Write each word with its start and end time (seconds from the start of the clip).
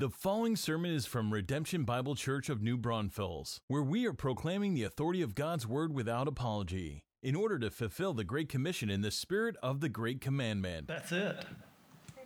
The 0.00 0.08
following 0.08 0.56
sermon 0.56 0.92
is 0.92 1.04
from 1.04 1.30
Redemption 1.30 1.84
Bible 1.84 2.14
Church 2.14 2.48
of 2.48 2.62
New 2.62 2.78
Braunfels, 2.78 3.60
where 3.68 3.82
we 3.82 4.06
are 4.06 4.14
proclaiming 4.14 4.72
the 4.72 4.82
authority 4.82 5.20
of 5.20 5.34
God's 5.34 5.66
Word 5.66 5.92
without 5.92 6.26
apology, 6.26 7.04
in 7.22 7.34
order 7.34 7.58
to 7.58 7.70
fulfill 7.70 8.14
the 8.14 8.24
Great 8.24 8.48
Commission 8.48 8.88
in 8.88 9.02
the 9.02 9.10
spirit 9.10 9.56
of 9.62 9.80
the 9.80 9.90
Great 9.90 10.22
Commandment. 10.22 10.88
That's 10.88 11.12
it. 11.12 11.44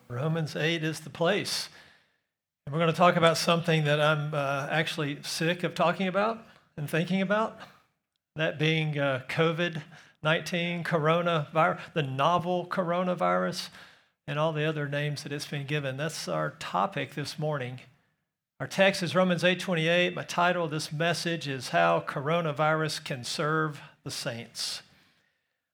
Romans 0.07 0.55
8 0.55 0.85
is 0.85 1.01
the 1.01 1.11
place. 1.11 1.69
And 2.65 2.73
we're 2.73 2.79
going 2.79 2.93
to 2.93 2.97
talk 2.97 3.17
about 3.17 3.39
something 3.39 3.83
that 3.87 4.01
I'm 4.01 4.33
uh, 4.33 4.69
actually 4.71 5.19
sick 5.25 5.65
of 5.65 5.75
talking 5.75 6.07
about 6.07 6.47
and 6.77 6.89
thinking 6.89 7.23
about 7.23 7.59
that 8.37 8.57
being 8.57 8.97
uh, 8.97 9.23
COVID 9.29 9.83
19, 10.23 10.85
coronavirus, 10.85 11.81
the 11.93 12.05
novel 12.05 12.69
coronavirus 12.69 13.71
and 14.27 14.39
all 14.39 14.53
the 14.53 14.65
other 14.65 14.89
names 14.89 15.23
that 15.23 15.33
it's 15.33 15.47
been 15.47 15.67
given. 15.67 15.97
That's 15.97 16.29
our 16.29 16.51
topic 16.59 17.15
this 17.15 17.39
morning. 17.39 17.81
Our 18.61 18.67
text 18.67 19.03
is 19.03 19.15
Romans 19.15 19.45
8:28. 19.45 20.15
My 20.15 20.23
title 20.23 20.65
of 20.65 20.71
this 20.71 20.93
message 20.93 21.49
is 21.49 21.71
How 21.71 22.01
Coronavirus 22.01 23.05
Can 23.05 23.25
Serve 23.25 23.81
the 24.05 24.11
Saints. 24.11 24.83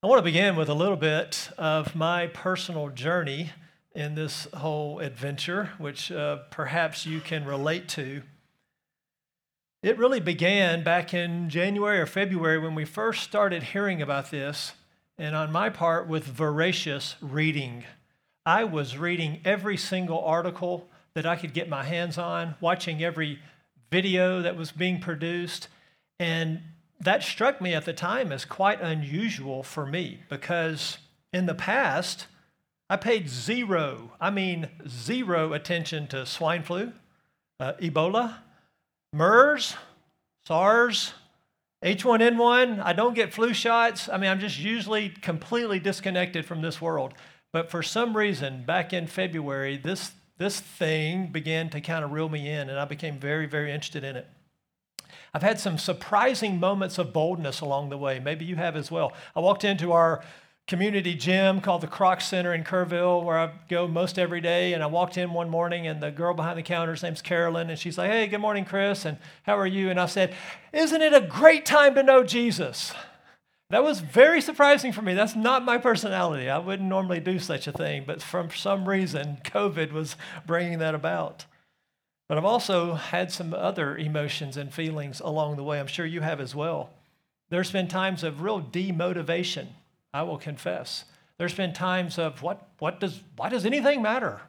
I 0.02 0.06
want 0.06 0.18
to 0.18 0.24
begin 0.24 0.56
with 0.56 0.68
a 0.68 0.74
little 0.74 0.96
bit 0.96 1.50
of 1.58 1.94
my 1.94 2.26
personal 2.28 2.88
journey 2.88 3.52
in 3.94 4.14
this 4.14 4.48
whole 4.54 4.98
adventure, 4.98 5.72
which 5.78 6.10
uh, 6.10 6.38
perhaps 6.50 7.04
you 7.04 7.20
can 7.20 7.44
relate 7.44 7.88
to. 7.90 8.22
It 9.82 9.98
really 9.98 10.20
began 10.20 10.82
back 10.82 11.12
in 11.12 11.50
January 11.50 11.98
or 11.98 12.06
February 12.06 12.58
when 12.58 12.74
we 12.74 12.84
first 12.84 13.22
started 13.22 13.62
hearing 13.62 14.00
about 14.00 14.30
this, 14.30 14.72
and 15.18 15.36
on 15.36 15.52
my 15.52 15.68
part, 15.70 16.08
with 16.08 16.24
voracious 16.24 17.16
reading. 17.20 17.84
I 18.46 18.64
was 18.64 18.96
reading 18.96 19.40
every 19.44 19.76
single 19.76 20.24
article 20.24 20.88
that 21.14 21.26
I 21.26 21.36
could 21.36 21.52
get 21.52 21.68
my 21.68 21.84
hands 21.84 22.18
on, 22.18 22.54
watching 22.60 23.02
every 23.02 23.38
video 23.90 24.42
that 24.42 24.56
was 24.56 24.72
being 24.72 25.00
produced. 25.00 25.68
And 26.18 26.60
that 27.00 27.22
struck 27.22 27.60
me 27.60 27.74
at 27.74 27.84
the 27.84 27.92
time 27.92 28.32
as 28.32 28.44
quite 28.44 28.80
unusual 28.80 29.62
for 29.62 29.86
me 29.86 30.20
because 30.28 30.98
in 31.32 31.46
the 31.46 31.54
past, 31.54 32.26
I 32.88 32.96
paid 32.96 33.28
zero, 33.28 34.12
I 34.20 34.30
mean 34.30 34.68
zero 34.88 35.52
attention 35.52 36.06
to 36.08 36.26
swine 36.26 36.62
flu, 36.62 36.92
uh, 37.58 37.74
Ebola, 37.74 38.38
MERS, 39.12 39.76
SARS, 40.46 41.12
H1N1. 41.84 42.82
I 42.82 42.92
don't 42.92 43.14
get 43.14 43.32
flu 43.32 43.54
shots. 43.54 44.08
I 44.08 44.18
mean, 44.18 44.30
I'm 44.30 44.40
just 44.40 44.58
usually 44.58 45.08
completely 45.08 45.78
disconnected 45.78 46.44
from 46.44 46.62
this 46.62 46.80
world. 46.80 47.14
But 47.52 47.70
for 47.70 47.82
some 47.82 48.16
reason, 48.16 48.64
back 48.64 48.92
in 48.92 49.06
February, 49.06 49.76
this, 49.76 50.12
this 50.38 50.60
thing 50.60 51.28
began 51.32 51.68
to 51.70 51.80
kind 51.80 52.04
of 52.04 52.12
reel 52.12 52.28
me 52.28 52.48
in, 52.48 52.70
and 52.70 52.78
I 52.78 52.84
became 52.84 53.18
very, 53.18 53.46
very 53.46 53.72
interested 53.72 54.04
in 54.04 54.16
it. 54.16 54.28
I've 55.34 55.42
had 55.42 55.60
some 55.60 55.78
surprising 55.78 56.58
moments 56.58 56.98
of 56.98 57.12
boldness 57.12 57.60
along 57.60 57.90
the 57.90 57.98
way. 57.98 58.18
Maybe 58.18 58.44
you 58.44 58.56
have 58.56 58.76
as 58.76 58.90
well. 58.90 59.12
I 59.34 59.40
walked 59.40 59.64
into 59.64 59.92
our 59.92 60.22
community 60.66 61.14
gym 61.14 61.60
called 61.60 61.80
the 61.80 61.86
Kroc 61.88 62.22
Center 62.22 62.54
in 62.54 62.62
Kerrville, 62.62 63.24
where 63.24 63.38
I 63.38 63.52
go 63.68 63.88
most 63.88 64.18
every 64.18 64.40
day. 64.40 64.72
And 64.72 64.82
I 64.82 64.86
walked 64.86 65.18
in 65.18 65.32
one 65.32 65.48
morning, 65.48 65.86
and 65.86 66.00
the 66.00 66.10
girl 66.10 66.34
behind 66.34 66.58
the 66.58 66.62
counter, 66.62 66.96
name's 67.02 67.22
Carolyn, 67.22 67.70
and 67.70 67.78
she's 67.78 67.98
like, 67.98 68.10
Hey, 68.10 68.26
good 68.28 68.40
morning, 68.40 68.64
Chris, 68.64 69.04
and 69.04 69.18
how 69.44 69.58
are 69.58 69.66
you? 69.66 69.90
And 69.90 70.00
I 70.00 70.06
said, 70.06 70.34
Isn't 70.72 71.02
it 71.02 71.12
a 71.12 71.20
great 71.20 71.66
time 71.66 71.94
to 71.96 72.02
know 72.02 72.22
Jesus? 72.22 72.92
That 73.70 73.84
was 73.84 74.00
very 74.00 74.40
surprising 74.40 74.92
for 74.92 75.00
me. 75.00 75.14
That's 75.14 75.36
not 75.36 75.64
my 75.64 75.78
personality. 75.78 76.50
I 76.50 76.58
wouldn't 76.58 76.88
normally 76.88 77.20
do 77.20 77.38
such 77.38 77.68
a 77.68 77.72
thing, 77.72 78.02
but 78.04 78.20
for 78.20 78.50
some 78.50 78.88
reason, 78.88 79.38
COVID 79.44 79.92
was 79.92 80.16
bringing 80.44 80.80
that 80.80 80.94
about. 80.94 81.46
But 82.28 82.36
I've 82.36 82.44
also 82.44 82.94
had 82.94 83.32
some 83.32 83.54
other 83.54 83.96
emotions 83.96 84.56
and 84.56 84.74
feelings 84.74 85.20
along 85.20 85.56
the 85.56 85.64
way. 85.64 85.78
I'm 85.80 85.86
sure 85.86 86.06
you 86.06 86.20
have 86.20 86.40
as 86.40 86.54
well. 86.54 86.90
There's 87.48 87.70
been 87.70 87.88
times 87.88 88.22
of 88.22 88.42
real 88.42 88.60
demotivation, 88.60 89.68
I 90.12 90.22
will 90.22 90.38
confess. 90.38 91.04
There's 91.38 91.54
been 91.54 91.72
times 91.72 92.18
of 92.18 92.42
what, 92.42 92.68
what 92.78 93.00
does, 93.00 93.20
why 93.36 93.48
does 93.48 93.66
anything 93.66 94.02
matter? 94.02 94.42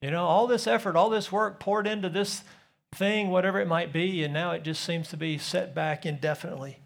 You 0.00 0.10
know, 0.10 0.26
all 0.26 0.46
this 0.46 0.66
effort, 0.66 0.96
all 0.96 1.10
this 1.10 1.32
work 1.32 1.58
poured 1.58 1.86
into 1.86 2.08
this 2.08 2.42
thing, 2.94 3.30
whatever 3.30 3.60
it 3.60 3.68
might 3.68 3.92
be, 3.92 4.22
and 4.22 4.34
now 4.34 4.52
it 4.52 4.62
just 4.62 4.84
seems 4.84 5.08
to 5.08 5.16
be 5.16 5.38
set 5.38 5.74
back 5.74 6.04
indefinitely. 6.04 6.78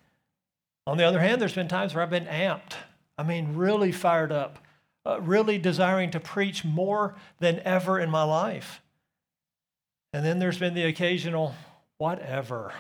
On 0.90 0.96
the 0.96 1.04
other 1.04 1.20
hand, 1.20 1.40
there's 1.40 1.54
been 1.54 1.68
times 1.68 1.94
where 1.94 2.02
I've 2.02 2.10
been 2.10 2.26
amped. 2.26 2.72
I 3.16 3.22
mean, 3.22 3.54
really 3.54 3.92
fired 3.92 4.32
up, 4.32 4.58
uh, 5.06 5.20
really 5.20 5.56
desiring 5.56 6.10
to 6.10 6.18
preach 6.18 6.64
more 6.64 7.14
than 7.38 7.60
ever 7.64 8.00
in 8.00 8.10
my 8.10 8.24
life. 8.24 8.82
And 10.12 10.26
then 10.26 10.40
there's 10.40 10.58
been 10.58 10.74
the 10.74 10.86
occasional 10.86 11.54
whatever. 11.98 12.72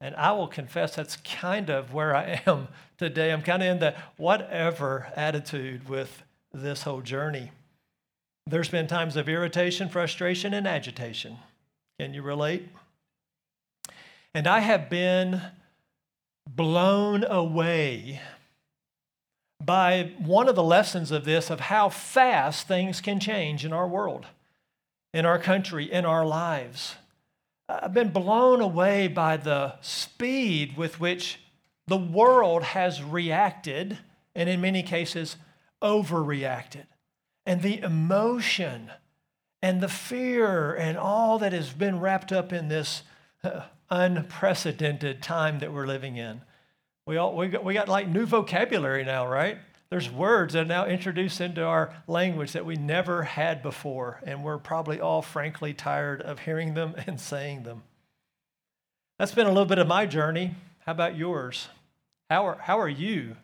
And 0.00 0.16
I 0.16 0.32
will 0.32 0.48
confess 0.48 0.96
that's 0.96 1.14
kind 1.18 1.70
of 1.70 1.94
where 1.94 2.12
I 2.12 2.42
am 2.44 2.66
today. 2.98 3.30
I'm 3.30 3.42
kind 3.42 3.62
of 3.62 3.68
in 3.68 3.78
the 3.78 3.94
whatever 4.16 5.12
attitude 5.14 5.88
with 5.88 6.24
this 6.52 6.82
whole 6.82 7.02
journey. 7.02 7.52
There's 8.48 8.68
been 8.68 8.88
times 8.88 9.14
of 9.14 9.28
irritation, 9.28 9.88
frustration, 9.88 10.54
and 10.54 10.66
agitation. 10.66 11.36
Can 12.00 12.14
you 12.14 12.22
relate? 12.22 12.68
And 14.34 14.48
I 14.48 14.58
have 14.58 14.90
been 14.90 15.40
blown 16.48 17.24
away 17.24 18.20
by 19.64 20.12
one 20.18 20.48
of 20.48 20.56
the 20.56 20.62
lessons 20.62 21.10
of 21.10 21.24
this 21.24 21.50
of 21.50 21.60
how 21.60 21.88
fast 21.88 22.66
things 22.66 23.00
can 23.00 23.20
change 23.20 23.64
in 23.64 23.72
our 23.72 23.86
world, 23.86 24.26
in 25.14 25.24
our 25.24 25.38
country, 25.38 25.90
in 25.90 26.04
our 26.04 26.26
lives. 26.26 26.96
I've 27.68 27.94
been 27.94 28.10
blown 28.10 28.60
away 28.60 29.08
by 29.08 29.36
the 29.36 29.74
speed 29.80 30.76
with 30.76 31.00
which 31.00 31.38
the 31.86 31.96
world 31.96 32.62
has 32.62 33.02
reacted, 33.02 33.98
and 34.34 34.48
in 34.48 34.60
many 34.60 34.82
cases, 34.82 35.36
overreacted. 35.80 36.86
And 37.46 37.62
the 37.62 37.80
emotion 37.80 38.90
and 39.60 39.80
the 39.80 39.88
fear 39.88 40.74
and 40.74 40.98
all 40.98 41.38
that 41.38 41.52
has 41.52 41.70
been 41.70 42.00
wrapped 42.00 42.32
up 42.32 42.52
in 42.52 42.68
this 42.68 43.02
unprecedented 43.92 45.22
time 45.22 45.58
that 45.58 45.70
we're 45.70 45.86
living 45.86 46.16
in. 46.16 46.40
We, 47.06 47.18
all, 47.18 47.36
we, 47.36 47.48
got, 47.48 47.62
we 47.62 47.74
got 47.74 47.88
like 47.88 48.08
new 48.08 48.24
vocabulary 48.24 49.04
now, 49.04 49.28
right? 49.28 49.58
There's 49.90 50.08
mm-hmm. 50.08 50.16
words 50.16 50.54
that 50.54 50.62
are 50.62 50.64
now 50.64 50.86
introduced 50.86 51.42
into 51.42 51.62
our 51.62 51.92
language 52.08 52.52
that 52.52 52.64
we 52.64 52.76
never 52.76 53.22
had 53.22 53.62
before, 53.62 54.20
and 54.24 54.42
we're 54.42 54.56
probably 54.56 54.98
all 54.98 55.20
frankly 55.20 55.74
tired 55.74 56.22
of 56.22 56.38
hearing 56.40 56.72
them 56.72 56.94
and 57.06 57.20
saying 57.20 57.64
them. 57.64 57.82
That's 59.18 59.32
been 59.32 59.46
a 59.46 59.50
little 59.50 59.66
bit 59.66 59.78
of 59.78 59.86
my 59.86 60.06
journey. 60.06 60.54
How 60.86 60.92
about 60.92 61.16
yours? 61.16 61.68
How 62.30 62.46
are, 62.46 62.58
how 62.62 62.80
are 62.80 62.88
you 62.88 63.36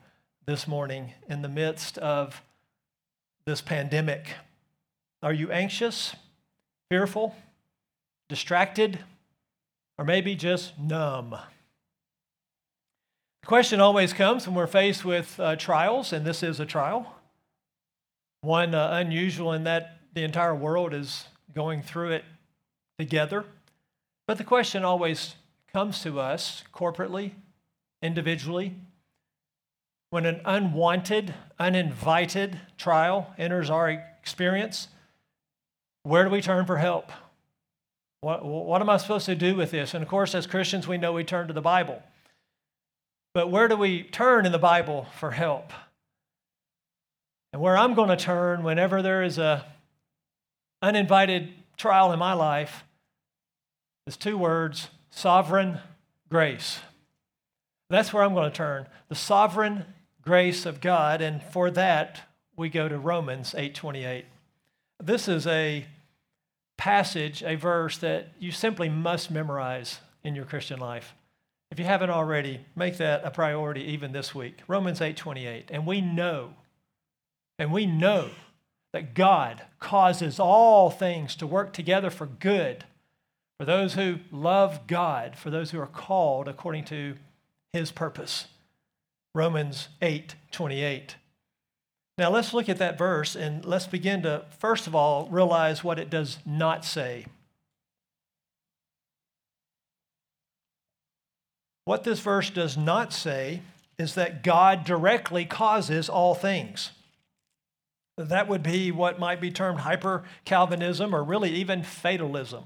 this 0.47 0.66
morning 0.66 1.12
in 1.28 1.42
the 1.42 1.48
midst 1.48 1.98
of 1.98 2.42
this 3.44 3.60
pandemic? 3.60 4.31
Are 5.22 5.34
you 5.34 5.53
anxious, 5.53 6.16
fearful, 6.88 7.37
distracted? 8.31 9.00
Or 9.98 10.04
maybe 10.04 10.34
just 10.36 10.78
numb. 10.78 11.31
The 13.42 13.47
question 13.47 13.81
always 13.81 14.12
comes 14.12 14.47
when 14.47 14.54
we're 14.54 14.66
faced 14.69 15.04
with 15.04 15.38
uh, 15.41 15.56
trials, 15.56 16.12
and 16.12 16.25
this 16.25 16.42
is 16.42 16.60
a 16.60 16.66
trial. 16.66 17.16
One 18.41 18.75
uh, 18.75 18.91
unusual 18.92 19.53
in 19.53 19.64
that 19.64 19.98
the 20.14 20.22
entire 20.22 20.54
world 20.54 20.94
is 20.94 21.25
going 21.54 21.82
through 21.82 22.12
it 22.12 22.25
together. 22.98 23.44
But 24.26 24.38
the 24.38 24.44
question 24.44 24.84
always 24.84 25.34
comes 25.72 26.03
to 26.03 26.20
us 26.20 26.62
corporately, 26.72 27.32
individually. 28.03 28.75
When 30.10 30.25
an 30.25 30.41
unwanted, 30.44 31.34
uninvited 31.58 32.60
trial 32.78 33.34
enters 33.37 33.69
our 33.69 33.88
experience, 33.88 34.88
where 36.03 36.25
do 36.25 36.31
we 36.31 36.41
turn 36.41 36.64
for 36.64 36.78
help? 36.78 37.10
What, 38.20 38.44
what 38.44 38.81
am 38.81 38.90
I 38.90 38.96
supposed 38.96 39.26
to 39.26 39.34
do 39.34 39.54
with 39.54 39.70
this? 39.70 39.94
And 39.94 40.02
of 40.02 40.08
course, 40.08 40.34
as 40.34 40.46
Christians, 40.46 40.88
we 40.88 40.98
know 40.98 41.12
we 41.12 41.25
turn 41.25 41.46
to 41.48 41.54
the 41.54 41.60
Bible. 41.60 42.02
But 43.32 43.50
where 43.50 43.69
do 43.69 43.76
we 43.76 44.02
turn 44.02 44.46
in 44.46 44.52
the 44.52 44.58
Bible 44.58 45.06
for 45.19 45.31
help? 45.31 45.72
And 47.52 47.62
where 47.62 47.76
I'm 47.76 47.94
going 47.94 48.08
to 48.08 48.16
turn 48.16 48.62
whenever 48.62 49.02
there 49.02 49.22
is 49.22 49.38
a 49.38 49.64
uninvited 50.82 51.52
trial 51.76 52.12
in 52.12 52.19
my 52.19 52.32
life 52.32 52.84
is 54.06 54.16
two 54.16 54.37
words 54.37 54.88
sovereign 55.10 55.78
grace. 56.28 56.81
That's 57.90 58.12
where 58.12 58.22
I'm 58.22 58.34
going 58.34 58.50
to 58.50 58.56
turn. 58.56 58.87
The 59.08 59.14
sovereign 59.14 59.84
grace 60.22 60.66
of 60.66 60.81
God, 60.81 61.22
and 61.22 61.43
for 61.43 61.70
that 61.70 62.20
we 62.56 62.69
go 62.69 62.88
to 62.88 62.98
Romans 62.98 63.54
8:28. 63.56 64.25
This 65.02 65.28
is 65.28 65.46
a 65.46 65.87
passage, 66.78 67.42
a 67.42 67.56
verse 67.56 67.98
that 67.98 68.28
you 68.38 68.50
simply 68.50 68.88
must 68.88 69.30
memorize 69.30 70.00
in 70.25 70.34
your 70.34 70.46
Christian 70.46 70.80
life. 70.80 71.14
If 71.70 71.78
you 71.78 71.84
haven't 71.84 72.08
already, 72.08 72.60
make 72.75 72.96
that 72.96 73.25
a 73.25 73.30
priority 73.30 73.82
even 73.82 74.12
this 74.12 74.34
week. 74.34 74.62
Romans 74.66 75.02
8:28. 75.02 75.66
And 75.70 75.84
we 75.84 76.00
know, 76.00 76.54
and 77.58 77.70
we 77.70 77.84
know 77.84 78.30
that 78.94 79.12
God 79.12 79.66
causes 79.80 80.40
all 80.40 80.90
things 80.90 81.36
to 81.36 81.46
work 81.46 81.75
together 81.75 82.08
for 82.08 82.25
good 82.25 82.84
for 83.58 83.64
those 83.64 83.94
who 83.94 84.20
love 84.31 84.86
God, 84.86 85.36
for 85.36 85.50
those 85.50 85.72
who 85.72 85.81
are 85.81 85.86
called 85.86 86.48
according 86.48 86.84
to 86.86 87.16
his 87.72 87.90
purpose. 87.90 88.46
Romans 89.34 89.88
8 90.00 90.36
28. 90.52 91.16
Now 92.19 92.31
let's 92.31 92.53
look 92.53 92.69
at 92.69 92.79
that 92.79 92.99
verse 92.99 93.37
and 93.37 93.65
let's 93.65 93.87
begin 93.87 94.23
to, 94.23 94.44
first 94.59 94.88
of 94.88 94.94
all, 94.94 95.29
realize 95.31 95.85
what 95.85 96.00
it 96.00 96.11
does 96.11 96.38
not 96.44 96.85
say. 96.85 97.26
What 101.85 102.03
this 102.03 102.19
verse 102.19 102.50
does 102.50 102.76
not 102.76 103.12
say 103.12 103.62
is 103.99 104.15
that 104.15 104.43
God 104.43 104.85
directly 104.85 105.44
causes 105.44 106.09
all 106.09 106.35
things. 106.35 106.91
That 108.17 108.49
would 108.49 108.65
be 108.65 108.91
what 108.91 109.20
might 109.20 109.41
be 109.41 109.53
termed 109.53 109.81
hyper 109.81 110.25
Calvinism 110.44 111.15
or 111.15 111.23
really 111.23 111.50
even 111.53 111.85
fatalism. 111.85 112.65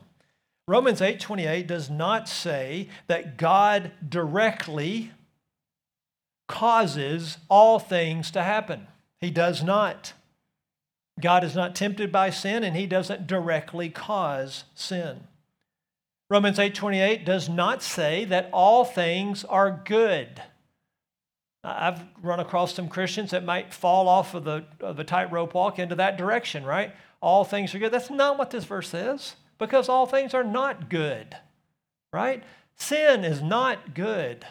Romans 0.67 1.03
8:28 1.03 1.67
does 1.67 1.91
not 1.91 2.27
say 2.27 2.89
that 3.07 3.37
God 3.37 3.93
directly 4.09 5.13
causes 6.49 7.37
all 7.51 7.79
things 7.79 8.31
to 8.31 8.43
happen. 8.43 8.89
He 9.23 9.31
does 9.31 9.63
not. 9.63 10.13
God 11.21 11.45
is 11.45 11.55
not 11.55 11.77
tempted 11.77 12.11
by 12.11 12.31
sin 12.31 12.65
and 12.65 12.77
he 12.77 12.87
doesn't 12.87 13.29
directly 13.29 13.89
cause 13.89 14.65
sin. 14.75 15.29
Romans 16.29 16.59
8:28 16.59 17.25
does 17.25 17.49
not 17.49 17.83
say 17.83 18.25
that 18.25 18.51
all 18.53 18.85
things 18.85 19.45
are 19.45 19.71
good. 19.85 20.43
I've 21.63 22.05
run 22.21 22.41
across 22.41 22.75
some 22.75 22.89
Christians 22.89 23.31
that 23.31 23.45
might 23.45 23.73
fall 23.73 24.09
off 24.09 24.35
of 24.35 24.43
the, 24.43 24.65
of 24.81 24.97
the 24.97 25.05
tightrope 25.05 25.55
walk 25.55 25.79
into 25.79 25.95
that 25.95 26.17
direction, 26.17 26.65
right? 26.65 26.93
All 27.21 27.45
things 27.45 27.73
are 27.75 27.79
good. 27.79 27.93
That's 27.93 28.11
not 28.11 28.37
what 28.37 28.51
this 28.51 28.65
verse 28.65 28.89
says 28.89 29.37
because 29.59 29.89
all 29.89 30.07
things 30.07 30.35
are 30.35 30.43
not 30.43 30.91
good, 30.91 31.37
right? 32.13 32.43
Sin 32.75 33.25
is 33.25 33.41
not 33.41 33.95
good. 33.95 34.45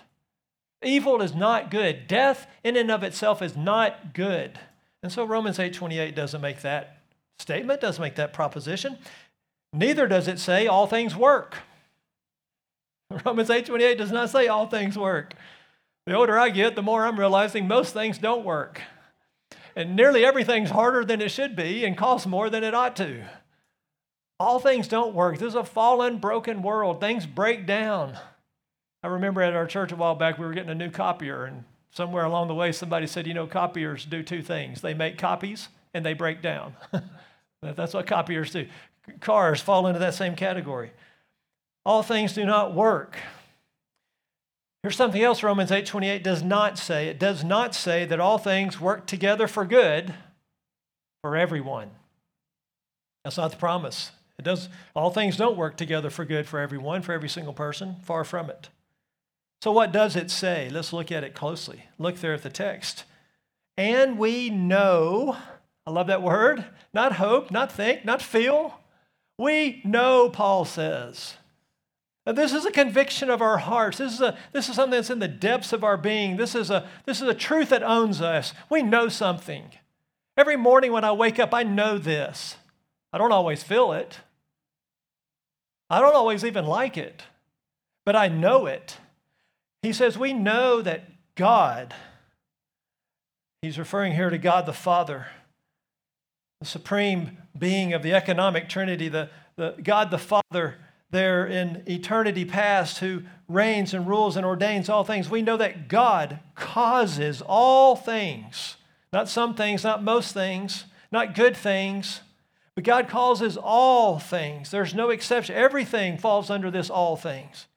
Evil 0.84 1.22
is 1.22 1.36
not 1.36 1.70
good. 1.70 2.08
Death 2.08 2.48
in 2.64 2.76
and 2.76 2.90
of 2.90 3.04
itself 3.04 3.42
is 3.42 3.56
not 3.56 4.14
good. 4.14 4.60
And 5.04 5.12
so 5.12 5.24
Romans 5.24 5.60
8:28 5.60 6.16
doesn't 6.16 6.42
make 6.42 6.62
that 6.62 6.98
statement, 7.40 7.82
doesn't 7.82 8.02
make 8.02 8.16
that 8.16 8.34
proposition. 8.34 8.98
Neither 9.74 10.08
does 10.08 10.28
it 10.28 10.40
say 10.40 10.68
all 10.68 10.88
things 10.88 11.16
work. 11.16 11.58
Romans 13.26 13.50
8:28 13.50 13.98
does 13.98 14.12
not 14.12 14.30
say 14.30 14.48
all 14.48 14.68
things 14.68 14.98
work. 14.98 15.34
The 16.06 16.14
older 16.14 16.38
I 16.38 16.50
get, 16.50 16.76
the 16.76 16.82
more 16.82 17.06
I'm 17.06 17.20
realizing 17.20 17.68
most 17.68 17.94
things 17.94 18.18
don't 18.18 18.44
work. 18.44 18.82
And 19.76 19.96
nearly 19.96 20.26
everything's 20.26 20.72
harder 20.72 21.06
than 21.06 21.22
it 21.22 21.30
should 21.30 21.56
be 21.56 21.86
and 21.86 21.98
costs 21.98 22.28
more 22.28 22.50
than 22.50 22.64
it 22.64 22.74
ought 22.74 22.96
to. 22.98 23.24
All 24.40 24.60
things 24.60 24.88
don't 24.88 25.14
work. 25.14 25.38
This 25.38 25.50
is 25.50 25.56
a 25.56 25.64
fallen, 25.64 26.18
broken 26.18 26.64
world. 26.64 27.00
Things 27.00 27.28
break 27.28 27.68
down. 27.68 28.18
I 29.04 29.08
remember 29.08 29.42
at 29.42 29.54
our 29.54 29.66
church 29.66 29.92
a 29.92 29.96
while 29.96 30.16
back, 30.16 30.38
we 30.38 30.46
were 30.46 30.54
getting 30.54 30.70
a 30.70 30.76
new 30.76 30.92
copier, 30.92 31.46
and 31.46 31.64
somewhere 31.92 32.24
along 32.24 32.48
the 32.48 32.56
way, 32.56 32.72
somebody 32.72 33.08
said, 33.08 33.28
You 33.28 33.34
know, 33.34 33.48
copiers 33.48 34.06
do 34.06 34.24
two 34.24 34.42
things 34.42 34.82
they 34.82 34.94
make 34.94 35.18
copies 35.18 35.70
and 35.94 36.06
they 36.06 36.14
break 36.14 36.42
down. 36.42 36.76
That's 37.62 37.94
what 37.94 38.08
copiers 38.08 38.52
do. 38.52 38.68
Cars 39.20 39.62
fall 39.62 39.88
into 39.88 40.00
that 40.00 40.14
same 40.14 40.36
category. 40.36 40.92
All 41.86 42.04
things 42.04 42.34
do 42.34 42.46
not 42.46 42.74
work. 42.74 43.18
Here's 44.84 44.96
something 44.96 45.22
else 45.22 45.44
Romans 45.44 45.70
8:28 45.70 46.24
does 46.24 46.44
not 46.44 46.78
say. 46.78 47.08
It 47.08 47.20
does 47.20 47.44
not 47.44 47.76
say 47.76 48.06
that 48.06 48.20
all 48.20 48.38
things 48.38 48.80
work 48.80 49.06
together 49.06 49.48
for 49.48 49.66
good 49.66 50.14
for 51.22 51.36
everyone. 51.36 51.92
That's 53.24 53.38
not 53.38 53.52
the 53.52 53.58
promise. 53.58 54.12
It 54.40 54.44
does, 54.44 54.70
all 54.96 55.12
things 55.12 55.38
don't 55.38 55.56
work 55.56 55.78
together 55.78 56.10
for 56.10 56.26
good 56.26 56.48
for 56.48 56.60
everyone, 56.60 57.04
for 57.04 57.14
every 57.14 57.30
single 57.30 57.54
person. 57.54 57.98
Far 58.02 58.24
from 58.24 58.50
it. 58.50 58.70
So, 59.62 59.72
what 59.72 59.92
does 59.92 60.16
it 60.16 60.32
say? 60.32 60.70
Let's 60.72 60.92
look 60.92 61.12
at 61.12 61.24
it 61.24 61.36
closely. 61.36 61.84
Look 62.00 62.18
there 62.18 62.34
at 62.34 62.42
the 62.42 62.50
text. 62.50 63.04
And 63.78 64.18
we 64.18 64.50
know, 64.50 65.38
I 65.86 65.92
love 65.92 66.08
that 66.08 66.24
word, 66.24 66.66
not 66.94 67.14
hope, 67.14 67.52
not 67.52 67.72
think, 67.72 68.04
not 68.04 68.22
feel. 68.22 68.80
We 69.38 69.82
know, 69.86 70.30
Paul 70.30 70.66
says. 70.66 71.36
And 72.26 72.38
this 72.38 72.54
is 72.54 72.66
a 72.66 72.72
conviction 72.72 73.30
of 73.30 73.42
our 73.42 73.58
hearts. 73.58 74.00
This 74.00 74.14
is, 74.14 74.22
a, 74.22 74.38
this 74.52 74.68
is 74.70 74.76
something 74.76 74.98
that's 74.98 75.10
in 75.10 75.20
the 75.20 75.28
depths 75.28 75.74
of 75.74 75.84
our 75.84 75.98
being. 75.98 76.38
This 76.38 76.54
is, 76.54 76.70
a, 76.70 76.88
this 77.06 77.22
is 77.22 77.28
a 77.28 77.34
truth 77.34 77.70
that 77.70 77.84
owns 77.84 78.22
us. 78.22 78.54
We 78.70 78.84
know 78.84 79.10
something. 79.10 79.72
Every 80.38 80.56
morning 80.56 80.92
when 80.92 81.04
I 81.04 81.12
wake 81.12 81.40
up, 81.40 81.54
I 81.54 81.64
know 81.64 81.98
this. 81.98 82.56
I 83.14 83.18
don't 83.18 83.32
always 83.32 83.64
feel 83.64 83.92
it. 83.94 84.20
I 85.90 86.00
don't 86.00 86.16
always 86.16 86.46
even 86.46 86.66
like 86.66 86.98
it, 86.98 87.24
but 88.06 88.16
I 88.16 88.28
know 88.28 88.66
it. 88.66 88.98
He 89.82 89.94
says, 89.94 90.18
We 90.18 90.34
know 90.34 90.82
that 90.82 91.04
God, 91.36 91.94
he's 93.62 93.80
referring 93.80 94.14
here 94.14 94.30
to 94.30 94.38
God 94.38 94.66
the 94.66 94.74
Father, 94.74 95.28
the 96.60 96.66
supreme 96.68 97.38
being 97.58 97.94
of 97.94 98.04
the 98.04 98.14
economic 98.14 98.70
trinity, 98.70 99.10
the, 99.10 99.30
the 99.56 99.76
God 99.84 100.12
the 100.12 100.18
Father 100.18 100.76
there 101.10 101.46
in 101.46 101.84
eternity 101.88 102.46
past 102.46 103.00
who 103.00 103.24
reigns 103.50 103.94
and 103.94 104.08
rules 104.08 104.38
and 104.38 104.46
ordains 104.46 104.88
all 104.88 105.04
things. 105.04 105.30
We 105.30 105.42
know 105.42 105.58
that 105.58 105.90
God 105.90 106.40
causes 106.56 107.42
all 107.46 107.96
things, 107.96 108.78
not 109.12 109.28
some 109.28 109.56
things, 109.56 109.84
not 109.84 110.04
most 110.04 110.34
things, 110.34 110.86
not 111.12 111.36
good 111.36 111.58
things 111.58 112.22
but 112.76 112.84
God 112.84 113.10
causes 113.10 113.58
all 113.58 114.20
things. 114.20 114.72
There's 114.72 114.96
no 114.96 115.10
exception. 115.10 115.56
Everything 115.56 116.18
falls 116.18 116.50
under 116.50 116.72
this 116.72 116.90
all 116.90 117.16
things. 117.16 117.68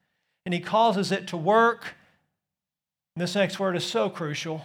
And 0.44 0.54
He 0.54 0.60
causes 0.60 1.12
it 1.12 1.28
to 1.28 1.36
work. 1.36 1.94
And 3.14 3.22
this 3.22 3.34
next 3.34 3.58
word 3.58 3.76
is 3.76 3.84
so 3.84 4.10
crucial. 4.10 4.62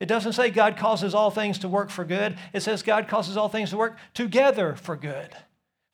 It 0.00 0.06
doesn't 0.06 0.32
say 0.32 0.50
God 0.50 0.76
causes 0.76 1.14
all 1.14 1.30
things 1.30 1.58
to 1.60 1.68
work 1.68 1.88
for 1.88 2.04
good, 2.04 2.36
it 2.52 2.62
says 2.62 2.82
God 2.82 3.06
causes 3.06 3.36
all 3.36 3.48
things 3.48 3.70
to 3.70 3.76
work 3.76 3.96
together 4.14 4.74
for 4.74 4.96
good. 4.96 5.30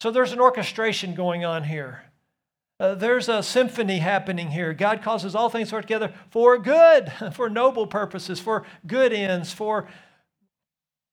So 0.01 0.11
there's 0.11 0.33
an 0.33 0.41
orchestration 0.41 1.15
going 1.15 1.45
on 1.45 1.65
here. 1.65 2.05
Uh, 2.81 2.95
there's 2.95 3.29
a 3.29 3.43
symphony 3.43 3.99
happening 3.99 4.53
here. 4.53 4.73
God 4.73 5.03
causes 5.03 5.35
all 5.35 5.51
things 5.51 5.71
to 5.71 5.75
work 5.75 5.85
together 5.85 6.15
for 6.31 6.57
good, 6.57 7.13
for 7.33 7.51
noble 7.51 7.87
purposes, 7.87 8.39
for 8.39 8.65
good 8.87 9.13
ends, 9.13 9.53
for 9.53 9.89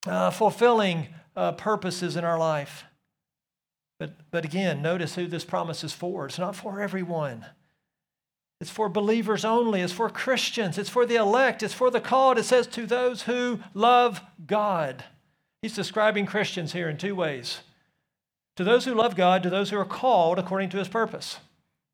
uh, 0.07 0.29
fulfilling 0.29 1.07
uh, 1.35 1.53
purposes 1.53 2.15
in 2.15 2.23
our 2.23 2.37
life. 2.37 2.85
But, 3.99 4.11
but 4.29 4.45
again, 4.45 4.81
notice 4.81 5.15
who 5.15 5.25
this 5.25 5.43
promise 5.43 5.83
is 5.83 5.93
for. 5.93 6.27
It's 6.27 6.37
not 6.37 6.55
for 6.55 6.81
everyone. 6.81 7.45
It's 8.65 8.71
for 8.71 8.89
believers 8.89 9.45
only. 9.45 9.81
It's 9.81 9.93
for 9.93 10.09
Christians. 10.09 10.79
It's 10.79 10.89
for 10.89 11.05
the 11.05 11.17
elect. 11.17 11.61
It's 11.61 11.71
for 11.71 11.91
the 11.91 12.01
called. 12.01 12.39
It 12.39 12.45
says 12.45 12.65
to 12.65 12.87
those 12.87 13.21
who 13.21 13.59
love 13.75 14.21
God. 14.47 15.03
He's 15.61 15.75
describing 15.75 16.25
Christians 16.25 16.73
here 16.73 16.89
in 16.89 16.97
two 16.97 17.13
ways 17.13 17.59
to 18.55 18.63
those 18.63 18.85
who 18.85 18.95
love 18.95 19.15
God, 19.15 19.43
to 19.43 19.51
those 19.51 19.69
who 19.69 19.77
are 19.77 19.85
called 19.85 20.39
according 20.39 20.69
to 20.69 20.79
his 20.79 20.87
purpose. 20.87 21.37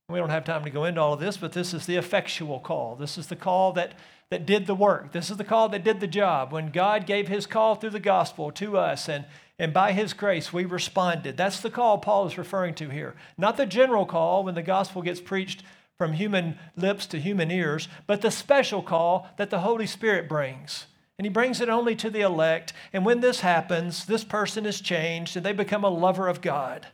We 0.07 0.17
don't 0.17 0.29
have 0.29 0.45
time 0.45 0.63
to 0.63 0.69
go 0.69 0.85
into 0.85 1.01
all 1.01 1.11
of 1.11 1.19
this, 1.19 1.35
but 1.35 1.51
this 1.51 1.73
is 1.73 1.87
the 1.87 1.97
effectual 1.97 2.61
call. 2.61 2.95
This 2.95 3.17
is 3.17 3.27
the 3.27 3.35
call 3.35 3.73
that 3.73 3.95
that 4.29 4.45
did 4.45 4.65
the 4.65 4.73
work. 4.73 5.11
This 5.11 5.29
is 5.29 5.35
the 5.35 5.43
call 5.43 5.67
that 5.69 5.83
did 5.83 5.99
the 5.99 6.07
job. 6.07 6.53
When 6.53 6.71
God 6.71 7.05
gave 7.05 7.27
his 7.27 7.45
call 7.45 7.75
through 7.75 7.89
the 7.89 7.99
gospel 7.99 8.49
to 8.53 8.77
us 8.77 9.09
and, 9.09 9.25
and 9.59 9.73
by 9.73 9.91
his 9.91 10.13
grace 10.13 10.53
we 10.53 10.63
responded. 10.63 11.35
That's 11.35 11.59
the 11.59 11.69
call 11.69 11.97
Paul 11.97 12.27
is 12.27 12.37
referring 12.37 12.75
to 12.75 12.87
here. 12.87 13.15
Not 13.37 13.57
the 13.57 13.65
general 13.65 14.05
call 14.05 14.45
when 14.45 14.55
the 14.55 14.61
gospel 14.61 15.01
gets 15.01 15.19
preached 15.19 15.63
from 16.01 16.13
human 16.13 16.57
lips 16.75 17.05
to 17.05 17.19
human 17.19 17.51
ears, 17.51 17.87
but 18.07 18.21
the 18.21 18.31
special 18.31 18.81
call 18.81 19.29
that 19.37 19.51
the 19.51 19.59
Holy 19.59 19.85
Spirit 19.85 20.27
brings. 20.27 20.87
And 21.19 21.27
he 21.27 21.29
brings 21.29 21.61
it 21.61 21.69
only 21.69 21.95
to 21.97 22.09
the 22.09 22.21
elect. 22.21 22.73
And 22.91 23.05
when 23.05 23.19
this 23.19 23.41
happens, 23.41 24.07
this 24.07 24.23
person 24.23 24.65
is 24.65 24.81
changed 24.81 25.37
and 25.37 25.45
they 25.45 25.53
become 25.53 25.83
a 25.83 25.89
lover 25.89 26.27
of 26.27 26.41
God. 26.41 26.87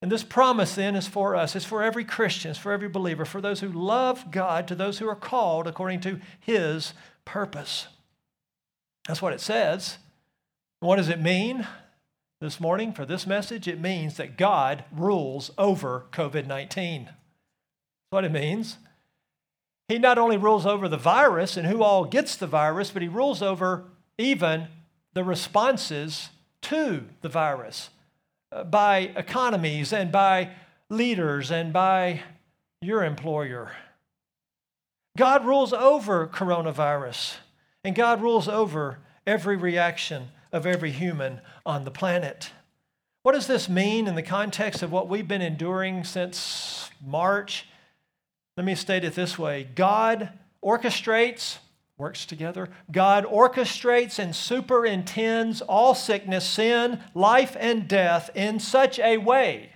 And 0.00 0.12
this 0.12 0.22
promise 0.22 0.76
then 0.76 0.94
is 0.94 1.08
for 1.08 1.34
us. 1.34 1.56
It's 1.56 1.64
for 1.64 1.82
every 1.82 2.04
Christian, 2.04 2.52
it's 2.52 2.60
for 2.60 2.70
every 2.70 2.88
believer, 2.88 3.24
for 3.24 3.40
those 3.40 3.58
who 3.58 3.68
love 3.68 4.30
God, 4.30 4.68
to 4.68 4.76
those 4.76 5.00
who 5.00 5.08
are 5.08 5.16
called 5.16 5.66
according 5.66 6.00
to 6.02 6.20
his 6.38 6.94
purpose. 7.24 7.88
That's 9.08 9.22
what 9.22 9.32
it 9.32 9.40
says. 9.40 9.98
What 10.78 10.98
does 10.98 11.08
it 11.08 11.20
mean 11.20 11.66
this 12.40 12.60
morning 12.60 12.92
for 12.92 13.04
this 13.04 13.26
message? 13.26 13.66
It 13.66 13.80
means 13.80 14.18
that 14.18 14.38
God 14.38 14.84
rules 14.92 15.50
over 15.58 16.06
COVID 16.12 16.46
19. 16.46 17.10
What 18.14 18.24
it 18.24 18.30
means. 18.30 18.78
He 19.88 19.98
not 19.98 20.18
only 20.18 20.36
rules 20.36 20.66
over 20.66 20.86
the 20.86 20.96
virus 20.96 21.56
and 21.56 21.66
who 21.66 21.82
all 21.82 22.04
gets 22.04 22.36
the 22.36 22.46
virus, 22.46 22.92
but 22.92 23.02
he 23.02 23.08
rules 23.08 23.42
over 23.42 23.86
even 24.18 24.68
the 25.14 25.24
responses 25.24 26.28
to 26.62 27.06
the 27.22 27.28
virus 27.28 27.90
uh, 28.52 28.62
by 28.62 29.10
economies 29.16 29.92
and 29.92 30.12
by 30.12 30.50
leaders 30.88 31.50
and 31.50 31.72
by 31.72 32.22
your 32.80 33.02
employer. 33.02 33.72
God 35.18 35.44
rules 35.44 35.72
over 35.72 36.28
coronavirus, 36.28 37.38
and 37.82 37.96
God 37.96 38.22
rules 38.22 38.46
over 38.46 39.00
every 39.26 39.56
reaction 39.56 40.28
of 40.52 40.66
every 40.66 40.92
human 40.92 41.40
on 41.66 41.82
the 41.82 41.90
planet. 41.90 42.52
What 43.24 43.32
does 43.32 43.48
this 43.48 43.68
mean 43.68 44.06
in 44.06 44.14
the 44.14 44.22
context 44.22 44.84
of 44.84 44.92
what 44.92 45.08
we've 45.08 45.26
been 45.26 45.42
enduring 45.42 46.04
since 46.04 46.90
March? 47.04 47.66
Let 48.56 48.66
me 48.66 48.74
state 48.74 49.04
it 49.04 49.14
this 49.14 49.38
way 49.38 49.68
God 49.74 50.30
orchestrates, 50.62 51.58
works 51.98 52.24
together, 52.24 52.68
God 52.90 53.24
orchestrates 53.24 54.18
and 54.18 54.34
superintends 54.34 55.60
all 55.60 55.94
sickness, 55.94 56.48
sin, 56.48 57.00
life, 57.14 57.56
and 57.58 57.88
death 57.88 58.30
in 58.34 58.60
such 58.60 58.98
a 58.98 59.18
way 59.18 59.70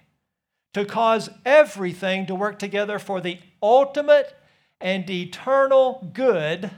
to 0.75 0.85
cause 0.85 1.31
everything 1.45 2.27
to 2.27 2.35
work 2.35 2.59
together 2.59 2.99
for 2.99 3.21
the 3.21 3.39
ultimate 3.63 4.35
and 4.81 5.09
eternal 5.11 6.11
good 6.13 6.71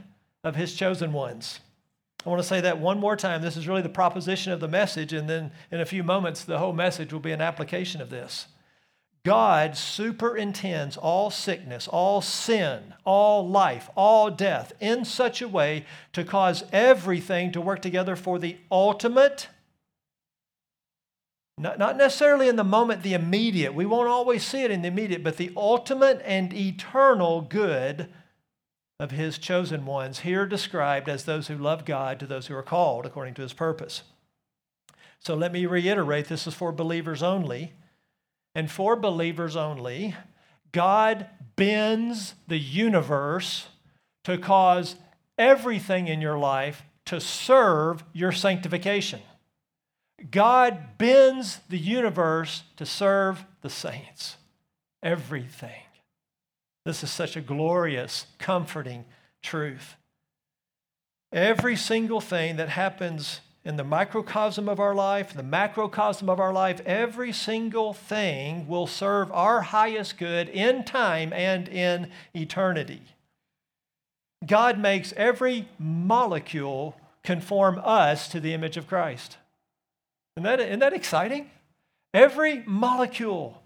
of 0.43 0.57
His 0.57 0.75
chosen 0.75 1.13
ones. 1.13 1.61
I 2.25 2.29
want 2.29 2.41
to 2.41 2.49
say 2.49 2.61
that 2.61 2.79
one 2.79 2.99
more 2.99 3.17
time. 3.17 3.41
This 3.41 3.57
is 3.57 3.67
really 3.67 3.83
the 3.83 3.89
proposition 3.89 4.53
of 4.53 4.61
the 4.61 4.69
message, 4.69 5.13
and 5.13 5.29
then 5.29 5.53
in 5.71 5.81
a 5.81 5.87
few 5.87 6.03
moments, 6.03 6.45
the 6.45 6.59
whole 6.59 6.73
message 6.73 7.13
will 7.13 7.21
be 7.21 7.33
an 7.33 7.41
application 7.41 8.01
of 8.01 8.11
this. 8.11 8.47
God 9.23 9.77
superintends 9.77 10.97
all 10.97 11.31
sickness, 11.31 11.87
all 11.87 12.23
sin, 12.23 12.95
all 13.05 13.47
life, 13.47 13.91
all 13.95 14.31
death 14.31 14.73
in 14.81 15.05
such 15.05 15.43
a 15.43 15.49
way 15.49 15.85
to 16.15 16.25
cause 16.25 16.65
everything 16.73 17.53
to 17.53 17.61
work 17.61 17.83
together 17.83 18.17
for 18.17 18.39
the 18.39 18.57
ultimate, 18.71 19.49
not, 21.59 21.79
not 21.79 21.99
necessarily 21.99 22.49
in 22.49 22.57
the 22.57 22.65
moment, 22.65 23.03
the 23.03 23.13
immediate. 23.13 23.75
We 23.75 23.85
won't 23.85 24.09
always 24.09 24.43
see 24.43 24.63
it 24.63 24.71
in 24.71 24.81
the 24.81 24.89
immediate, 24.89 25.23
but 25.23 25.37
the 25.37 25.53
ultimate 25.55 26.23
and 26.25 26.55
eternal 26.55 27.43
good 27.43 28.09
of 28.99 29.11
his 29.11 29.39
chosen 29.39 29.85
ones, 29.87 30.21
here 30.21 30.47
described 30.47 31.09
as 31.09 31.25
those 31.25 31.49
who 31.49 31.57
love 31.57 31.85
God 31.85 32.19
to 32.21 32.27
those 32.27 32.47
who 32.47 32.55
are 32.55 32.63
called 32.63 33.05
according 33.05 33.35
to 33.35 33.43
his 33.43 33.53
purpose. 33.53 34.03
So 35.19 35.35
let 35.35 35.53
me 35.53 35.67
reiterate 35.67 36.29
this 36.29 36.47
is 36.47 36.55
for 36.55 36.73
believers 36.73 37.23
only. 37.23 37.73
And 38.55 38.71
for 38.71 38.97
believers 38.97 39.57
only, 39.57 40.15
God 40.73 41.27
bends 41.57 42.35
the 42.49 42.59
universe 42.59 43.69
to 44.25 44.39
cause 44.39 44.97
everything 45.39 46.09
in 46.09 46.21
your 46.21 46.39
life 46.39 46.83
to 47.07 47.21
serve 47.21 48.05
your 48.13 48.33
sanctification. 48.33 49.21
God 50.31 50.99
bends 50.99 51.61
the 51.69 51.79
universe 51.79 52.63
to 52.77 52.85
serve 52.85 53.45
the 53.63 53.71
saints. 53.71 54.37
Everything. 55.03 55.83
This 56.85 57.03
is 57.03 57.11
such 57.11 57.37
a 57.37 57.41
glorious, 57.41 58.27
comforting 58.39 59.05
truth. 59.43 59.97
Every 61.33 61.77
single 61.77 62.21
thing 62.21 62.57
that 62.57 62.69
happens 62.69 63.41
in 63.65 63.77
the 63.77 63.85
microcosm 63.85 64.69
of 64.69 64.81
our 64.81 64.95
life, 64.95 65.35
the 65.35 65.43
macrocosm 65.43 66.29
of 66.29 66.41
our 66.41 66.53
life, 66.53 66.81
every 66.87 67.33
single 67.33 67.93
thing 67.93 68.67
will 68.67 68.87
serve 68.87 69.31
our 69.33 69.61
highest 69.63 70.17
good 70.19 70.49
in 70.49 70.85
time 70.85 71.33
and 71.33 71.69
in 71.69 72.11
eternity. 72.35 73.03
God 74.47 74.79
makes 74.79 75.13
every 75.17 75.69
molecule 75.79 76.97
conform 77.23 77.81
us 77.85 78.29
to 78.29 78.41
the 78.41 78.55
image 78.55 78.79
of 78.79 78.87
Christ. 78.87 79.37
Isn't 80.37 80.45
that, 80.45 80.61
isn't 80.61 80.79
that 80.79 80.95
exciting? 80.95 81.51
Every 82.15 82.63
molecule 82.67 83.63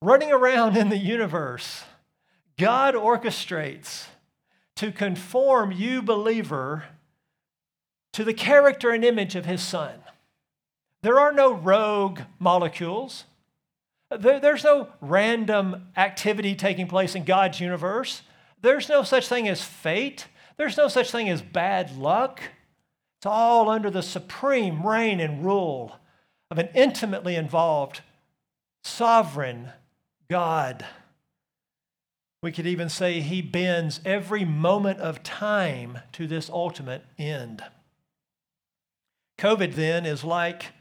running 0.00 0.32
around 0.32 0.76
in 0.76 0.88
the 0.88 0.98
universe 0.98 1.84
God 2.56 2.94
orchestrates 2.94 4.06
to 4.76 4.92
conform 4.92 5.72
you, 5.72 6.02
believer, 6.02 6.84
to 8.14 8.24
the 8.24 8.32
character 8.32 8.90
and 8.90 9.04
image 9.04 9.34
of 9.34 9.44
his 9.44 9.60
son. 9.62 9.92
There 11.02 11.18
are 11.18 11.32
no 11.32 11.52
rogue 11.52 12.20
molecules. 12.38 13.24
There, 14.08 14.38
there's 14.38 14.64
no 14.64 14.88
random 15.00 15.88
activity 15.96 16.54
taking 16.54 16.86
place 16.86 17.16
in 17.16 17.24
God's 17.24 17.60
universe. 17.60 18.22
There's 18.62 18.88
no 18.88 19.02
such 19.02 19.28
thing 19.28 19.48
as 19.48 19.62
fate. 19.62 20.28
There's 20.56 20.76
no 20.76 20.86
such 20.86 21.10
thing 21.10 21.28
as 21.28 21.42
bad 21.42 21.98
luck. 21.98 22.40
It's 23.18 23.26
all 23.26 23.68
under 23.68 23.90
the 23.90 24.02
supreme 24.02 24.86
reign 24.86 25.18
and 25.18 25.44
rule 25.44 25.96
of 26.52 26.58
an 26.58 26.68
intimately 26.72 27.34
involved, 27.34 28.02
sovereign 28.84 29.72
God. 30.30 30.86
We 32.44 32.52
could 32.52 32.66
even 32.66 32.88
say 32.88 33.20
he 33.20 33.42
bends 33.42 34.00
every 34.04 34.44
moment 34.44 35.00
of 35.00 35.24
time 35.24 35.98
to 36.12 36.28
this 36.28 36.48
ultimate 36.48 37.04
end. 37.18 37.64
COVID 39.38 39.74
then 39.74 40.06
is 40.06 40.24
like 40.24 40.72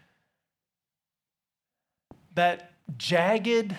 that 2.36 2.72
jagged, 2.98 3.76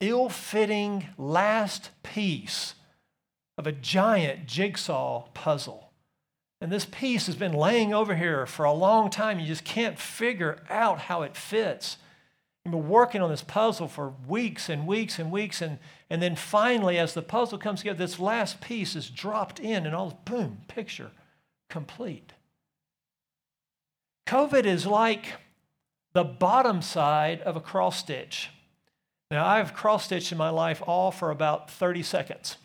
ill 0.00 0.28
fitting 0.28 1.08
last 1.18 1.90
piece 2.02 2.74
of 3.56 3.66
a 3.66 3.72
giant 3.72 4.46
jigsaw 4.46 5.28
puzzle. 5.34 5.92
And 6.60 6.72
this 6.72 6.86
piece 6.86 7.26
has 7.26 7.36
been 7.36 7.52
laying 7.52 7.92
over 7.92 8.14
here 8.14 8.46
for 8.46 8.64
a 8.64 8.72
long 8.72 9.10
time. 9.10 9.38
You 9.38 9.46
just 9.46 9.64
can't 9.64 9.98
figure 9.98 10.62
out 10.70 10.98
how 10.98 11.22
it 11.22 11.36
fits. 11.36 11.98
You've 12.64 12.72
been 12.72 12.88
working 12.88 13.20
on 13.20 13.30
this 13.30 13.42
puzzle 13.42 13.88
for 13.88 14.14
weeks 14.26 14.70
and 14.70 14.86
weeks 14.86 15.18
and 15.18 15.30
weeks, 15.30 15.60
and, 15.60 15.78
and 16.08 16.22
then 16.22 16.34
finally, 16.36 16.98
as 16.98 17.12
the 17.12 17.20
puzzle 17.20 17.58
comes 17.58 17.80
together, 17.80 17.98
this 17.98 18.18
last 18.18 18.62
piece 18.62 18.96
is 18.96 19.10
dropped 19.10 19.60
in, 19.60 19.84
and 19.84 19.94
all 19.94 20.22
boom, 20.24 20.62
picture 20.66 21.10
complete. 21.68 22.33
COVID 24.26 24.64
is 24.64 24.86
like 24.86 25.34
the 26.12 26.24
bottom 26.24 26.80
side 26.80 27.40
of 27.42 27.56
a 27.56 27.60
cross 27.60 27.98
stitch. 27.98 28.50
Now, 29.30 29.46
I've 29.46 29.74
cross 29.74 30.04
stitched 30.04 30.32
in 30.32 30.38
my 30.38 30.50
life 30.50 30.82
all 30.86 31.10
for 31.10 31.30
about 31.30 31.70
30 31.70 32.02
seconds. 32.02 32.56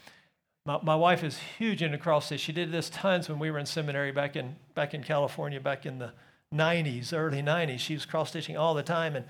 My, 0.65 0.79
my 0.83 0.95
wife 0.95 1.23
is 1.23 1.37
huge 1.57 1.81
into 1.81 1.97
cross 1.97 2.27
stitch. 2.27 2.41
She 2.41 2.51
did 2.51 2.71
this 2.71 2.89
tons 2.89 3.27
when 3.27 3.39
we 3.39 3.49
were 3.49 3.59
in 3.59 3.65
seminary 3.65 4.11
back 4.11 4.35
in, 4.35 4.55
back 4.75 4.93
in 4.93 5.03
California, 5.03 5.59
back 5.59 5.85
in 5.85 5.99
the 5.99 6.13
90s, 6.53 7.13
early 7.13 7.41
90s. 7.41 7.79
She 7.79 7.93
was 7.93 8.05
cross 8.05 8.29
stitching 8.29 8.57
all 8.57 8.73
the 8.73 8.83
time. 8.83 9.15
And 9.15 9.25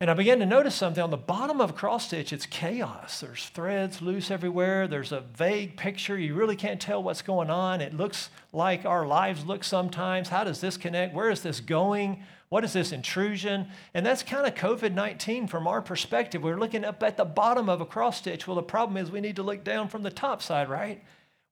and 0.00 0.08
I 0.08 0.14
began 0.14 0.38
to 0.38 0.46
notice 0.46 0.76
something 0.76 1.02
on 1.02 1.10
the 1.10 1.16
bottom 1.16 1.60
of 1.60 1.70
a 1.70 1.72
cross 1.72 2.06
stitch, 2.06 2.32
it's 2.32 2.46
chaos. 2.46 3.18
There's 3.18 3.46
threads 3.48 4.00
loose 4.00 4.30
everywhere. 4.30 4.86
There's 4.86 5.10
a 5.10 5.20
vague 5.20 5.76
picture. 5.76 6.16
You 6.16 6.34
really 6.34 6.54
can't 6.54 6.80
tell 6.80 7.02
what's 7.02 7.20
going 7.20 7.50
on. 7.50 7.80
It 7.80 7.94
looks 7.94 8.30
like 8.52 8.84
our 8.84 9.08
lives 9.08 9.44
look 9.44 9.64
sometimes. 9.64 10.28
How 10.28 10.44
does 10.44 10.60
this 10.60 10.76
connect? 10.76 11.14
Where 11.14 11.30
is 11.30 11.42
this 11.42 11.58
going? 11.58 12.22
What 12.48 12.62
is 12.62 12.74
this 12.74 12.92
intrusion? 12.92 13.66
And 13.92 14.06
that's 14.06 14.22
kind 14.22 14.46
of 14.46 14.54
COVID 14.54 14.94
19 14.94 15.48
from 15.48 15.66
our 15.66 15.82
perspective. 15.82 16.44
We're 16.44 16.60
looking 16.60 16.84
up 16.84 17.02
at 17.02 17.16
the 17.16 17.24
bottom 17.24 17.68
of 17.68 17.80
a 17.80 17.86
cross 17.86 18.18
stitch. 18.18 18.46
Well, 18.46 18.54
the 18.54 18.62
problem 18.62 18.96
is 18.96 19.10
we 19.10 19.20
need 19.20 19.36
to 19.36 19.42
look 19.42 19.64
down 19.64 19.88
from 19.88 20.04
the 20.04 20.10
top 20.12 20.42
side, 20.42 20.68
right? 20.68 21.02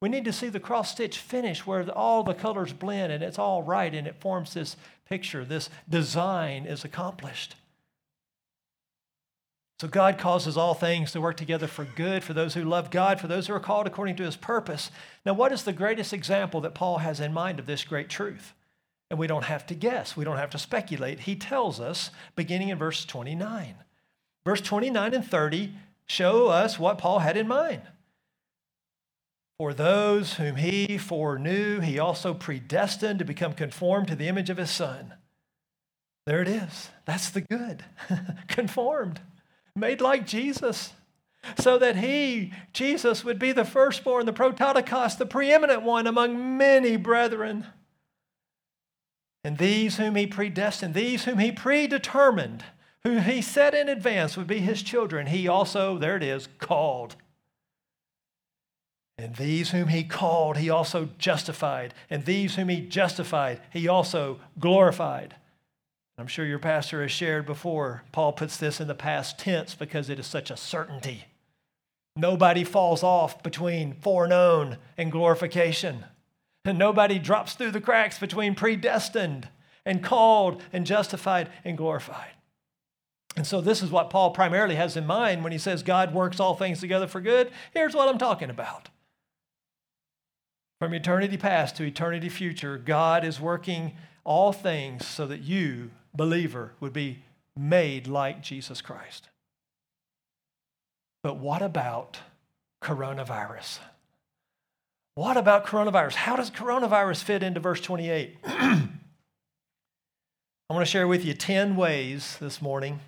We 0.01 0.09
need 0.09 0.25
to 0.25 0.33
see 0.33 0.51
the 0.51 0.61
cross 0.61 0.93
stitch 0.93 1.19
finish 1.19 1.67
where 1.67 1.91
all 1.91 2.23
the 2.23 2.33
colors 2.33 2.73
blend 2.73 3.13
and 3.13 3.25
it's 3.25 3.41
all 3.41 3.65
right 3.65 3.93
and 3.93 4.07
it 4.07 4.21
forms 4.21 4.55
this 4.55 4.77
picture. 5.09 5.45
This 5.45 5.69
design 5.89 6.65
is 6.65 6.85
accomplished. 6.85 7.57
So 9.79 9.89
God 9.89 10.17
causes 10.17 10.57
all 10.57 10.73
things 10.73 11.13
to 11.13 11.21
work 11.21 11.37
together 11.37 11.67
for 11.67 11.85
good 11.85 12.25
for 12.25 12.33
those 12.33 12.55
who 12.55 12.65
love 12.65 12.91
God, 12.91 13.21
for 13.21 13.27
those 13.27 13.47
who 13.47 13.55
are 13.55 13.61
called 13.61 13.87
according 13.87 14.17
to 14.17 14.25
his 14.25 14.37
purpose. 14.37 14.91
Now, 15.27 15.35
what 15.35 15.53
is 15.53 15.65
the 15.65 15.73
greatest 15.75 16.15
example 16.15 16.63
that 16.63 16.75
Paul 16.75 16.99
has 16.99 17.21
in 17.21 17.35
mind 17.35 17.59
of 17.59 17.67
this 17.67 17.85
great 17.85 18.09
truth? 18.09 18.55
And 19.11 19.19
we 19.19 19.27
don't 19.27 19.45
have 19.45 19.67
to 19.67 19.75
guess, 19.75 20.17
we 20.17 20.25
don't 20.25 20.39
have 20.39 20.51
to 20.51 20.59
speculate. 20.59 21.21
He 21.21 21.37
tells 21.37 21.79
us 21.79 22.11
beginning 22.35 22.71
in 22.71 22.79
verse 22.79 23.05
29. 23.05 23.75
Verse 24.45 24.61
29 24.63 25.15
and 25.15 25.25
30 25.25 25.75
show 26.07 26.47
us 26.47 26.79
what 26.79 26.99
Paul 26.99 27.19
had 27.19 27.37
in 27.37 27.47
mind. 27.47 27.83
For 29.59 29.75
those 29.75 30.35
whom 30.35 30.57
he 30.57 30.99
foreknew, 30.99 31.81
he 31.81 31.99
also 31.99 32.35
predestined 32.35 33.19
to 33.19 33.25
become 33.25 33.53
conformed 33.53 34.09
to 34.09 34.17
the 34.17 34.29
image 34.29 34.51
of 34.51 34.57
his 34.57 34.71
son. 34.71 35.15
There 36.27 36.43
it 36.43 36.49
is. 36.49 36.91
That's 37.05 37.31
the 37.31 37.41
good. 37.43 37.85
conformed 38.49 39.21
made 39.77 40.01
like 40.01 40.27
Jesus, 40.27 40.93
so 41.59 41.79
that 41.79 41.97
he, 41.97 42.53
Jesus, 42.73 43.25
would 43.25 43.39
be 43.39 43.53
the 43.53 43.65
firstborn, 43.65 44.27
the 44.27 44.33
prototokos, 44.33 45.17
the 45.17 45.27
preeminent 45.27 45.83
one 45.83 46.07
among 46.07 46.57
many 46.57 46.97
brethren. 46.97 47.67
And 49.45 49.59
these 49.59 49.97
whom 49.97 50.17
he 50.17 50.27
predestined, 50.27 50.95
these 50.95 51.25
whom 51.25 51.39
he 51.39 51.53
predetermined, 51.53 52.65
who 53.05 53.19
he 53.19 53.41
set 53.41 53.75
in 53.75 53.89
advance 53.89 54.37
would 54.37 54.49
be 54.49 54.59
his 54.59 54.83
children, 54.83 55.29
he 55.29 55.47
also, 55.47 55.99
there 55.99 56.17
it 56.17 56.25
is, 56.25 56.49
called. 56.59 57.15
And 59.19 59.37
these 59.37 59.71
whom 59.71 59.89
he 59.89 60.03
called, 60.05 60.57
he 60.57 60.69
also 60.69 61.11
justified. 61.17 61.95
And 62.11 62.25
these 62.25 62.57
whom 62.57 62.69
he 62.69 62.81
justified, 62.81 63.61
he 63.73 63.87
also 63.87 64.41
glorified. 64.59 65.37
I'm 66.19 66.27
sure 66.27 66.47
your 66.47 66.59
pastor 66.59 67.03
has 67.03 67.13
shared 67.13 67.45
before. 67.45 68.03
Paul 68.11 68.33
puts 68.33 68.57
this 68.57 68.81
in 68.81 68.89
the 68.89 68.95
past 68.95 69.39
tense 69.39 69.75
because 69.75 70.09
it 70.09 70.19
is 70.19 70.27
such 70.27 70.51
a 70.51 70.57
certainty. 70.57 71.25
Nobody 72.17 72.65
falls 72.65 73.03
off 73.03 73.43
between 73.43 73.95
foreknown 74.01 74.79
and 74.97 75.13
glorification. 75.13 76.07
And 76.65 76.79
nobody 76.79 77.19
drops 77.19 77.55
through 77.55 77.73
the 77.73 77.81
cracks 77.81 78.19
between 78.19 78.55
predestined 78.55 79.49
and 79.85 80.03
called 80.03 80.63
and 80.73 80.87
justified 80.87 81.51
and 81.65 81.77
glorified. 81.77 82.31
And 83.37 83.47
so, 83.47 83.61
this 83.61 83.83
is 83.83 83.91
what 83.91 84.09
Paul 84.09 84.31
primarily 84.31 84.77
has 84.77 84.97
in 84.97 85.07
mind 85.07 85.43
when 85.43 85.53
he 85.53 85.59
says 85.59 85.83
God 85.83 86.15
works 86.15 86.41
all 86.41 86.55
things 86.55 86.81
together 86.81 87.07
for 87.07 87.21
good. 87.21 87.51
Here's 87.75 87.95
what 87.95 88.09
I'm 88.09 88.19
talking 88.19 88.49
about. 88.49 88.89
From 90.81 90.95
eternity 90.95 91.37
past 91.37 91.77
to 91.77 91.85
eternity 91.85 92.31
future, 92.31 92.79
God 92.79 93.25
is 93.25 93.39
working 93.39 93.93
all 94.25 94.53
things 94.53 95.07
so 95.07 95.27
that 95.27 95.43
you, 95.43 95.91
believer, 96.17 96.73
would 96.81 96.93
be 96.93 97.23
made 97.57 98.07
like 98.07 98.43
Jesus 98.43 98.81
Christ. 98.81 99.29
But 101.23 101.39
what 101.39 101.63
about 101.63 102.19
coronavirus? 102.83 103.79
What 105.15 105.37
about 105.37 105.67
coronavirus? 105.67 106.15
How 106.15 106.37
does 106.37 106.51
coronavirus 106.51 107.23
fit 107.23 107.43
into 107.43 107.61
verse 107.61 107.81
28? 107.81 108.37
I 108.45 108.89
want 110.69 110.85
to 110.85 110.91
share 110.91 111.09
with 111.09 111.25
you 111.25 111.33
10 111.33 111.77
ways 111.77 112.37
this 112.41 112.61
morning 112.61 113.01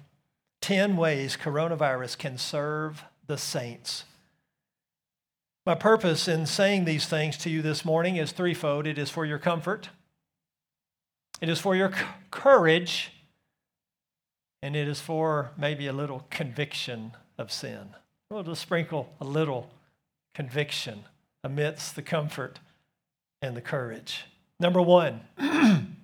10 0.60 0.96
ways 0.96 1.36
coronavirus 1.36 2.18
can 2.18 2.36
serve 2.36 3.04
the 3.26 3.38
saints. 3.38 4.04
My 5.64 5.74
purpose 5.74 6.28
in 6.28 6.46
saying 6.46 6.84
these 6.84 7.06
things 7.06 7.36
to 7.38 7.50
you 7.50 7.62
this 7.62 7.84
morning 7.84 8.16
is 8.16 8.32
threefold 8.32 8.86
it 8.86 8.98
is 8.98 9.10
for 9.10 9.24
your 9.24 9.38
comfort, 9.38 9.90
it 11.40 11.48
is 11.48 11.60
for 11.60 11.74
your 11.74 11.92
courage, 12.30 13.12
and 14.62 14.74
it 14.74 14.88
is 14.88 15.00
for 15.00 15.52
maybe 15.56 15.86
a 15.86 15.92
little 15.92 16.26
conviction 16.30 17.12
of 17.38 17.52
sin. 17.52 17.90
We'll 18.30 18.42
just 18.42 18.62
sprinkle 18.62 19.12
a 19.20 19.24
little 19.24 19.70
conviction 20.34 21.04
amidst 21.44 21.96
the 21.96 22.02
comfort 22.02 22.60
and 23.40 23.56
the 23.56 23.60
courage. 23.60 24.24
Number 24.60 24.82
one, 24.82 25.20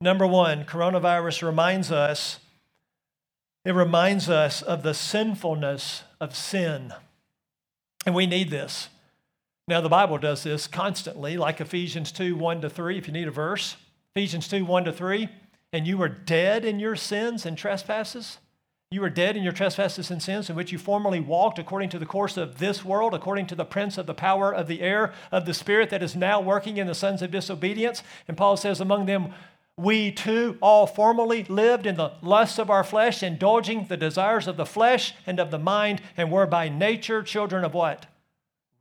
number 0.00 0.26
one, 0.26 0.64
coronavirus 0.64 1.46
reminds 1.46 1.92
us 1.92 2.40
it 3.64 3.74
reminds 3.74 4.28
us 4.28 4.60
of 4.60 4.82
the 4.82 4.94
sinfulness 4.94 6.02
of 6.20 6.34
sin. 6.34 6.92
And 8.04 8.14
we 8.14 8.26
need 8.26 8.50
this. 8.50 8.88
Now, 9.68 9.80
the 9.80 9.88
Bible 9.88 10.18
does 10.18 10.42
this 10.42 10.66
constantly, 10.66 11.36
like 11.36 11.60
Ephesians 11.60 12.10
2 12.10 12.34
1 12.34 12.62
to 12.62 12.70
3, 12.70 12.98
if 12.98 13.06
you 13.06 13.12
need 13.12 13.28
a 13.28 13.32
verse. 13.32 13.76
Ephesians 14.14 14.48
2 14.48 14.64
1 14.64 14.84
to 14.84 14.92
3. 14.92 15.28
And 15.72 15.86
you 15.86 15.96
were 15.96 16.08
dead 16.08 16.64
in 16.64 16.78
your 16.78 16.96
sins 16.96 17.46
and 17.46 17.56
trespasses. 17.56 18.38
You 18.90 19.00
were 19.00 19.08
dead 19.08 19.38
in 19.38 19.42
your 19.42 19.54
trespasses 19.54 20.10
and 20.10 20.22
sins 20.22 20.50
in 20.50 20.56
which 20.56 20.70
you 20.70 20.76
formerly 20.76 21.18
walked 21.18 21.58
according 21.58 21.88
to 21.90 21.98
the 21.98 22.04
course 22.04 22.36
of 22.36 22.58
this 22.58 22.84
world, 22.84 23.14
according 23.14 23.46
to 23.46 23.54
the 23.54 23.64
prince 23.64 23.96
of 23.96 24.04
the 24.04 24.12
power 24.12 24.54
of 24.54 24.68
the 24.68 24.82
air, 24.82 25.14
of 25.30 25.46
the 25.46 25.54
spirit 25.54 25.88
that 25.88 26.02
is 26.02 26.14
now 26.14 26.42
working 26.42 26.76
in 26.76 26.86
the 26.86 26.94
sons 26.94 27.22
of 27.22 27.30
disobedience. 27.30 28.02
And 28.28 28.36
Paul 28.36 28.58
says, 28.58 28.82
among 28.82 29.06
them, 29.06 29.32
we 29.78 30.12
too 30.12 30.58
all 30.60 30.86
formerly 30.86 31.44
lived 31.44 31.86
in 31.86 31.96
the 31.96 32.12
lusts 32.20 32.58
of 32.58 32.68
our 32.68 32.84
flesh, 32.84 33.22
indulging 33.22 33.86
the 33.86 33.96
desires 33.96 34.46
of 34.46 34.58
the 34.58 34.66
flesh 34.66 35.14
and 35.26 35.40
of 35.40 35.50
the 35.50 35.58
mind, 35.58 36.02
and 36.18 36.30
were 36.30 36.46
by 36.46 36.68
nature 36.68 37.22
children 37.22 37.64
of 37.64 37.72
what? 37.72 38.04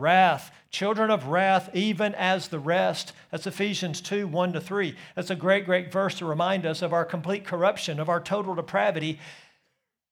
Wrath. 0.02 0.52
Children 0.72 1.12
of 1.12 1.28
wrath, 1.28 1.70
even 1.74 2.16
as 2.16 2.48
the 2.48 2.60
rest. 2.60 3.14
That's 3.30 3.46
Ephesians 3.46 4.02
2 4.02 4.28
1 4.28 4.54
to 4.54 4.62
3. 4.62 4.96
That's 5.16 5.30
a 5.30 5.36
great, 5.36 5.66
great 5.66 5.92
verse 5.92 6.16
to 6.16 6.26
remind 6.26 6.66
us 6.66 6.82
of 6.82 6.94
our 6.94 7.06
complete 7.06 7.46
corruption, 7.46 8.00
of 8.00 8.10
our 8.10 8.22
total 8.22 8.56
depravity, 8.56 9.20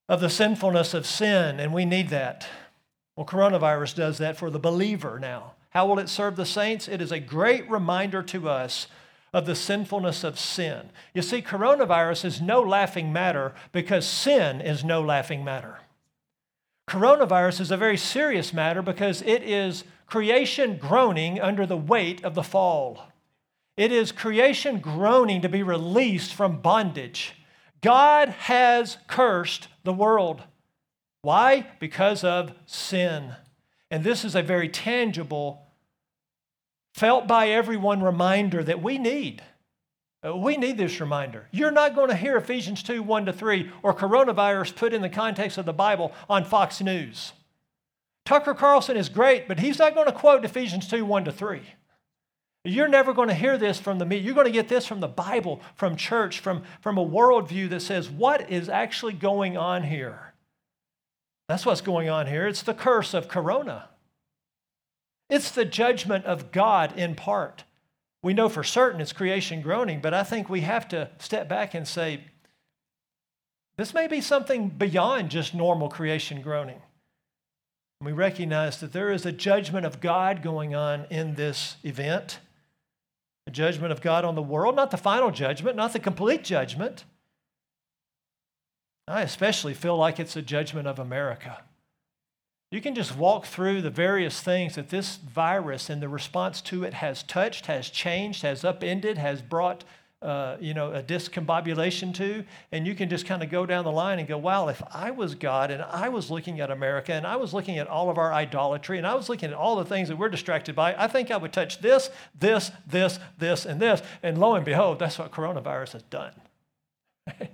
of 0.10 0.20
the 0.20 0.30
sinfulness 0.30 0.94
of 0.94 1.06
sin, 1.06 1.60
and 1.60 1.74
we 1.74 1.86
need 1.86 2.10
that. 2.10 2.46
Well, 3.16 3.26
coronavirus 3.26 3.96
does 3.96 4.18
that 4.18 4.38
for 4.38 4.50
the 4.50 4.60
believer 4.60 5.20
now. 5.20 5.54
How 5.70 5.86
will 5.86 6.00
it 6.00 6.10
serve 6.10 6.36
the 6.36 6.46
saints? 6.46 6.88
It 6.88 7.02
is 7.02 7.12
a 7.12 7.20
great 7.20 7.70
reminder 7.70 8.24
to 8.24 8.50
us 8.50 8.88
of 9.34 9.46
the 9.46 9.56
sinfulness 9.56 10.24
of 10.24 10.40
sin. 10.40 10.90
You 11.14 11.22
see, 11.22 11.42
coronavirus 11.42 12.26
is 12.26 12.42
no 12.42 12.62
laughing 12.62 13.14
matter 13.14 13.54
because 13.72 14.06
sin 14.06 14.62
is 14.62 14.84
no 14.84 15.02
laughing 15.02 15.44
matter. 15.44 15.80
Coronavirus 16.90 17.62
is 17.62 17.70
a 17.70 17.78
very 17.78 17.98
serious 17.98 18.52
matter 18.52 18.82
because 18.82 19.22
it 19.22 19.44
is 19.44 19.84
creation 20.08 20.76
groaning 20.76 21.40
under 21.40 21.68
the 21.68 21.78
weight 21.78 22.24
of 22.24 22.34
the 22.34 22.42
fall. 22.42 23.12
It 23.78 23.92
is 23.92 24.12
creation 24.12 24.80
groaning 24.80 25.44
to 25.44 25.50
be 25.50 25.62
released 25.62 26.34
from 26.34 26.62
bondage. 26.62 27.36
God 27.82 28.30
has 28.30 28.98
cursed 29.08 29.68
the 29.84 29.94
world. 29.94 30.42
Why? 31.22 31.68
Because 31.80 32.24
of 32.24 32.54
sin. 32.66 33.36
And 33.92 34.04
this 34.04 34.26
is 34.26 34.34
a 34.34 34.42
very 34.42 34.68
tangible 34.68 35.68
felt 36.96 37.28
by 37.28 37.50
everyone 37.50 38.02
reminder 38.02 38.64
that 38.64 38.82
we 38.82 38.98
need. 38.98 39.44
Uh, 40.26 40.36
we 40.36 40.58
need 40.58 40.78
this 40.78 41.00
reminder. 41.00 41.48
You're 41.52 41.72
not 41.72 41.96
going 41.96 42.10
to 42.10 42.16
hear 42.16 42.36
Ephesians 42.38 42.84
2 42.84 43.02
1 43.02 43.26
to 43.28 43.34
3 43.34 43.72
or 43.84 43.94
coronavirus 43.94 44.76
put 44.76 44.94
in 44.94 45.02
the 45.02 45.10
context 45.10 45.58
of 45.58 45.66
the 45.66 45.74
Bible 45.74 46.12
on 46.30 46.44
Fox 46.44 46.82
News. 46.82 47.34
Tucker 48.26 48.54
Carlson 48.54 48.98
is 48.98 49.10
great, 49.10 49.48
but 49.48 49.60
he's 49.60 49.80
not 49.80 49.96
going 49.96 50.08
to 50.08 50.12
quote 50.12 50.44
Ephesians 50.44 50.88
2 50.88 51.06
1 51.06 51.26
to 51.26 51.32
3. 51.32 51.62
You're 52.66 52.90
never 52.90 53.14
going 53.14 53.30
to 53.30 53.34
hear 53.34 53.58
this 53.58 53.80
from 53.80 54.00
the 54.00 54.06
media. 54.06 54.26
You're 54.26 54.36
going 54.36 54.46
to 54.46 54.52
get 54.52 54.68
this 54.68 54.86
from 54.86 55.00
the 55.00 55.08
Bible, 55.08 55.62
from 55.76 55.96
church, 55.96 56.40
from, 56.40 56.64
from 56.82 56.98
a 56.98 57.06
worldview 57.06 57.70
that 57.70 57.82
says, 57.82 58.10
what 58.10 58.52
is 58.52 58.68
actually 58.68 59.14
going 59.14 59.56
on 59.56 59.84
here? 59.84 60.34
That's 61.48 61.66
what's 61.66 61.82
going 61.82 62.10
on 62.10 62.28
here. 62.28 62.46
It's 62.46 62.62
the 62.62 62.74
curse 62.74 63.14
of 63.14 63.30
corona. 63.30 63.90
It's 65.30 65.52
the 65.52 65.66
judgment 65.66 66.26
of 66.26 66.52
God 66.52 66.98
in 66.98 67.16
part. 67.16 67.64
We 68.22 68.34
know 68.34 68.50
for 68.50 68.64
certain 68.64 69.00
it's 69.00 69.14
creation 69.14 69.62
groaning, 69.62 70.02
but 70.02 70.14
I 70.14 70.24
think 70.24 70.50
we 70.50 70.62
have 70.62 70.88
to 70.90 71.10
step 71.20 71.48
back 71.48 71.74
and 71.74 71.88
say, 71.88 72.26
this 73.78 73.94
may 73.94 74.08
be 74.08 74.20
something 74.20 74.70
beyond 74.70 75.30
just 75.30 75.56
normal 75.56 75.88
creation 75.88 76.42
groaning. 76.42 76.82
We 78.02 78.12
recognize 78.12 78.80
that 78.80 78.94
there 78.94 79.12
is 79.12 79.26
a 79.26 79.32
judgment 79.32 79.86
of 79.86 80.02
God 80.02 80.42
going 80.42 80.76
on 80.76 81.06
in 81.10 81.36
this 81.36 81.78
event, 81.84 82.40
a 83.48 83.52
judgment 83.52 83.92
of 83.92 84.02
God 84.02 84.26
on 84.26 84.36
the 84.36 84.42
world, 84.42 84.76
not 84.76 84.92
the 84.92 84.98
final 84.98 85.32
judgment, 85.32 85.78
not 85.78 85.94
the 85.94 86.00
complete 86.00 86.44
judgment. 86.44 87.06
I 89.08 89.22
especially 89.22 89.74
feel 89.74 89.98
like 89.98 90.20
it's 90.20 90.36
a 90.36 90.42
judgment 90.42 90.88
of 90.88 91.00
America. 91.00 91.64
You 92.72 92.82
can 92.82 92.94
just 92.94 93.18
walk 93.18 93.46
through 93.46 93.82
the 93.82 93.90
various 93.90 94.42
things 94.42 94.76
that 94.76 94.90
this 94.90 95.18
virus 95.18 95.90
and 95.90 96.02
the 96.02 96.10
response 96.10 96.62
to 96.62 96.84
it 96.84 96.94
has 96.96 97.24
touched, 97.24 97.66
has 97.66 97.90
changed, 97.90 98.44
has 98.44 98.64
upended, 98.64 99.18
has 99.18 99.42
brought 99.42 99.84
uh, 100.22 100.58
you 100.60 100.74
know, 100.74 100.92
a 100.92 101.02
discombobulation 101.02 102.14
to, 102.14 102.44
and 102.72 102.86
you 102.86 102.94
can 102.94 103.10
just 103.10 103.26
kind 103.26 103.42
of 103.42 103.50
go 103.50 103.66
down 103.66 103.86
the 103.86 103.92
line 103.92 104.20
and 104.20 104.28
go, 104.28 104.38
wow, 104.38 104.68
if 104.68 104.84
I 104.92 105.12
was 105.12 105.34
God 105.34 105.72
and 105.72 105.82
I 105.82 106.10
was 106.10 106.30
looking 106.30 106.60
at 106.60 106.70
America 106.70 107.14
and 107.14 107.26
I 107.26 107.38
was 107.38 107.54
looking 107.54 107.78
at 107.78 107.88
all 107.88 108.10
of 108.10 108.18
our 108.18 108.34
idolatry 108.34 108.98
and 108.98 109.08
I 109.08 109.16
was 109.16 109.30
looking 109.30 109.50
at 109.50 109.56
all 109.56 109.78
the 109.78 109.86
things 109.86 110.10
that 110.10 110.18
we're 110.18 110.30
distracted 110.30 110.76
by, 110.76 110.94
I 110.96 111.08
think 111.08 111.32
I 111.32 111.38
would 111.38 111.54
touch 111.54 111.80
this, 111.80 112.12
this, 112.38 112.70
this, 112.86 113.18
this, 113.38 113.66
and 113.66 113.80
this. 113.80 114.02
And 114.22 114.38
lo 114.38 114.56
and 114.56 114.66
behold, 114.66 115.00
that's 115.00 115.18
what 115.18 115.32
coronavirus 115.32 115.94
has 115.94 116.04
done. 116.04 116.34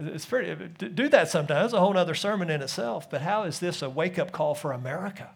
It's 0.00 0.26
pretty, 0.26 0.54
do 0.88 1.08
that 1.08 1.28
sometimes, 1.28 1.66
It's 1.66 1.74
a 1.74 1.80
whole 1.80 1.96
other 1.96 2.14
sermon 2.14 2.50
in 2.50 2.62
itself. 2.62 3.08
But 3.08 3.22
how 3.22 3.44
is 3.44 3.60
this 3.60 3.80
a 3.80 3.88
wake 3.88 4.18
up 4.18 4.32
call 4.32 4.54
for 4.54 4.72
America? 4.72 5.30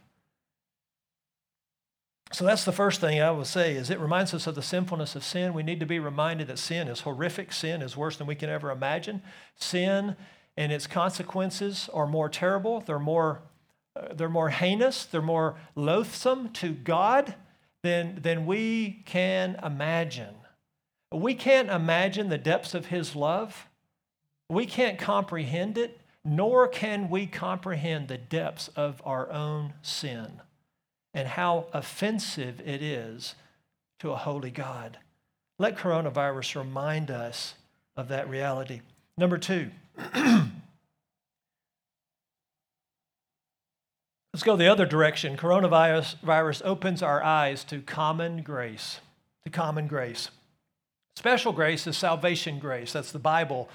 So 2.32 2.44
that's 2.44 2.64
the 2.64 2.72
first 2.72 3.00
thing 3.00 3.20
I 3.20 3.30
will 3.30 3.44
say 3.44 3.74
is 3.74 3.88
it 3.88 4.00
reminds 4.00 4.34
us 4.34 4.46
of 4.46 4.54
the 4.54 4.62
sinfulness 4.62 5.16
of 5.16 5.24
sin. 5.24 5.54
We 5.54 5.62
need 5.62 5.80
to 5.80 5.86
be 5.86 5.98
reminded 5.98 6.48
that 6.48 6.58
sin 6.58 6.88
is 6.88 7.00
horrific. 7.00 7.52
Sin 7.52 7.80
is 7.80 7.96
worse 7.96 8.16
than 8.16 8.26
we 8.26 8.34
can 8.34 8.50
ever 8.50 8.70
imagine. 8.70 9.22
Sin 9.56 10.16
and 10.56 10.72
its 10.72 10.86
consequences 10.86 11.88
are 11.94 12.06
more 12.06 12.28
terrible. 12.28 12.80
They're 12.80 12.98
more, 12.98 13.42
uh, 13.96 14.12
they're 14.12 14.28
more 14.28 14.50
heinous. 14.50 15.06
They're 15.06 15.22
more 15.22 15.56
loathsome 15.74 16.50
to 16.54 16.72
God 16.72 17.34
than, 17.82 18.20
than 18.20 18.44
we 18.44 19.02
can 19.06 19.58
imagine. 19.62 20.34
We 21.10 21.34
can't 21.34 21.70
imagine 21.70 22.28
the 22.28 22.36
depths 22.36 22.74
of 22.74 22.86
His 22.86 23.16
love. 23.16 23.68
We 24.50 24.66
can't 24.66 24.98
comprehend 24.98 25.76
it, 25.76 26.00
nor 26.24 26.68
can 26.68 27.10
we 27.10 27.26
comprehend 27.26 28.08
the 28.08 28.18
depths 28.18 28.68
of 28.68 29.02
our 29.04 29.30
own 29.30 29.74
sin 29.82 30.40
and 31.12 31.28
how 31.28 31.66
offensive 31.72 32.60
it 32.60 32.82
is 32.82 33.34
to 34.00 34.12
a 34.12 34.16
holy 34.16 34.50
God. 34.50 34.98
Let 35.58 35.76
coronavirus 35.76 36.56
remind 36.56 37.10
us 37.10 37.54
of 37.96 38.08
that 38.08 38.28
reality. 38.28 38.80
Number 39.16 39.38
two, 39.38 39.70
let's 40.14 40.50
go 44.44 44.56
the 44.56 44.68
other 44.68 44.86
direction. 44.86 45.36
Coronavirus 45.36 46.20
virus 46.20 46.62
opens 46.64 47.02
our 47.02 47.22
eyes 47.22 47.64
to 47.64 47.80
common 47.82 48.42
grace. 48.42 49.00
To 49.44 49.50
common 49.50 49.88
grace. 49.88 50.30
Special 51.16 51.52
grace 51.52 51.88
is 51.88 51.96
salvation 51.96 52.60
grace. 52.60 52.92
That's 52.92 53.10
the 53.10 53.18
Bible 53.18 53.68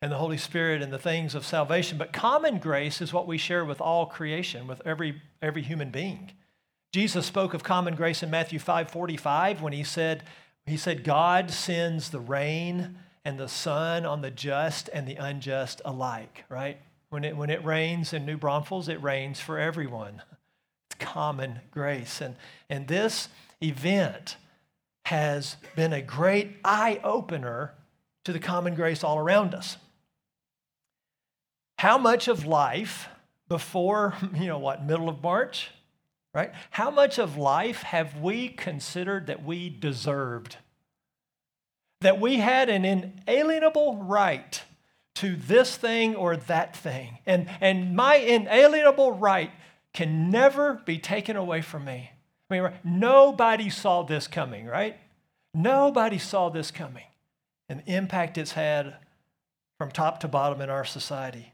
and 0.00 0.12
the 0.12 0.16
Holy 0.16 0.36
Spirit 0.36 0.80
and 0.82 0.92
the 0.92 0.98
things 0.98 1.34
of 1.34 1.44
salvation. 1.44 1.98
But 1.98 2.12
common 2.12 2.58
grace 2.58 3.00
is 3.00 3.12
what 3.12 3.26
we 3.26 3.38
share 3.38 3.64
with 3.64 3.80
all 3.80 4.06
creation, 4.06 4.66
with 4.66 4.80
every, 4.84 5.20
every 5.42 5.62
human 5.62 5.90
being. 5.90 6.32
Jesus 6.92 7.26
spoke 7.26 7.52
of 7.52 7.62
common 7.62 7.94
grace 7.96 8.22
in 8.22 8.30
Matthew 8.30 8.58
5:45 8.58 9.60
when 9.60 9.72
he 9.72 9.84
said 9.84 10.22
he 10.64 10.76
said 10.76 11.04
God 11.04 11.50
sends 11.50 12.10
the 12.10 12.20
rain 12.20 12.98
and 13.24 13.38
the 13.38 13.48
sun 13.48 14.06
on 14.06 14.22
the 14.22 14.30
just 14.30 14.88
and 14.92 15.06
the 15.06 15.16
unjust 15.16 15.82
alike, 15.84 16.44
right? 16.48 16.78
When 17.10 17.24
it 17.24 17.36
when 17.36 17.50
it 17.50 17.64
rains 17.64 18.14
in 18.14 18.24
New 18.24 18.38
Braunfels, 18.38 18.88
it 18.88 19.02
rains 19.02 19.38
for 19.38 19.58
everyone. 19.58 20.22
It's 20.86 20.96
common 20.98 21.60
grace. 21.70 22.22
And 22.22 22.36
and 22.70 22.88
this 22.88 23.28
event 23.62 24.36
has 25.04 25.56
been 25.76 25.92
a 25.92 26.02
great 26.02 26.56
eye 26.64 27.00
opener 27.04 27.74
to 28.24 28.32
the 28.32 28.38
common 28.38 28.74
grace 28.74 29.04
all 29.04 29.18
around 29.18 29.54
us. 29.54 29.76
How 31.78 31.96
much 31.96 32.26
of 32.26 32.44
life 32.44 33.08
before, 33.48 34.14
you 34.34 34.46
know 34.46 34.58
what, 34.58 34.84
middle 34.84 35.08
of 35.08 35.22
March, 35.22 35.70
right? 36.34 36.52
How 36.70 36.90
much 36.90 37.18
of 37.18 37.36
life 37.36 37.82
have 37.82 38.20
we 38.20 38.48
considered 38.48 39.28
that 39.28 39.44
we 39.44 39.70
deserved? 39.70 40.56
That 42.00 42.20
we 42.20 42.36
had 42.36 42.68
an 42.68 42.84
inalienable 42.84 43.96
right 43.96 44.62
to 45.16 45.36
this 45.36 45.76
thing 45.76 46.14
or 46.14 46.36
that 46.36 46.76
thing. 46.76 47.18
And, 47.26 47.48
and 47.60 47.94
my 47.94 48.16
inalienable 48.16 49.12
right 49.12 49.50
can 49.94 50.30
never 50.30 50.74
be 50.84 50.98
taken 50.98 51.36
away 51.36 51.60
from 51.60 51.84
me. 51.84 52.10
I 52.50 52.60
mean, 52.60 52.72
nobody 52.82 53.70
saw 53.70 54.02
this 54.02 54.26
coming, 54.26 54.66
right? 54.66 54.96
Nobody 55.54 56.18
saw 56.18 56.50
this 56.50 56.70
coming 56.70 57.04
and 57.68 57.80
the 57.80 57.94
impact 57.94 58.38
it's 58.38 58.52
had 58.52 58.96
from 59.78 59.90
top 59.90 60.20
to 60.20 60.28
bottom 60.28 60.60
in 60.60 60.70
our 60.70 60.84
society. 60.84 61.52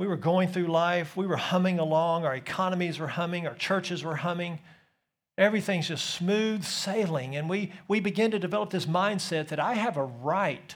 We 0.00 0.06
were 0.06 0.16
going 0.16 0.48
through 0.48 0.68
life, 0.68 1.14
we 1.14 1.26
were 1.26 1.36
humming 1.36 1.78
along, 1.78 2.24
our 2.24 2.34
economies 2.34 2.98
were 2.98 3.06
humming, 3.06 3.46
our 3.46 3.54
churches 3.54 4.02
were 4.02 4.16
humming. 4.16 4.58
Everything's 5.36 5.88
just 5.88 6.08
smooth 6.08 6.64
sailing. 6.64 7.36
And 7.36 7.50
we, 7.50 7.72
we 7.86 8.00
begin 8.00 8.30
to 8.30 8.38
develop 8.38 8.70
this 8.70 8.86
mindset 8.86 9.48
that 9.48 9.60
I 9.60 9.74
have 9.74 9.98
a 9.98 10.02
right 10.02 10.74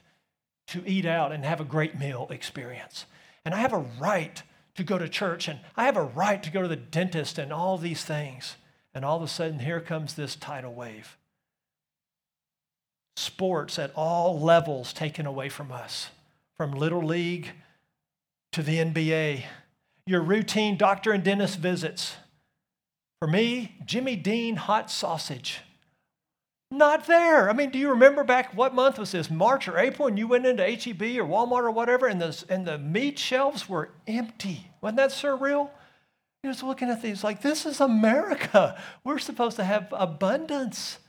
to 0.66 0.82
eat 0.86 1.06
out 1.06 1.32
and 1.32 1.42
have 1.42 1.58
a 1.58 1.64
great 1.64 1.98
meal 1.98 2.26
experience. 2.28 3.06
And 3.46 3.54
I 3.54 3.60
have 3.60 3.72
a 3.72 3.86
right 3.98 4.42
to 4.74 4.84
go 4.84 4.98
to 4.98 5.08
church 5.08 5.48
and 5.48 5.58
I 5.74 5.86
have 5.86 5.96
a 5.96 6.04
right 6.04 6.42
to 6.42 6.50
go 6.50 6.60
to 6.60 6.68
the 6.68 6.76
dentist 6.76 7.38
and 7.38 7.50
all 7.50 7.78
these 7.78 8.04
things. 8.04 8.56
And 8.92 9.06
all 9.06 9.16
of 9.16 9.22
a 9.22 9.28
sudden, 9.28 9.60
here 9.60 9.80
comes 9.80 10.12
this 10.12 10.36
tidal 10.36 10.74
wave 10.74 11.16
sports 13.16 13.78
at 13.78 13.90
all 13.96 14.38
levels 14.38 14.92
taken 14.92 15.24
away 15.24 15.48
from 15.48 15.72
us, 15.72 16.10
from 16.58 16.72
Little 16.72 17.02
League 17.02 17.52
to 18.54 18.62
the 18.62 18.76
NBA, 18.76 19.42
your 20.06 20.20
routine 20.20 20.76
doctor 20.76 21.10
and 21.10 21.24
dentist 21.24 21.58
visits. 21.58 22.14
For 23.18 23.26
me, 23.26 23.74
Jimmy 23.84 24.14
Dean 24.14 24.54
hot 24.54 24.92
sausage. 24.92 25.62
Not 26.70 27.08
there. 27.08 27.50
I 27.50 27.52
mean, 27.52 27.70
do 27.70 27.80
you 27.80 27.90
remember 27.90 28.22
back 28.22 28.56
what 28.56 28.72
month 28.72 28.96
was 28.96 29.10
this? 29.10 29.28
March 29.28 29.66
or 29.66 29.76
April, 29.76 30.06
and 30.06 30.16
you 30.16 30.28
went 30.28 30.46
into 30.46 30.62
HEB 30.62 31.02
or 31.02 31.26
Walmart 31.26 31.64
or 31.64 31.72
whatever, 31.72 32.06
and 32.06 32.20
the, 32.20 32.44
and 32.48 32.64
the 32.64 32.78
meat 32.78 33.18
shelves 33.18 33.68
were 33.68 33.90
empty. 34.06 34.70
Wasn't 34.80 34.98
that 34.98 35.10
surreal? 35.10 35.70
He 36.42 36.48
was 36.48 36.62
looking 36.62 36.90
at 36.90 37.02
these 37.02 37.24
like, 37.24 37.42
this 37.42 37.66
is 37.66 37.80
America. 37.80 38.80
We're 39.02 39.18
supposed 39.18 39.56
to 39.56 39.64
have 39.64 39.88
abundance. 39.90 41.00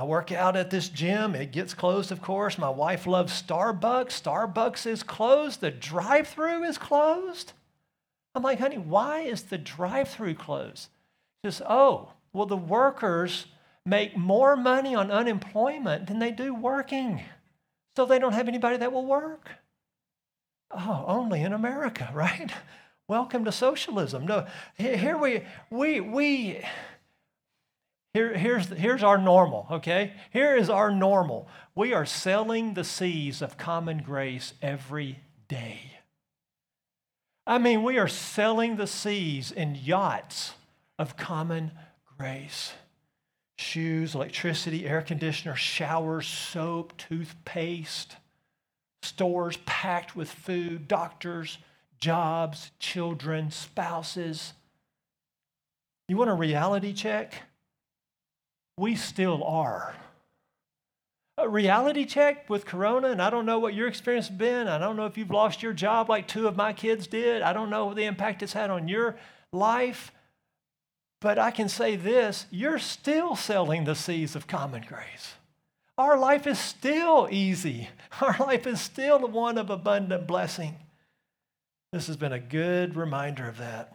I 0.00 0.04
work 0.04 0.32
out 0.32 0.56
at 0.56 0.70
this 0.70 0.88
gym. 0.88 1.34
It 1.34 1.52
gets 1.52 1.74
closed, 1.74 2.10
of 2.10 2.22
course. 2.22 2.56
My 2.56 2.70
wife 2.70 3.06
loves 3.06 3.42
Starbucks. 3.42 4.22
Starbucks 4.22 4.86
is 4.86 5.02
closed. 5.02 5.60
The 5.60 5.70
drive 5.70 6.26
through 6.26 6.64
is 6.64 6.78
closed. 6.78 7.52
I'm 8.34 8.42
like, 8.42 8.60
honey, 8.60 8.78
why 8.78 9.20
is 9.20 9.42
the 9.42 9.58
drive 9.58 10.08
through 10.08 10.36
closed? 10.36 10.88
She 11.44 11.50
says, 11.50 11.60
oh, 11.68 12.14
well, 12.32 12.46
the 12.46 12.56
workers 12.56 13.44
make 13.84 14.16
more 14.16 14.56
money 14.56 14.94
on 14.94 15.10
unemployment 15.10 16.06
than 16.06 16.18
they 16.18 16.30
do 16.30 16.54
working. 16.54 17.20
So 17.94 18.06
they 18.06 18.18
don't 18.18 18.32
have 18.32 18.48
anybody 18.48 18.78
that 18.78 18.94
will 18.94 19.04
work. 19.04 19.50
Oh, 20.70 21.04
only 21.06 21.42
in 21.42 21.52
America, 21.52 22.10
right? 22.14 22.50
Welcome 23.06 23.44
to 23.44 23.52
socialism. 23.52 24.24
No, 24.24 24.46
here 24.78 25.18
we, 25.18 25.42
we, 25.68 26.00
we, 26.00 26.64
here, 28.12 28.36
here's, 28.36 28.66
here's 28.66 29.02
our 29.02 29.18
normal, 29.18 29.66
okay? 29.70 30.12
Here 30.32 30.56
is 30.56 30.68
our 30.68 30.90
normal. 30.90 31.48
We 31.74 31.92
are 31.92 32.06
sailing 32.06 32.74
the 32.74 32.84
seas 32.84 33.40
of 33.40 33.56
common 33.56 34.02
grace 34.02 34.54
every 34.60 35.20
day. 35.48 35.98
I 37.46 37.58
mean, 37.58 37.82
we 37.84 37.98
are 37.98 38.08
sailing 38.08 38.76
the 38.76 38.86
seas 38.86 39.52
in 39.52 39.76
yachts 39.76 40.54
of 40.98 41.16
common 41.16 41.70
grace. 42.18 42.72
Shoes, 43.58 44.14
electricity, 44.14 44.86
air 44.86 45.02
conditioner, 45.02 45.54
showers, 45.54 46.26
soap, 46.26 46.96
toothpaste, 46.96 48.16
stores 49.02 49.56
packed 49.66 50.16
with 50.16 50.30
food, 50.30 50.88
doctors, 50.88 51.58
jobs, 52.00 52.72
children, 52.80 53.50
spouses. 53.50 54.54
You 56.08 56.16
want 56.16 56.30
a 56.30 56.34
reality 56.34 56.92
check? 56.92 57.42
We 58.80 58.96
still 58.96 59.44
are. 59.44 59.94
A 61.36 61.48
reality 61.48 62.06
check 62.06 62.48
with 62.48 62.64
Corona, 62.64 63.08
and 63.08 63.20
I 63.20 63.28
don't 63.28 63.46
know 63.46 63.58
what 63.58 63.74
your 63.74 63.86
experience 63.86 64.28
has 64.28 64.36
been. 64.36 64.68
I 64.68 64.78
don't 64.78 64.96
know 64.96 65.06
if 65.06 65.18
you've 65.18 65.30
lost 65.30 65.62
your 65.62 65.74
job 65.74 66.08
like 66.08 66.26
two 66.26 66.48
of 66.48 66.56
my 66.56 66.72
kids 66.72 67.06
did. 67.06 67.42
I 67.42 67.52
don't 67.52 67.70
know 67.70 67.92
the 67.92 68.04
impact 68.04 68.42
it's 68.42 68.54
had 68.54 68.70
on 68.70 68.88
your 68.88 69.16
life. 69.52 70.12
But 71.20 71.38
I 71.38 71.50
can 71.50 71.68
say 71.68 71.96
this 71.96 72.46
you're 72.50 72.78
still 72.78 73.36
selling 73.36 73.84
the 73.84 73.94
seeds 73.94 74.34
of 74.34 74.46
common 74.46 74.84
grace. 74.88 75.34
Our 75.98 76.18
life 76.18 76.46
is 76.46 76.58
still 76.58 77.28
easy, 77.30 77.90
our 78.22 78.36
life 78.38 78.66
is 78.66 78.80
still 78.80 79.28
one 79.28 79.58
of 79.58 79.68
abundant 79.68 80.26
blessing. 80.26 80.76
This 81.92 82.06
has 82.06 82.16
been 82.16 82.32
a 82.32 82.40
good 82.40 82.96
reminder 82.96 83.46
of 83.46 83.58
that 83.58 83.92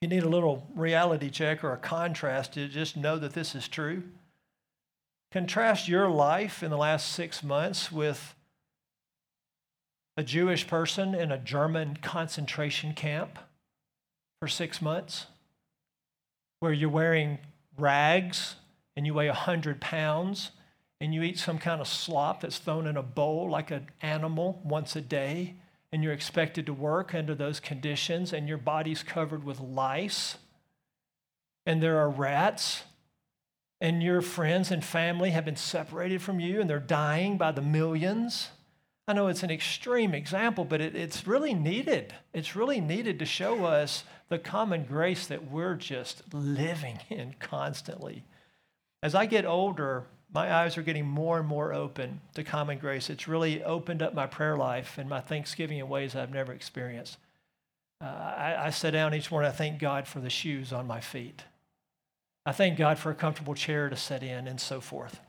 you 0.00 0.08
need 0.08 0.22
a 0.22 0.28
little 0.28 0.66
reality 0.74 1.30
check 1.30 1.64
or 1.64 1.72
a 1.72 1.78
contrast 1.78 2.54
to 2.54 2.68
just 2.68 2.96
know 2.96 3.18
that 3.18 3.32
this 3.32 3.54
is 3.54 3.66
true, 3.66 4.02
contrast 5.32 5.88
your 5.88 6.08
life 6.08 6.62
in 6.62 6.70
the 6.70 6.76
last 6.76 7.12
six 7.12 7.42
months 7.42 7.90
with 7.90 8.34
a 10.16 10.22
Jewish 10.22 10.66
person 10.66 11.14
in 11.14 11.30
a 11.30 11.38
German 11.38 11.98
concentration 12.02 12.94
camp 12.94 13.38
for 14.40 14.48
six 14.48 14.82
months, 14.82 15.26
where 16.60 16.72
you're 16.72 16.88
wearing 16.88 17.38
rags 17.78 18.56
and 18.96 19.06
you 19.06 19.14
weigh 19.14 19.28
100 19.28 19.80
pounds 19.80 20.50
and 21.00 21.14
you 21.14 21.22
eat 21.22 21.38
some 21.38 21.58
kind 21.58 21.80
of 21.80 21.88
slop 21.88 22.40
that's 22.40 22.58
thrown 22.58 22.86
in 22.86 22.96
a 22.96 23.02
bowl 23.02 23.50
like 23.50 23.70
an 23.70 23.88
animal 24.00 24.60
once 24.64 24.96
a 24.96 25.00
day 25.00 25.54
and 25.92 26.02
you're 26.02 26.12
expected 26.12 26.66
to 26.66 26.72
work 26.72 27.14
under 27.14 27.34
those 27.34 27.60
conditions, 27.60 28.32
and 28.32 28.48
your 28.48 28.58
body's 28.58 29.02
covered 29.02 29.44
with 29.44 29.60
lice, 29.60 30.36
and 31.64 31.82
there 31.82 31.98
are 31.98 32.10
rats, 32.10 32.84
and 33.80 34.02
your 34.02 34.22
friends 34.22 34.70
and 34.70 34.84
family 34.84 35.30
have 35.30 35.44
been 35.44 35.56
separated 35.56 36.22
from 36.22 36.40
you, 36.40 36.60
and 36.60 36.68
they're 36.68 36.78
dying 36.78 37.36
by 37.36 37.52
the 37.52 37.62
millions. 37.62 38.50
I 39.08 39.12
know 39.12 39.28
it's 39.28 39.42
an 39.42 39.50
extreme 39.50 40.14
example, 40.14 40.64
but 40.64 40.80
it, 40.80 40.96
it's 40.96 41.26
really 41.26 41.54
needed. 41.54 42.14
It's 42.32 42.56
really 42.56 42.80
needed 42.80 43.18
to 43.20 43.24
show 43.24 43.64
us 43.64 44.02
the 44.28 44.38
common 44.38 44.84
grace 44.84 45.26
that 45.28 45.50
we're 45.50 45.76
just 45.76 46.22
living 46.34 46.98
in 47.08 47.36
constantly. 47.38 48.24
As 49.02 49.14
I 49.14 49.26
get 49.26 49.44
older, 49.44 50.06
my 50.36 50.54
eyes 50.54 50.76
are 50.76 50.82
getting 50.82 51.06
more 51.06 51.38
and 51.38 51.48
more 51.48 51.72
open 51.72 52.20
to 52.34 52.44
common 52.44 52.76
grace. 52.76 53.08
It's 53.08 53.26
really 53.26 53.64
opened 53.64 54.02
up 54.02 54.12
my 54.12 54.26
prayer 54.26 54.54
life 54.54 54.98
and 54.98 55.08
my 55.08 55.18
thanksgiving 55.18 55.78
in 55.78 55.88
ways 55.88 56.14
I've 56.14 56.30
never 56.30 56.52
experienced. 56.52 57.16
Uh, 58.02 58.04
I, 58.04 58.66
I 58.66 58.70
sit 58.70 58.90
down 58.90 59.14
each 59.14 59.30
morning, 59.30 59.48
I 59.48 59.54
thank 59.54 59.78
God 59.78 60.06
for 60.06 60.20
the 60.20 60.28
shoes 60.28 60.74
on 60.74 60.86
my 60.86 61.00
feet. 61.00 61.44
I 62.44 62.52
thank 62.52 62.76
God 62.76 62.98
for 62.98 63.10
a 63.10 63.14
comfortable 63.14 63.54
chair 63.54 63.88
to 63.88 63.96
sit 63.96 64.22
in 64.22 64.46
and 64.46 64.60
so 64.60 64.82
forth. 64.82 65.20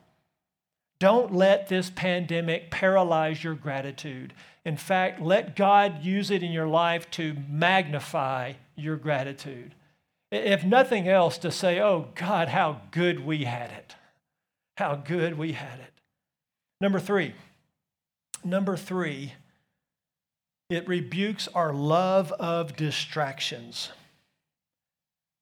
Don't 1.00 1.34
let 1.34 1.70
this 1.70 1.90
pandemic 1.90 2.70
paralyze 2.70 3.42
your 3.42 3.56
gratitude. 3.56 4.34
In 4.66 4.76
fact, 4.76 5.22
let 5.22 5.56
God 5.56 6.04
use 6.04 6.30
it 6.32 6.44
in 6.44 6.52
your 6.52 6.68
life 6.68 7.10
to 7.12 7.38
magnify 7.50 8.54
your 8.76 8.98
gratitude. 8.98 9.74
If 10.34 10.66
nothing 10.66 11.08
else, 11.08 11.38
to 11.38 11.50
say, 11.50 11.80
oh, 11.80 12.10
God, 12.16 12.50
how 12.50 12.82
good 12.92 13.26
we 13.26 13.46
had 13.46 13.72
it 13.72 13.96
how 14.78 14.96
good 14.96 15.38
we 15.38 15.54
had 15.54 15.80
it. 15.80 15.94
Number 16.80 17.00
three, 17.00 17.34
number 18.44 18.78
three, 18.78 19.34
it 20.70 20.88
rebukes 20.88 21.48
our 21.56 21.74
love 21.74 22.32
of 22.34 22.76
distractions. 22.76 23.90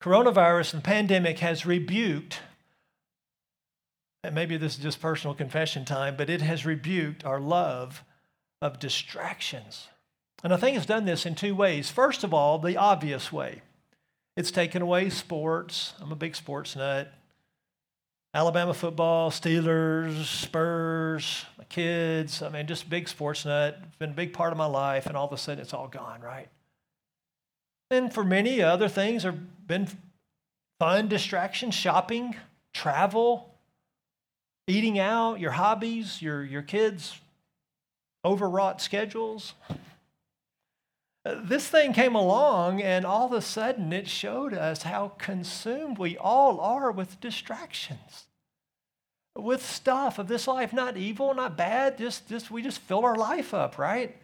Coronavirus 0.02 0.76
and 0.76 0.84
pandemic 0.84 1.40
has 1.40 1.66
rebuked, 1.66 2.40
and 4.24 4.36
maybe 4.36 4.56
this 4.56 4.78
is 4.78 4.84
just 4.84 5.02
personal 5.02 5.34
confession 5.34 5.84
time, 5.84 6.16
but 6.16 6.30
it 6.30 6.42
has 6.42 6.66
rebuked 6.66 7.26
our 7.26 7.40
love 7.40 8.04
of 8.62 8.80
distractions. 8.80 9.88
And 10.44 10.54
I 10.54 10.58
think 10.58 10.78
it's 10.78 10.86
done 10.86 11.06
this 11.06 11.26
in 11.26 11.36
two 11.36 11.56
ways. 11.56 11.90
First 11.90 12.24
of 12.24 12.34
all, 12.34 12.60
the 12.60 12.78
obvious 12.78 13.34
way 13.34 13.64
It's 14.38 14.52
taken 14.52 14.82
away 14.82 15.10
sports. 15.10 15.94
I'm 16.02 16.12
a 16.12 16.16
big 16.16 16.36
sports 16.36 16.76
nut. 16.76 17.14
Alabama 18.36 18.74
football, 18.74 19.32
Steelers, 19.32 20.26
Spurs, 20.26 21.46
my 21.58 21.64
kids. 21.64 22.42
I 22.42 22.50
mean, 22.50 22.68
just 22.68 22.90
big 22.90 23.08
sports 23.08 23.46
nut. 23.46 23.82
Been 23.98 24.10
a 24.10 24.14
big 24.14 24.34
part 24.34 24.52
of 24.52 24.58
my 24.58 24.66
life, 24.66 25.06
and 25.06 25.16
all 25.16 25.26
of 25.26 25.32
a 25.32 25.38
sudden 25.38 25.62
it's 25.62 25.74
all 25.74 25.88
gone, 25.88 26.20
right? 26.20 26.50
And 27.90 28.14
for 28.14 28.26
many 28.26 28.62
other 28.62 28.90
things, 28.90 29.24
there 29.24 29.32
have 29.32 29.68
been 29.68 29.88
fun 30.80 31.08
distractions, 31.08 31.76
shopping, 31.76 32.36
travel, 32.74 33.56
eating 34.68 35.00
out, 35.00 35.40
your 35.40 35.52
hobbies, 35.52 36.22
your, 36.22 36.44
your 36.44 36.62
kids' 36.62 37.18
overwrought 38.26 38.82
schedules. 38.82 39.54
This 41.24 41.68
thing 41.68 41.94
came 41.94 42.14
along, 42.14 42.84
and 42.84 43.04
all 43.04 43.26
of 43.26 43.32
a 43.32 43.42
sudden 43.42 43.92
it 43.92 44.08
showed 44.08 44.54
us 44.54 44.84
how 44.84 45.14
consumed 45.18 45.98
we 45.98 46.16
all 46.18 46.60
are 46.60 46.92
with 46.92 47.20
distractions, 47.20 48.25
with 49.36 49.66
stuff 49.66 50.20
of 50.20 50.28
this 50.28 50.48
life. 50.48 50.74
Not 50.74 50.98
evil, 50.98 51.34
not 51.34 51.58
bad, 51.58 51.98
just, 51.98 52.28
just 52.30 52.52
we 52.52 52.62
just 52.62 52.80
fill 52.80 53.04
our 53.04 53.16
life 53.16 53.54
up, 53.54 53.78
right? 53.78 54.16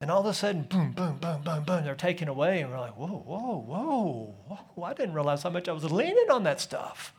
And 0.00 0.10
all 0.10 0.20
of 0.20 0.26
a 0.26 0.34
sudden, 0.34 0.62
boom, 0.62 0.92
boom, 0.92 1.18
boom, 1.18 1.42
boom, 1.42 1.64
boom, 1.64 1.84
they're 1.84 1.94
taken 1.94 2.28
away. 2.28 2.60
And 2.60 2.70
we're 2.70 2.80
like, 2.80 2.96
whoa, 2.96 3.06
whoa, 3.06 3.64
whoa, 3.66 4.34
whoa. 4.46 4.82
I 4.82 4.92
didn't 4.92 5.14
realize 5.14 5.42
how 5.42 5.50
much 5.50 5.68
I 5.68 5.72
was 5.72 5.90
leaning 5.90 6.30
on 6.30 6.42
that 6.42 6.60
stuff. 6.60 7.14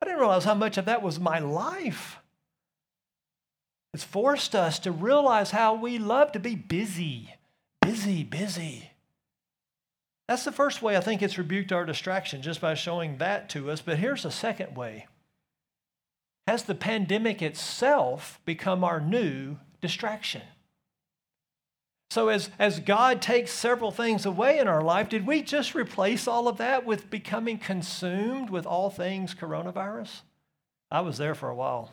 I 0.00 0.06
didn't 0.06 0.20
realize 0.20 0.44
how 0.44 0.54
much 0.54 0.78
of 0.78 0.84
that 0.84 1.02
was 1.02 1.18
my 1.18 1.38
life. 1.38 2.18
It's 3.94 4.04
forced 4.04 4.54
us 4.54 4.78
to 4.80 4.92
realize 4.92 5.52
how 5.52 5.74
we 5.74 5.98
love 5.98 6.32
to 6.32 6.40
be 6.40 6.54
busy, 6.54 7.34
busy, 7.80 8.22
busy. 8.22 8.90
That's 10.28 10.44
the 10.44 10.52
first 10.52 10.82
way 10.82 10.96
I 10.96 11.00
think 11.00 11.22
it's 11.22 11.38
rebuked 11.38 11.72
our 11.72 11.84
distraction, 11.84 12.42
just 12.42 12.60
by 12.60 12.74
showing 12.74 13.18
that 13.18 13.48
to 13.50 13.70
us. 13.70 13.80
But 13.80 13.98
here's 13.98 14.22
the 14.22 14.30
second 14.30 14.76
way 14.76 15.06
Has 16.46 16.64
the 16.64 16.74
pandemic 16.74 17.40
itself 17.40 18.40
become 18.44 18.84
our 18.84 19.00
new 19.00 19.56
distraction? 19.80 20.42
So, 22.10 22.28
as, 22.28 22.50
as 22.58 22.78
God 22.78 23.20
takes 23.20 23.50
several 23.50 23.90
things 23.90 24.24
away 24.24 24.58
in 24.58 24.68
our 24.68 24.82
life, 24.82 25.08
did 25.08 25.26
we 25.26 25.42
just 25.42 25.74
replace 25.74 26.28
all 26.28 26.46
of 26.46 26.58
that 26.58 26.86
with 26.86 27.10
becoming 27.10 27.58
consumed 27.58 28.50
with 28.50 28.66
all 28.66 28.90
things 28.90 29.34
coronavirus? 29.34 30.20
I 30.90 31.00
was 31.00 31.18
there 31.18 31.34
for 31.34 31.48
a 31.48 31.54
while. 31.54 31.92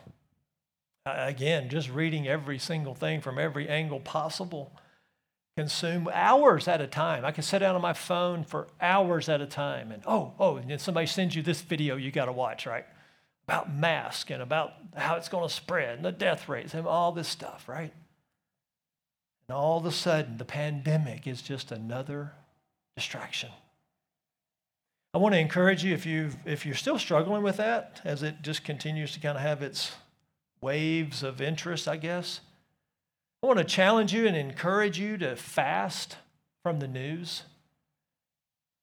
Again, 1.06 1.68
just 1.68 1.90
reading 1.90 2.28
every 2.28 2.58
single 2.58 2.94
thing 2.94 3.20
from 3.20 3.38
every 3.38 3.68
angle 3.68 3.98
possible. 3.98 4.72
Consume 5.56 6.08
hours 6.12 6.68
at 6.68 6.80
a 6.80 6.86
time. 6.86 7.24
I 7.24 7.32
can 7.32 7.42
sit 7.42 7.58
down 7.58 7.74
on 7.74 7.82
my 7.82 7.92
phone 7.92 8.44
for 8.44 8.68
hours 8.80 9.28
at 9.28 9.40
a 9.40 9.46
time. 9.46 9.90
And 9.90 10.02
oh, 10.06 10.34
oh, 10.38 10.56
and 10.56 10.70
then 10.70 10.78
somebody 10.78 11.08
sends 11.08 11.34
you 11.34 11.42
this 11.42 11.62
video 11.62 11.96
you 11.96 12.12
got 12.12 12.26
to 12.26 12.32
watch, 12.32 12.64
right? 12.64 12.86
About 13.48 13.74
mask 13.74 14.30
and 14.30 14.42
about 14.42 14.72
how 14.96 15.16
it's 15.16 15.28
going 15.28 15.46
to 15.46 15.52
spread 15.52 15.96
and 15.96 16.04
the 16.04 16.12
death 16.12 16.48
rates 16.48 16.74
and 16.74 16.86
all 16.86 17.12
this 17.12 17.28
stuff, 17.28 17.68
right? 17.68 17.92
And 19.48 19.56
all 19.56 19.78
of 19.78 19.86
a 19.86 19.92
sudden, 19.92 20.38
the 20.38 20.44
pandemic 20.44 21.26
is 21.26 21.42
just 21.42 21.72
another 21.72 22.32
distraction. 22.96 23.50
I 25.14 25.18
want 25.18 25.34
to 25.34 25.38
encourage 25.38 25.84
you 25.84 25.92
if, 25.92 26.06
you 26.06 26.30
if 26.46 26.64
you're 26.64 26.74
still 26.74 26.98
struggling 26.98 27.42
with 27.42 27.58
that, 27.58 28.00
as 28.04 28.22
it 28.22 28.36
just 28.42 28.64
continues 28.64 29.12
to 29.12 29.20
kind 29.20 29.36
of 29.36 29.42
have 29.42 29.60
its 29.60 29.92
waves 30.62 31.22
of 31.22 31.42
interest, 31.42 31.86
I 31.86 31.96
guess. 31.96 32.40
I 33.42 33.46
want 33.46 33.58
to 33.58 33.64
challenge 33.64 34.14
you 34.14 34.26
and 34.26 34.36
encourage 34.36 34.98
you 34.98 35.18
to 35.18 35.36
fast 35.36 36.16
from 36.62 36.78
the 36.78 36.88
news. 36.88 37.42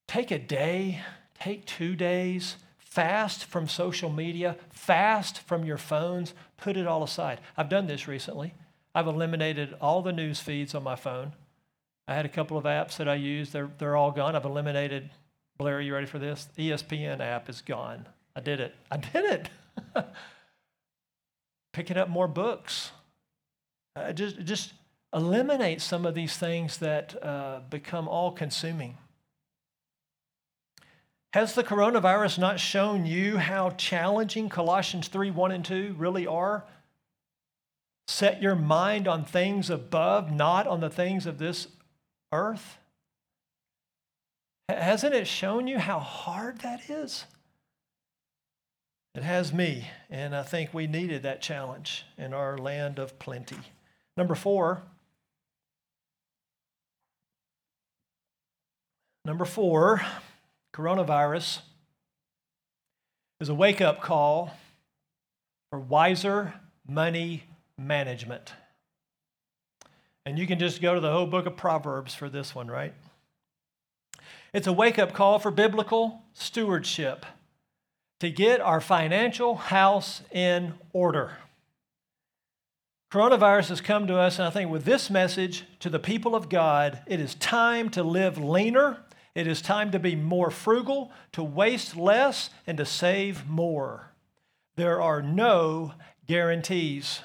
Take 0.07 0.31
a 0.31 0.37
day, 0.37 1.01
take 1.39 1.65
two 1.65 1.95
days, 1.95 2.57
fast 2.89 3.45
from 3.45 3.67
social 3.67 4.09
media, 4.09 4.57
fast 4.71 5.39
from 5.39 5.63
your 5.63 5.77
phones, 5.77 6.33
put 6.57 6.75
it 6.75 6.87
all 6.87 7.03
aside. 7.03 7.39
I've 7.55 7.69
done 7.69 7.87
this 7.87 8.07
recently. 8.07 8.53
I've 8.95 9.07
eliminated 9.07 9.75
all 9.79 10.01
the 10.01 10.11
news 10.11 10.39
feeds 10.39 10.73
on 10.73 10.83
my 10.83 10.95
phone. 10.95 11.33
I 12.07 12.15
had 12.15 12.25
a 12.25 12.29
couple 12.29 12.57
of 12.57 12.63
apps 12.63 12.97
that 12.97 13.07
I 13.07 13.15
used. 13.15 13.53
They're, 13.53 13.69
they're 13.77 13.95
all 13.95 14.11
gone. 14.11 14.35
I've 14.35 14.45
eliminated, 14.45 15.11
Blair, 15.57 15.77
are 15.77 15.81
you 15.81 15.93
ready 15.93 16.07
for 16.07 16.17
this? 16.17 16.49
ESPN 16.57 17.19
app 17.19 17.49
is 17.49 17.61
gone. 17.61 18.07
I 18.35 18.41
did 18.41 18.59
it. 18.59 18.73
I 18.91 18.97
did 18.97 19.25
it. 19.25 19.49
Picking 21.73 21.97
up 21.97 22.09
more 22.09 22.27
books. 22.27 22.91
Uh, 23.95 24.11
just, 24.11 24.43
just 24.43 24.73
eliminate 25.13 25.81
some 25.81 26.05
of 26.05 26.15
these 26.15 26.35
things 26.35 26.77
that 26.77 27.23
uh, 27.23 27.59
become 27.69 28.07
all 28.07 28.31
consuming. 28.31 28.97
Has 31.33 31.53
the 31.53 31.63
coronavirus 31.63 32.39
not 32.39 32.59
shown 32.59 33.05
you 33.05 33.37
how 33.37 33.69
challenging 33.71 34.49
Colossians 34.49 35.07
3 35.07 35.29
1 35.29 35.51
and 35.51 35.63
2 35.63 35.95
really 35.97 36.25
are? 36.25 36.65
Set 38.07 38.41
your 38.41 38.55
mind 38.55 39.07
on 39.07 39.23
things 39.23 39.69
above, 39.69 40.31
not 40.31 40.65
on 40.65 40.79
the 40.79 40.89
things 40.89 41.27
of 41.27 41.37
this 41.37 41.67
earth? 42.31 42.77
Hasn't 44.67 45.13
it 45.13 45.27
shown 45.27 45.67
you 45.67 45.77
how 45.77 45.99
hard 45.99 46.59
that 46.61 46.89
is? 46.89 47.25
It 49.13 49.23
has 49.23 49.53
me, 49.53 49.87
and 50.09 50.35
I 50.35 50.43
think 50.43 50.73
we 50.73 50.87
needed 50.87 51.23
that 51.23 51.41
challenge 51.41 52.05
in 52.17 52.33
our 52.33 52.57
land 52.57 52.97
of 52.97 53.19
plenty. 53.19 53.57
Number 54.17 54.35
four. 54.35 54.81
Number 59.25 59.45
four, 59.45 60.01
coronavirus 60.79 61.59
is 63.41 63.49
a 63.49 63.53
wake 63.53 63.81
up 63.81 64.01
call 64.01 64.53
for 65.69 65.79
wiser 65.79 66.53
money 66.87 67.43
management. 67.77 68.53
And 70.25 70.39
you 70.39 70.47
can 70.47 70.57
just 70.57 70.81
go 70.81 70.93
to 70.95 71.01
the 71.01 71.11
whole 71.11 71.27
book 71.27 71.45
of 71.45 71.57
Proverbs 71.57 72.15
for 72.15 72.29
this 72.29 72.55
one, 72.55 72.67
right? 72.67 72.93
It's 74.53 74.67
a 74.67 74.73
wake 74.73 74.97
up 74.97 75.13
call 75.13 75.37
for 75.37 75.51
biblical 75.51 76.21
stewardship 76.33 77.25
to 78.21 78.29
get 78.29 78.61
our 78.61 78.79
financial 78.79 79.55
house 79.55 80.21
in 80.31 80.75
order. 80.93 81.33
Coronavirus 83.11 83.69
has 83.69 83.81
come 83.81 84.07
to 84.07 84.17
us, 84.17 84.39
and 84.39 84.47
I 84.47 84.51
think 84.51 84.71
with 84.71 84.85
this 84.85 85.09
message 85.09 85.65
to 85.81 85.89
the 85.89 85.99
people 85.99 86.35
of 86.35 86.47
God, 86.47 87.01
it 87.05 87.19
is 87.19 87.35
time 87.35 87.89
to 87.89 88.03
live 88.03 88.37
leaner. 88.37 88.99
It 89.39 89.47
is 89.47 89.61
time 89.61 89.91
to 89.91 89.99
be 89.99 90.17
more 90.17 90.51
frugal, 90.51 91.13
to 91.31 91.41
waste 91.41 91.95
less, 91.95 92.49
and 92.67 92.77
to 92.77 92.83
save 92.83 93.47
more. 93.47 94.11
There 94.75 95.01
are 95.01 95.21
no 95.21 95.93
guarantees 96.27 97.21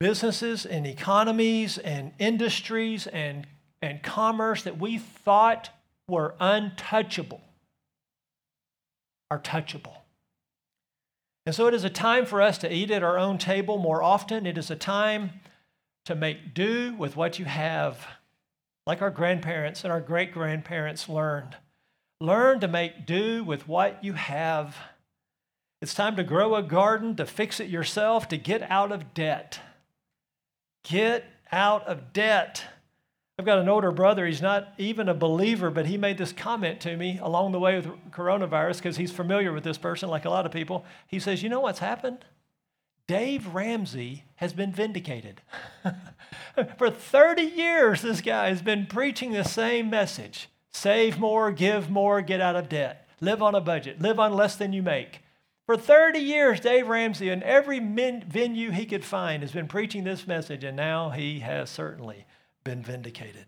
businesses 0.00 0.64
and 0.64 0.86
economies 0.86 1.76
and 1.76 2.12
industries 2.18 3.06
and, 3.08 3.46
and 3.82 4.02
commerce 4.02 4.62
that 4.62 4.78
we 4.78 4.96
thought 4.96 5.68
were 6.08 6.34
untouchable 6.40 7.42
are 9.30 9.40
touchable. 9.40 9.96
And 11.44 11.54
so 11.54 11.66
it 11.66 11.74
is 11.74 11.84
a 11.84 11.90
time 11.90 12.24
for 12.24 12.40
us 12.40 12.56
to 12.58 12.72
eat 12.72 12.90
at 12.90 13.02
our 13.02 13.18
own 13.18 13.36
table 13.36 13.76
more 13.76 14.02
often. 14.02 14.46
It 14.46 14.56
is 14.56 14.70
a 14.70 14.76
time 14.76 15.32
to 16.06 16.14
make 16.14 16.54
do 16.54 16.94
with 16.94 17.16
what 17.16 17.38
you 17.38 17.44
have, 17.44 18.06
like 18.88 19.02
our 19.02 19.10
grandparents 19.10 19.84
and 19.84 19.92
our 19.92 20.00
great 20.00 20.32
grandparents 20.32 21.10
learned. 21.10 21.54
Learn 22.22 22.58
to 22.60 22.68
make 22.68 23.04
do 23.04 23.44
with 23.44 23.68
what 23.68 24.02
you 24.02 24.14
have. 24.14 24.78
It's 25.82 25.92
time 25.92 26.16
to 26.16 26.24
grow 26.24 26.54
a 26.54 26.62
garden, 26.62 27.14
to 27.16 27.26
fix 27.26 27.60
it 27.60 27.68
yourself, 27.68 28.28
to 28.28 28.38
get 28.38 28.62
out 28.70 28.90
of 28.90 29.12
debt. 29.12 29.60
Get 30.84 31.26
out 31.52 31.86
of 31.86 32.14
debt. 32.14 32.64
I've 33.38 33.44
got 33.44 33.58
an 33.58 33.68
older 33.68 33.92
brother. 33.92 34.26
He's 34.26 34.40
not 34.40 34.72
even 34.78 35.10
a 35.10 35.14
believer, 35.14 35.70
but 35.70 35.84
he 35.84 35.98
made 35.98 36.16
this 36.16 36.32
comment 36.32 36.80
to 36.80 36.96
me 36.96 37.18
along 37.20 37.52
the 37.52 37.60
way 37.60 37.76
with 37.76 37.88
coronavirus 38.10 38.78
because 38.78 38.96
he's 38.96 39.12
familiar 39.12 39.52
with 39.52 39.64
this 39.64 39.78
person, 39.78 40.08
like 40.08 40.24
a 40.24 40.30
lot 40.30 40.46
of 40.46 40.50
people. 40.50 40.86
He 41.06 41.20
says, 41.20 41.42
You 41.42 41.50
know 41.50 41.60
what's 41.60 41.80
happened? 41.80 42.24
Dave 43.08 43.54
Ramsey 43.54 44.24
has 44.36 44.52
been 44.52 44.70
vindicated. 44.70 45.40
For 46.76 46.90
30 46.90 47.42
years, 47.42 48.02
this 48.02 48.20
guy 48.20 48.50
has 48.50 48.60
been 48.60 48.86
preaching 48.86 49.32
the 49.32 49.44
same 49.44 49.90
message 49.90 50.48
save 50.70 51.18
more, 51.18 51.50
give 51.50 51.90
more, 51.90 52.20
get 52.20 52.40
out 52.40 52.54
of 52.54 52.68
debt, 52.68 53.08
live 53.20 53.42
on 53.42 53.54
a 53.54 53.60
budget, 53.60 54.00
live 54.00 54.20
on 54.20 54.32
less 54.32 54.54
than 54.54 54.72
you 54.72 54.82
make. 54.82 55.22
For 55.66 55.76
30 55.76 56.20
years, 56.20 56.60
Dave 56.60 56.86
Ramsey, 56.86 57.30
in 57.30 57.42
every 57.42 57.80
venue 57.80 58.70
he 58.70 58.86
could 58.86 59.04
find, 59.04 59.42
has 59.42 59.52
been 59.52 59.66
preaching 59.66 60.04
this 60.04 60.26
message, 60.26 60.62
and 60.62 60.76
now 60.76 61.10
he 61.10 61.40
has 61.40 61.68
certainly 61.68 62.26
been 62.62 62.82
vindicated. 62.82 63.46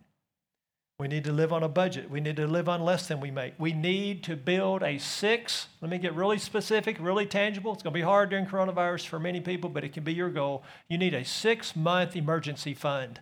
We 1.00 1.08
need 1.08 1.24
to 1.24 1.32
live 1.32 1.50
on 1.50 1.62
a 1.62 1.68
budget. 1.68 2.10
We 2.10 2.20
need 2.20 2.36
to 2.36 2.46
live 2.46 2.68
on 2.68 2.82
less 2.82 3.08
than 3.08 3.20
we 3.20 3.30
make. 3.30 3.54
We 3.58 3.72
need 3.72 4.22
to 4.24 4.36
build 4.36 4.82
a 4.82 4.98
six, 4.98 5.68
let 5.80 5.90
me 5.90 5.96
get 5.96 6.14
really 6.14 6.36
specific, 6.36 6.98
really 7.00 7.24
tangible. 7.24 7.72
It's 7.72 7.82
going 7.82 7.94
to 7.94 7.98
be 7.98 8.04
hard 8.04 8.28
during 8.28 8.44
coronavirus 8.44 9.06
for 9.06 9.18
many 9.18 9.40
people, 9.40 9.70
but 9.70 9.82
it 9.82 9.94
can 9.94 10.04
be 10.04 10.12
your 10.12 10.28
goal. 10.28 10.62
You 10.90 10.98
need 10.98 11.14
a 11.14 11.24
six 11.24 11.74
month 11.74 12.16
emergency 12.16 12.74
fund. 12.74 13.20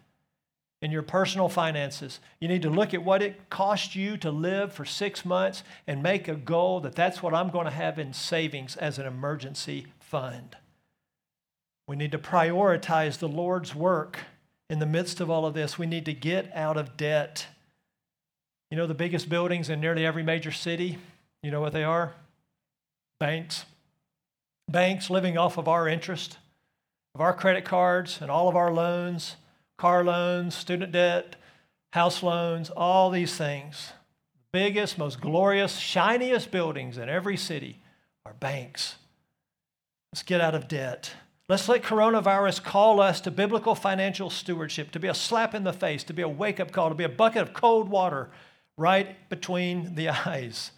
in 0.82 0.90
your 0.90 1.02
personal 1.02 1.48
finances. 1.48 2.18
You 2.40 2.48
need 2.48 2.62
to 2.62 2.70
look 2.70 2.94
at 2.94 3.04
what 3.04 3.22
it 3.22 3.48
cost 3.48 3.94
you 3.94 4.16
to 4.16 4.30
live 4.32 4.72
for 4.72 4.84
six 4.84 5.24
months 5.24 5.62
and 5.86 6.02
make 6.02 6.26
a 6.26 6.34
goal 6.34 6.80
that 6.80 6.96
that's 6.96 7.22
what 7.22 7.32
I'm 7.32 7.50
going 7.50 7.66
to 7.66 7.70
have 7.70 7.96
in 8.00 8.12
savings 8.12 8.74
as 8.74 8.98
an 8.98 9.06
emergency 9.06 9.86
fund. 10.00 10.56
We 11.86 11.94
need 11.94 12.10
to 12.10 12.18
prioritize 12.18 13.18
the 13.18 13.28
Lord's 13.28 13.72
work 13.72 14.18
in 14.68 14.80
the 14.80 14.86
midst 14.86 15.20
of 15.20 15.30
all 15.30 15.46
of 15.46 15.54
this. 15.54 15.78
We 15.78 15.86
need 15.86 16.06
to 16.06 16.12
get 16.12 16.50
out 16.56 16.76
of 16.76 16.96
debt. 16.96 17.46
You 18.70 18.76
know, 18.76 18.86
the 18.86 18.94
biggest 18.94 19.28
buildings 19.28 19.70
in 19.70 19.80
nearly 19.80 20.04
every 20.04 20.22
major 20.22 20.52
city, 20.52 20.98
you 21.42 21.50
know 21.50 21.60
what 21.60 21.72
they 21.72 21.84
are? 21.84 22.12
Banks. 23.18 23.64
Banks 24.70 25.08
living 25.08 25.38
off 25.38 25.56
of 25.56 25.68
our 25.68 25.88
interest, 25.88 26.36
of 27.14 27.20
our 27.20 27.32
credit 27.32 27.64
cards 27.64 28.18
and 28.20 28.30
all 28.30 28.48
of 28.48 28.56
our 28.56 28.72
loans 28.72 29.36
car 29.78 30.02
loans, 30.04 30.54
student 30.54 30.92
debt, 30.92 31.36
house 31.92 32.22
loans, 32.22 32.68
all 32.68 33.10
these 33.10 33.36
things. 33.36 33.92
The 34.34 34.58
biggest, 34.58 34.98
most 34.98 35.20
glorious, 35.20 35.78
shiniest 35.78 36.50
buildings 36.50 36.98
in 36.98 37.08
every 37.08 37.36
city 37.36 37.78
are 38.26 38.34
banks. 38.34 38.96
Let's 40.12 40.24
get 40.24 40.40
out 40.40 40.54
of 40.54 40.68
debt. 40.68 41.12
Let's 41.48 41.68
let 41.68 41.82
coronavirus 41.82 42.62
call 42.62 43.00
us 43.00 43.20
to 43.22 43.30
biblical 43.30 43.74
financial 43.74 44.28
stewardship, 44.28 44.90
to 44.90 45.00
be 45.00 45.08
a 45.08 45.14
slap 45.14 45.54
in 45.54 45.64
the 45.64 45.72
face, 45.72 46.04
to 46.04 46.12
be 46.12 46.22
a 46.22 46.28
wake 46.28 46.60
up 46.60 46.72
call, 46.72 46.88
to 46.88 46.94
be 46.94 47.04
a 47.04 47.08
bucket 47.08 47.42
of 47.42 47.54
cold 47.54 47.88
water 47.88 48.28
right 48.78 49.28
between 49.28 49.94
the 49.94 50.08
eyes. 50.26 50.70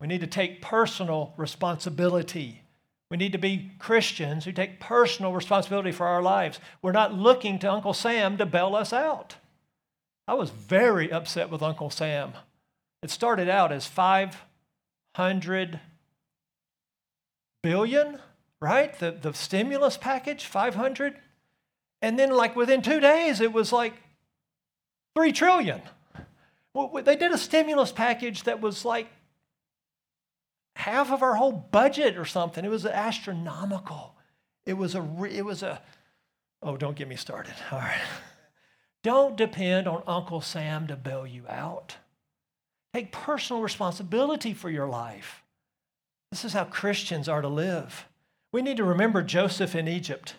We 0.00 0.06
need 0.06 0.20
to 0.20 0.28
take 0.28 0.62
personal 0.62 1.34
responsibility 1.36 2.62
we 3.10 3.16
need 3.16 3.32
to 3.32 3.38
be 3.38 3.70
Christians 3.78 4.44
who 4.44 4.52
take 4.52 4.80
personal 4.80 5.32
responsibility 5.32 5.92
for 5.92 6.06
our 6.06 6.20
lives. 6.20 6.60
We're 6.82 6.92
not 6.92 7.14
looking 7.14 7.58
to 7.60 7.72
Uncle 7.72 7.94
Sam 7.94 8.36
to 8.36 8.44
bail 8.44 8.76
us 8.76 8.92
out. 8.92 9.36
I 10.26 10.34
was 10.34 10.50
very 10.50 11.10
upset 11.10 11.48
with 11.48 11.62
Uncle 11.62 11.88
Sam. 11.88 12.34
It 13.02 13.10
started 13.10 13.48
out 13.48 13.72
as 13.72 13.86
500 13.86 15.80
billion, 17.62 18.18
right? 18.60 18.98
The, 18.98 19.12
the 19.12 19.32
stimulus 19.32 19.96
package, 19.96 20.44
500. 20.44 21.18
And 22.02 22.18
then, 22.18 22.30
like 22.30 22.54
within 22.54 22.82
two 22.82 23.00
days, 23.00 23.40
it 23.40 23.54
was 23.54 23.72
like 23.72 23.94
3 25.16 25.32
trillion. 25.32 25.80
Well, 26.74 27.02
they 27.02 27.16
did 27.16 27.32
a 27.32 27.38
stimulus 27.38 27.92
package 27.92 28.44
that 28.44 28.60
was 28.60 28.84
like 28.84 29.08
half 30.76 31.10
of 31.10 31.22
our 31.22 31.34
whole 31.34 31.52
budget 31.52 32.16
or 32.16 32.24
something. 32.24 32.64
It 32.64 32.70
was 32.70 32.86
astronomical. 32.86 34.14
It 34.64 34.74
was 34.74 34.94
a, 34.94 35.06
it 35.30 35.44
was 35.44 35.62
a, 35.62 35.80
oh, 36.62 36.76
don't 36.76 36.96
get 36.96 37.08
me 37.08 37.16
started. 37.16 37.54
All 37.72 37.78
right. 37.78 38.00
Don't 39.04 39.36
depend 39.36 39.86
on 39.86 40.02
Uncle 40.08 40.40
Sam 40.40 40.88
to 40.88 40.96
bail 40.96 41.24
you 41.24 41.46
out. 41.48 41.96
Take 42.92 43.12
personal 43.12 43.62
responsibility 43.62 44.52
for 44.52 44.68
your 44.68 44.88
life. 44.88 45.44
This 46.32 46.44
is 46.44 46.52
how 46.52 46.64
Christians 46.64 47.28
are 47.28 47.40
to 47.40 47.48
live. 47.48 48.08
We 48.50 48.60
need 48.60 48.76
to 48.78 48.84
remember 48.84 49.22
Joseph 49.22 49.74
in 49.76 49.86
Egypt. 49.86 50.34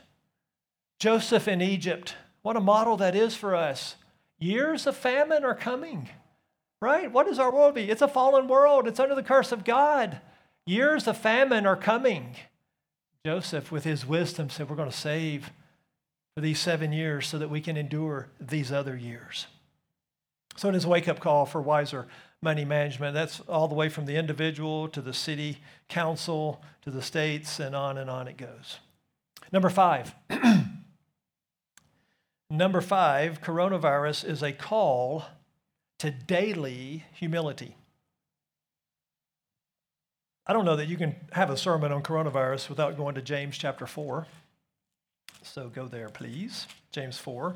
Joseph 0.99 1.47
in 1.47 1.61
Egypt. 1.61 2.15
What 2.41 2.57
a 2.57 2.61
model 2.61 2.97
that 2.97 3.15
is 3.15 3.35
for 3.35 3.55
us. 3.55 3.95
Years 4.37 4.85
of 4.85 4.95
famine 4.95 5.43
are 5.45 5.55
coming, 5.55 6.09
right? 6.81 7.11
What 7.11 7.27
is 7.27 7.39
our 7.39 7.51
world 7.51 7.75
be? 7.75 7.89
It's 7.89 8.01
a 8.01 8.07
fallen 8.07 8.47
world, 8.47 8.87
it's 8.87 8.99
under 8.99 9.15
the 9.15 9.23
curse 9.23 9.51
of 9.51 9.63
God. 9.63 10.21
Years 10.65 11.07
of 11.07 11.17
famine 11.17 11.65
are 11.65 11.75
coming. 11.75 12.35
Joseph, 13.25 13.71
with 13.71 13.83
his 13.83 14.05
wisdom, 14.05 14.49
said, 14.49 14.69
We're 14.69 14.75
going 14.75 14.91
to 14.91 14.95
save 14.95 15.51
for 16.35 16.41
these 16.41 16.59
seven 16.59 16.93
years 16.93 17.27
so 17.27 17.37
that 17.37 17.49
we 17.49 17.59
can 17.59 17.75
endure 17.75 18.29
these 18.39 18.71
other 18.71 18.95
years. 18.95 19.47
So 20.55 20.69
it 20.69 20.75
is 20.75 20.85
a 20.85 20.89
wake 20.89 21.07
up 21.07 21.19
call 21.19 21.45
for 21.45 21.61
wiser 21.61 22.07
money 22.41 22.65
management. 22.65 23.13
That's 23.13 23.39
all 23.41 23.67
the 23.67 23.75
way 23.75 23.89
from 23.89 24.05
the 24.05 24.15
individual 24.15 24.87
to 24.89 25.01
the 25.01 25.13
city 25.13 25.57
council 25.89 26.61
to 26.83 26.91
the 26.91 27.01
states, 27.01 27.59
and 27.59 27.75
on 27.75 27.97
and 27.97 28.09
on 28.09 28.27
it 28.27 28.37
goes. 28.37 28.79
Number 29.51 29.69
five. 29.69 30.13
Number 32.49 32.81
five, 32.81 33.41
coronavirus 33.41 34.25
is 34.25 34.41
a 34.41 34.51
call 34.51 35.25
to 35.99 36.11
daily 36.11 37.05
humility. 37.13 37.75
I 40.47 40.53
don't 40.53 40.65
know 40.65 40.77
that 40.77 40.87
you 40.87 40.97
can 40.97 41.15
have 41.33 41.51
a 41.51 41.57
sermon 41.57 41.91
on 41.91 42.01
coronavirus 42.01 42.69
without 42.69 42.97
going 42.97 43.15
to 43.15 43.21
James 43.21 43.57
chapter 43.57 43.85
4. 43.85 44.25
So 45.43 45.69
go 45.69 45.87
there, 45.87 46.09
please. 46.09 46.67
James 46.91 47.17
4 47.19 47.55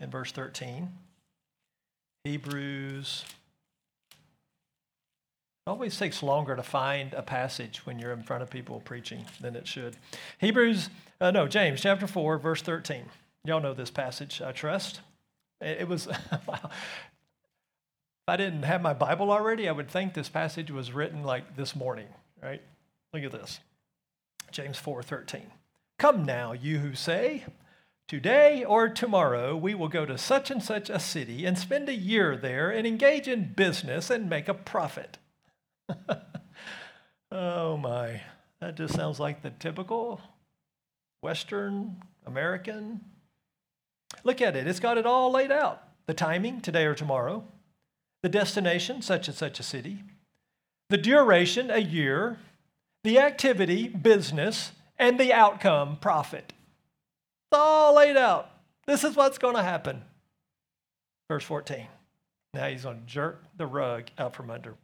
and 0.00 0.10
verse 0.10 0.32
13. 0.32 0.88
Hebrews. 2.24 3.24
It 5.66 5.70
always 5.70 5.96
takes 5.96 6.22
longer 6.22 6.56
to 6.56 6.62
find 6.62 7.12
a 7.12 7.22
passage 7.22 7.86
when 7.86 7.98
you're 7.98 8.12
in 8.12 8.22
front 8.22 8.42
of 8.42 8.50
people 8.50 8.80
preaching 8.80 9.24
than 9.40 9.54
it 9.54 9.68
should. 9.68 9.96
Hebrews, 10.38 10.90
uh, 11.20 11.30
no, 11.30 11.46
James 11.46 11.80
chapter 11.80 12.06
4, 12.06 12.38
verse 12.38 12.62
13. 12.62 13.04
Y'all 13.44 13.60
know 13.60 13.74
this 13.74 13.90
passage, 13.90 14.42
I 14.42 14.52
trust. 14.52 15.00
It 15.60 15.86
was, 15.86 16.08
wow. 16.46 16.70
I 18.28 18.36
didn't 18.36 18.64
have 18.64 18.82
my 18.82 18.92
Bible 18.92 19.30
already, 19.30 19.68
I 19.68 19.72
would 19.72 19.88
think 19.88 20.14
this 20.14 20.28
passage 20.28 20.70
was 20.70 20.92
written 20.92 21.22
like 21.22 21.56
this 21.56 21.74
morning, 21.74 22.08
right? 22.42 22.62
Look 23.12 23.22
at 23.22 23.32
this. 23.32 23.60
James 24.50 24.78
4:13. 24.78 25.50
Come 25.98 26.24
now, 26.24 26.52
you 26.52 26.78
who 26.78 26.94
say, 26.94 27.44
Today 28.06 28.64
or 28.64 28.88
tomorrow 28.88 29.54
we 29.54 29.74
will 29.74 29.88
go 29.88 30.06
to 30.06 30.16
such 30.16 30.50
and 30.50 30.62
such 30.62 30.88
a 30.88 30.98
city 30.98 31.44
and 31.44 31.58
spend 31.58 31.88
a 31.88 31.94
year 31.94 32.36
there 32.36 32.70
and 32.70 32.86
engage 32.86 33.28
in 33.28 33.52
business 33.52 34.08
and 34.08 34.30
make 34.30 34.48
a 34.48 34.54
profit. 34.54 35.18
oh 37.30 37.76
my, 37.76 38.22
that 38.60 38.76
just 38.76 38.94
sounds 38.94 39.20
like 39.20 39.42
the 39.42 39.50
typical 39.50 40.20
Western 41.20 42.02
American. 42.26 43.00
Look 44.24 44.40
at 44.40 44.56
it, 44.56 44.66
it's 44.66 44.80
got 44.80 44.98
it 44.98 45.06
all 45.06 45.30
laid 45.30 45.52
out. 45.52 45.82
The 46.06 46.14
timing, 46.14 46.62
today 46.62 46.86
or 46.86 46.94
tomorrow 46.94 47.44
the 48.22 48.28
destination, 48.28 49.02
such 49.02 49.28
and 49.28 49.36
such 49.36 49.60
a 49.60 49.62
city, 49.62 50.02
the 50.90 50.98
duration, 50.98 51.70
a 51.70 51.78
year, 51.78 52.38
the 53.04 53.18
activity, 53.18 53.88
business, 53.88 54.72
and 54.98 55.18
the 55.18 55.32
outcome, 55.32 55.96
profit. 55.98 56.52
It's 57.50 57.58
all 57.58 57.94
laid 57.94 58.16
out. 58.16 58.50
This 58.86 59.04
is 59.04 59.14
what's 59.14 59.38
going 59.38 59.54
to 59.54 59.62
happen. 59.62 60.02
Verse 61.30 61.44
14. 61.44 61.86
Now 62.54 62.66
he's 62.68 62.84
going 62.84 63.00
to 63.00 63.06
jerk 63.06 63.42
the 63.56 63.66
rug 63.66 64.04
out 64.18 64.34
from 64.34 64.50
under. 64.50 64.74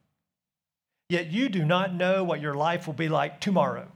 Yet 1.09 1.33
you 1.33 1.49
do 1.49 1.65
not 1.65 1.95
know 1.95 2.23
what 2.23 2.41
your 2.41 2.55
life 2.55 2.87
will 2.87 2.95
be 2.95 3.09
like 3.09 3.41
tomorrow. 3.41 3.89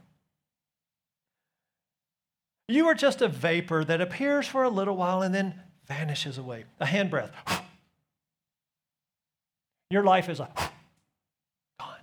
You 2.69 2.87
are 2.89 2.95
just 2.95 3.23
a 3.23 3.29
vapor 3.29 3.85
that 3.85 4.01
appears 4.01 4.47
for 4.47 4.63
a 4.63 4.69
little 4.69 4.97
while 4.97 5.23
and 5.23 5.35
then 5.35 5.55
vanishes 5.87 6.37
away. 6.37 6.65
A 6.81 6.87
handbreadth 6.87 7.31
your 9.91 10.03
life 10.03 10.29
is 10.29 10.41
a 10.41 10.49
gone. 11.81 11.97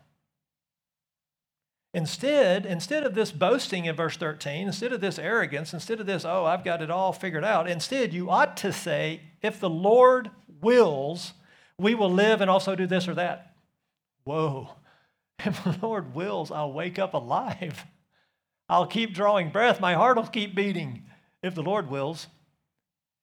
Instead, 1.93 2.65
instead 2.65 3.03
of 3.03 3.15
this 3.15 3.31
boasting 3.31 3.85
in 3.85 3.95
verse 3.95 4.17
13, 4.17 4.67
instead 4.67 4.91
of 4.91 5.01
this 5.01 5.19
arrogance, 5.19 5.73
instead 5.73 5.99
of 5.99 6.05
this, 6.05 6.25
oh, 6.25 6.45
I've 6.45 6.63
got 6.63 6.81
it 6.81 6.91
all 6.91 7.13
figured 7.13 7.43
out, 7.43 7.69
instead 7.69 8.13
you 8.13 8.29
ought 8.29 8.57
to 8.57 8.73
say, 8.73 9.21
if 9.41 9.59
the 9.59 9.69
Lord 9.69 10.29
wills, 10.61 11.33
we 11.77 11.95
will 11.95 12.11
live 12.11 12.41
and 12.41 12.49
also 12.49 12.75
do 12.75 12.87
this 12.87 13.07
or 13.07 13.15
that. 13.15 13.55
Whoa. 14.23 14.69
If 15.45 15.65
the 15.65 15.77
Lord 15.81 16.15
wills, 16.15 16.49
I'll 16.49 16.71
wake 16.71 16.97
up 16.97 17.13
alive. 17.13 17.85
I'll 18.69 18.87
keep 18.87 19.13
drawing 19.13 19.49
breath. 19.49 19.81
My 19.81 19.93
heart 19.93 20.15
will 20.15 20.27
keep 20.27 20.55
beating 20.55 21.03
if 21.43 21.53
the 21.53 21.61
Lord 21.61 21.89
wills, 21.89 22.27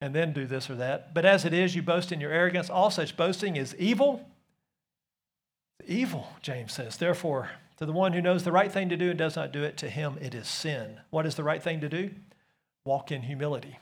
and 0.02 0.14
then 0.14 0.34
do 0.34 0.46
this 0.46 0.68
or 0.68 0.74
that. 0.76 1.14
But 1.14 1.24
as 1.24 1.46
it 1.46 1.54
is, 1.54 1.74
you 1.74 1.82
boast 1.82 2.12
in 2.12 2.20
your 2.20 2.30
arrogance. 2.30 2.68
All 2.68 2.90
such 2.90 3.16
boasting 3.16 3.56
is 3.56 3.74
evil 3.76 4.28
evil, 5.86 6.28
James 6.40 6.72
says. 6.72 6.96
Therefore, 6.96 7.50
to 7.78 7.86
the 7.86 7.92
one 7.92 8.12
who 8.12 8.22
knows 8.22 8.44
the 8.44 8.52
right 8.52 8.70
thing 8.70 8.88
to 8.88 8.96
do 8.96 9.10
and 9.10 9.18
does 9.18 9.36
not 9.36 9.52
do 9.52 9.62
it, 9.62 9.76
to 9.78 9.90
him 9.90 10.18
it 10.20 10.34
is 10.34 10.48
sin. 10.48 11.00
What 11.10 11.26
is 11.26 11.34
the 11.34 11.44
right 11.44 11.62
thing 11.62 11.80
to 11.80 11.88
do? 11.88 12.10
Walk 12.84 13.12
in 13.12 13.22
humility, 13.22 13.78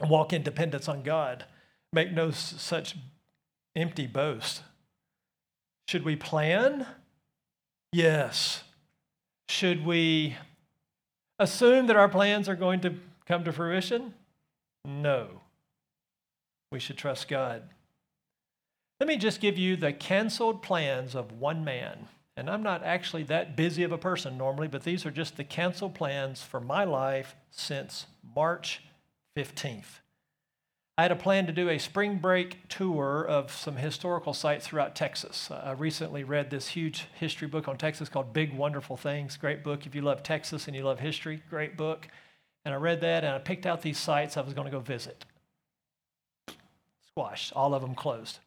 walk 0.00 0.32
in 0.32 0.42
dependence 0.42 0.88
on 0.88 1.02
God. 1.02 1.44
Make 1.92 2.12
no 2.12 2.30
such 2.30 2.96
empty 3.74 4.06
boast. 4.06 4.62
Should 5.88 6.04
we 6.04 6.14
plan? 6.14 6.86
Yes. 7.92 8.62
Should 9.48 9.84
we 9.84 10.36
assume 11.40 11.88
that 11.88 11.96
our 11.96 12.08
plans 12.08 12.48
are 12.48 12.54
going 12.54 12.80
to 12.82 12.94
come 13.26 13.42
to 13.44 13.52
fruition? 13.52 14.14
No. 14.84 15.40
We 16.70 16.78
should 16.78 16.96
trust 16.96 17.26
God. 17.26 17.62
Let 19.00 19.08
me 19.08 19.16
just 19.16 19.40
give 19.40 19.56
you 19.56 19.76
the 19.76 19.94
canceled 19.94 20.62
plans 20.62 21.14
of 21.14 21.32
one 21.32 21.64
man. 21.64 22.08
And 22.36 22.50
I'm 22.50 22.62
not 22.62 22.84
actually 22.84 23.22
that 23.24 23.56
busy 23.56 23.82
of 23.82 23.92
a 23.92 23.98
person 23.98 24.36
normally, 24.36 24.68
but 24.68 24.84
these 24.84 25.06
are 25.06 25.10
just 25.10 25.38
the 25.38 25.44
canceled 25.44 25.94
plans 25.94 26.42
for 26.42 26.60
my 26.60 26.84
life 26.84 27.34
since 27.50 28.06
March 28.36 28.82
15th. 29.34 30.00
I 30.98 31.02
had 31.02 31.12
a 31.12 31.16
plan 31.16 31.46
to 31.46 31.52
do 31.52 31.70
a 31.70 31.78
spring 31.78 32.18
break 32.18 32.68
tour 32.68 33.24
of 33.26 33.50
some 33.50 33.76
historical 33.76 34.34
sites 34.34 34.66
throughout 34.66 34.94
Texas. 34.94 35.50
I 35.50 35.72
recently 35.72 36.22
read 36.22 36.50
this 36.50 36.68
huge 36.68 37.06
history 37.18 37.48
book 37.48 37.68
on 37.68 37.78
Texas 37.78 38.10
called 38.10 38.34
Big 38.34 38.52
Wonderful 38.52 38.98
Things. 38.98 39.38
Great 39.38 39.64
book 39.64 39.86
if 39.86 39.94
you 39.94 40.02
love 40.02 40.22
Texas 40.22 40.66
and 40.66 40.76
you 40.76 40.82
love 40.82 41.00
history. 41.00 41.42
Great 41.48 41.74
book. 41.74 42.06
And 42.66 42.74
I 42.74 42.76
read 42.76 43.00
that 43.00 43.24
and 43.24 43.34
I 43.34 43.38
picked 43.38 43.64
out 43.64 43.80
these 43.80 43.98
sites 43.98 44.36
I 44.36 44.42
was 44.42 44.52
going 44.52 44.66
to 44.66 44.70
go 44.70 44.80
visit. 44.80 45.24
Squashed, 47.06 47.54
all 47.54 47.74
of 47.74 47.80
them 47.80 47.94
closed. 47.94 48.40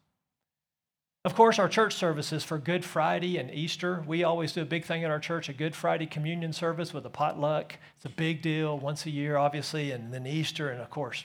Of 1.24 1.34
course, 1.34 1.58
our 1.58 1.70
church 1.70 1.94
services 1.94 2.44
for 2.44 2.58
Good 2.58 2.84
Friday 2.84 3.38
and 3.38 3.50
Easter, 3.50 4.04
we 4.06 4.24
always 4.24 4.52
do 4.52 4.60
a 4.60 4.66
big 4.66 4.84
thing 4.84 5.04
in 5.04 5.10
our 5.10 5.18
church, 5.18 5.48
a 5.48 5.54
Good 5.54 5.74
Friday 5.74 6.04
communion 6.04 6.52
service 6.52 6.92
with 6.92 7.06
a 7.06 7.10
potluck. 7.10 7.76
It's 7.96 8.04
a 8.04 8.10
big 8.10 8.42
deal 8.42 8.78
once 8.78 9.06
a 9.06 9.10
year, 9.10 9.38
obviously, 9.38 9.90
and 9.90 10.12
then 10.12 10.26
Easter, 10.26 10.68
and 10.68 10.82
of 10.82 10.90
course, 10.90 11.24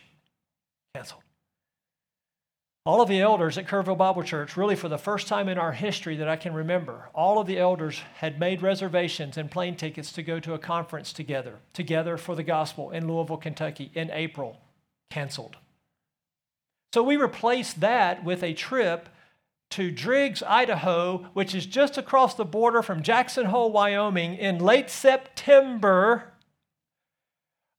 canceled. 0.96 1.22
All 2.86 3.02
of 3.02 3.10
the 3.10 3.20
elders 3.20 3.58
at 3.58 3.68
Kerrville 3.68 3.98
Bible 3.98 4.24
Church, 4.24 4.56
really 4.56 4.78
for 4.78 4.88
the 4.88 4.98
first 4.98 5.28
time 5.28 5.50
in 5.50 5.58
our 5.58 5.74
history 5.74 6.16
that 6.16 6.30
I 6.30 6.38
can 6.38 6.54
remember, 6.54 7.10
all 7.14 7.38
of 7.38 7.46
the 7.46 7.60
elders 7.60 8.02
had 8.16 8.40
made 8.40 8.62
reservations 8.62 9.36
and 9.36 9.52
plane 9.52 9.76
tickets 9.76 10.14
to 10.14 10.24
go 10.24 10.40
to 10.40 10.54
a 10.54 10.60
conference 10.60 11.12
together, 11.12 11.56
together 11.74 12.16
for 12.16 12.36
the 12.36 12.44
gospel 12.44 12.92
in 12.92 13.06
Louisville, 13.06 13.36
Kentucky 13.36 13.92
in 13.94 14.10
April, 14.12 14.62
canceled. 15.10 15.58
So 16.94 17.04
we 17.04 17.18
replaced 17.18 17.82
that 17.82 18.24
with 18.24 18.44
a 18.44 18.54
trip 18.54 19.10
to 19.72 19.92
Driggs, 19.92 20.42
Idaho, 20.44 21.30
which 21.34 21.54
is 21.54 21.66
just 21.66 21.98
across 21.98 22.34
the 22.34 22.46
border 22.46 22.82
from 22.82 23.04
Jackson 23.04 23.46
Hole, 23.46 23.72
Wyoming, 23.72 24.36
in 24.36 24.58
late 24.58 24.90
September. 24.90 26.34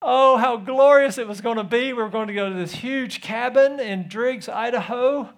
Oh, 0.02 0.38
how 0.38 0.56
glorious 0.56 1.18
it 1.18 1.28
was 1.28 1.40
going 1.40 1.56
to 1.56 1.64
be. 1.64 1.92
We 1.92 2.02
were 2.02 2.08
going 2.08 2.28
to 2.28 2.34
go 2.34 2.48
to 2.48 2.54
this 2.54 2.72
huge 2.72 3.20
cabin 3.20 3.80
in 3.80 4.08
Driggs, 4.08 4.48
Idaho, 4.48 5.30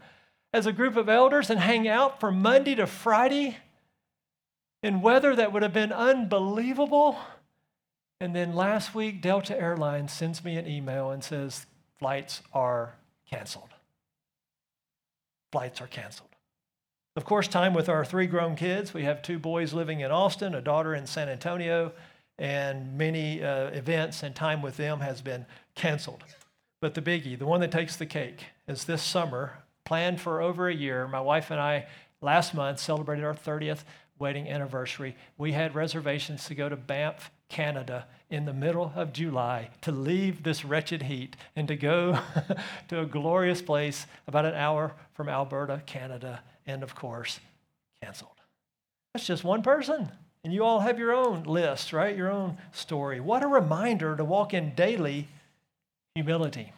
as 0.52 0.66
a 0.66 0.72
group 0.72 0.96
of 0.96 1.08
elders 1.08 1.50
and 1.50 1.58
hang 1.58 1.88
out 1.88 2.20
from 2.20 2.42
Monday 2.42 2.74
to 2.74 2.86
Friday 2.86 3.56
in 4.82 5.00
weather 5.00 5.34
that 5.34 5.52
would 5.52 5.62
have 5.62 5.72
been 5.72 5.92
unbelievable. 5.92 7.18
And 8.20 8.36
then 8.36 8.54
last 8.54 8.94
week, 8.94 9.22
Delta 9.22 9.58
Airlines 9.58 10.12
sends 10.12 10.44
me 10.44 10.56
an 10.56 10.68
email 10.68 11.10
and 11.10 11.24
says, 11.24 11.66
flights 11.98 12.42
are 12.52 12.94
canceled. 13.28 13.70
Flights 15.50 15.80
are 15.80 15.86
canceled. 15.86 16.28
Of 17.14 17.26
course, 17.26 17.46
time 17.46 17.74
with 17.74 17.90
our 17.90 18.06
three 18.06 18.26
grown 18.26 18.56
kids. 18.56 18.94
We 18.94 19.04
have 19.04 19.20
two 19.20 19.38
boys 19.38 19.74
living 19.74 20.00
in 20.00 20.10
Austin, 20.10 20.54
a 20.54 20.62
daughter 20.62 20.94
in 20.94 21.06
San 21.06 21.28
Antonio, 21.28 21.92
and 22.38 22.96
many 22.96 23.44
uh, 23.44 23.66
events 23.66 24.22
and 24.22 24.34
time 24.34 24.62
with 24.62 24.78
them 24.78 25.00
has 25.00 25.20
been 25.20 25.44
canceled. 25.74 26.24
But 26.80 26.94
the 26.94 27.02
biggie, 27.02 27.38
the 27.38 27.44
one 27.44 27.60
that 27.60 27.70
takes 27.70 27.96
the 27.96 28.06
cake, 28.06 28.46
is 28.66 28.84
this 28.84 29.02
summer, 29.02 29.58
planned 29.84 30.22
for 30.22 30.40
over 30.40 30.68
a 30.68 30.74
year. 30.74 31.06
My 31.06 31.20
wife 31.20 31.50
and 31.50 31.60
I 31.60 31.86
last 32.22 32.54
month 32.54 32.80
celebrated 32.80 33.26
our 33.26 33.34
30th 33.34 33.84
wedding 34.18 34.48
anniversary. 34.48 35.14
We 35.36 35.52
had 35.52 35.74
reservations 35.74 36.46
to 36.46 36.54
go 36.54 36.70
to 36.70 36.76
Banff, 36.76 37.30
Canada 37.50 38.06
in 38.30 38.46
the 38.46 38.54
middle 38.54 38.90
of 38.96 39.12
July 39.12 39.68
to 39.82 39.92
leave 39.92 40.44
this 40.44 40.64
wretched 40.64 41.02
heat 41.02 41.36
and 41.54 41.68
to 41.68 41.76
go 41.76 42.18
to 42.88 43.00
a 43.00 43.06
glorious 43.06 43.60
place 43.60 44.06
about 44.26 44.46
an 44.46 44.54
hour 44.54 44.94
from 45.12 45.28
Alberta, 45.28 45.82
Canada 45.84 46.40
and 46.66 46.82
of 46.82 46.94
course, 46.94 47.40
canceled. 48.02 48.30
That's 49.14 49.26
just 49.26 49.44
one 49.44 49.62
person. 49.62 50.10
And 50.44 50.52
you 50.52 50.64
all 50.64 50.80
have 50.80 50.98
your 50.98 51.12
own 51.12 51.44
list, 51.44 51.92
right? 51.92 52.16
Your 52.16 52.30
own 52.30 52.58
story. 52.72 53.20
What 53.20 53.42
a 53.42 53.46
reminder 53.46 54.16
to 54.16 54.24
walk 54.24 54.54
in 54.54 54.74
daily 54.74 55.28
humility. 56.14 56.72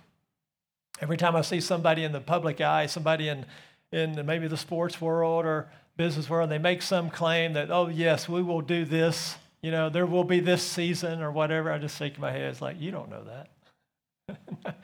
Every 1.01 1.17
time 1.17 1.35
I 1.35 1.41
see 1.41 1.61
somebody 1.61 2.05
in 2.05 2.13
the 2.13 2.21
public 2.21 2.61
eye, 2.61 2.87
somebody 2.87 3.29
in, 3.29 3.47
in 3.91 4.25
maybe 4.27 4.49
the 4.49 4.57
sports 4.57 5.01
world 5.01 5.47
or 5.47 5.69
business 5.97 6.29
world, 6.29 6.51
they 6.51 6.59
make 6.59 6.83
some 6.83 7.09
claim 7.11 7.55
that, 7.55 7.71
oh, 7.71 7.89
yes, 7.89 8.29
we 8.29 8.43
will 8.43 8.61
do 8.61 8.85
this. 8.85 9.37
You 9.63 9.71
know, 9.71 9.89
there 9.89 10.07
will 10.07 10.25
be 10.25 10.41
this 10.41 10.63
season 10.63 11.23
or 11.23 11.33
whatever. 11.33 11.73
I 11.73 11.79
just 11.79 11.97
shake 11.97 12.19
my 12.19 12.31
head. 12.31 12.51
It's 12.51 12.61
like, 12.61 12.79
you 12.79 12.91
don't 12.91 13.09
know 13.09 13.25
that. 13.25 14.77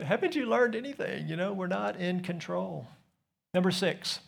Haven't 0.00 0.34
you 0.34 0.46
learned 0.46 0.74
anything? 0.74 1.28
You 1.28 1.36
know, 1.36 1.52
we're 1.52 1.68
not 1.68 1.96
in 1.96 2.20
control. 2.20 2.86
Number 3.54 3.70
six, 3.70 4.20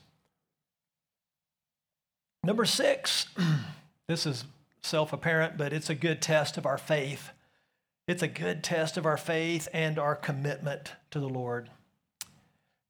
Number 2.45 2.65
six, 2.65 3.27
this 4.07 4.27
is 4.27 4.45
self 4.83 5.13
apparent, 5.13 5.57
but 5.57 5.73
it's 5.73 5.91
a 5.91 5.95
good 5.95 6.23
test 6.23 6.57
of 6.57 6.67
our 6.67 6.79
faith. 6.79 7.31
It's 8.07 8.23
a 8.23 8.29
good 8.29 8.65
test 8.65 8.97
of 8.97 9.05
our 9.05 9.19
faith 9.19 9.69
and 9.73 9.99
our 9.99 10.17
commitment 10.17 10.93
to 11.11 11.21
the 11.21 11.29
Lord. 11.29 11.69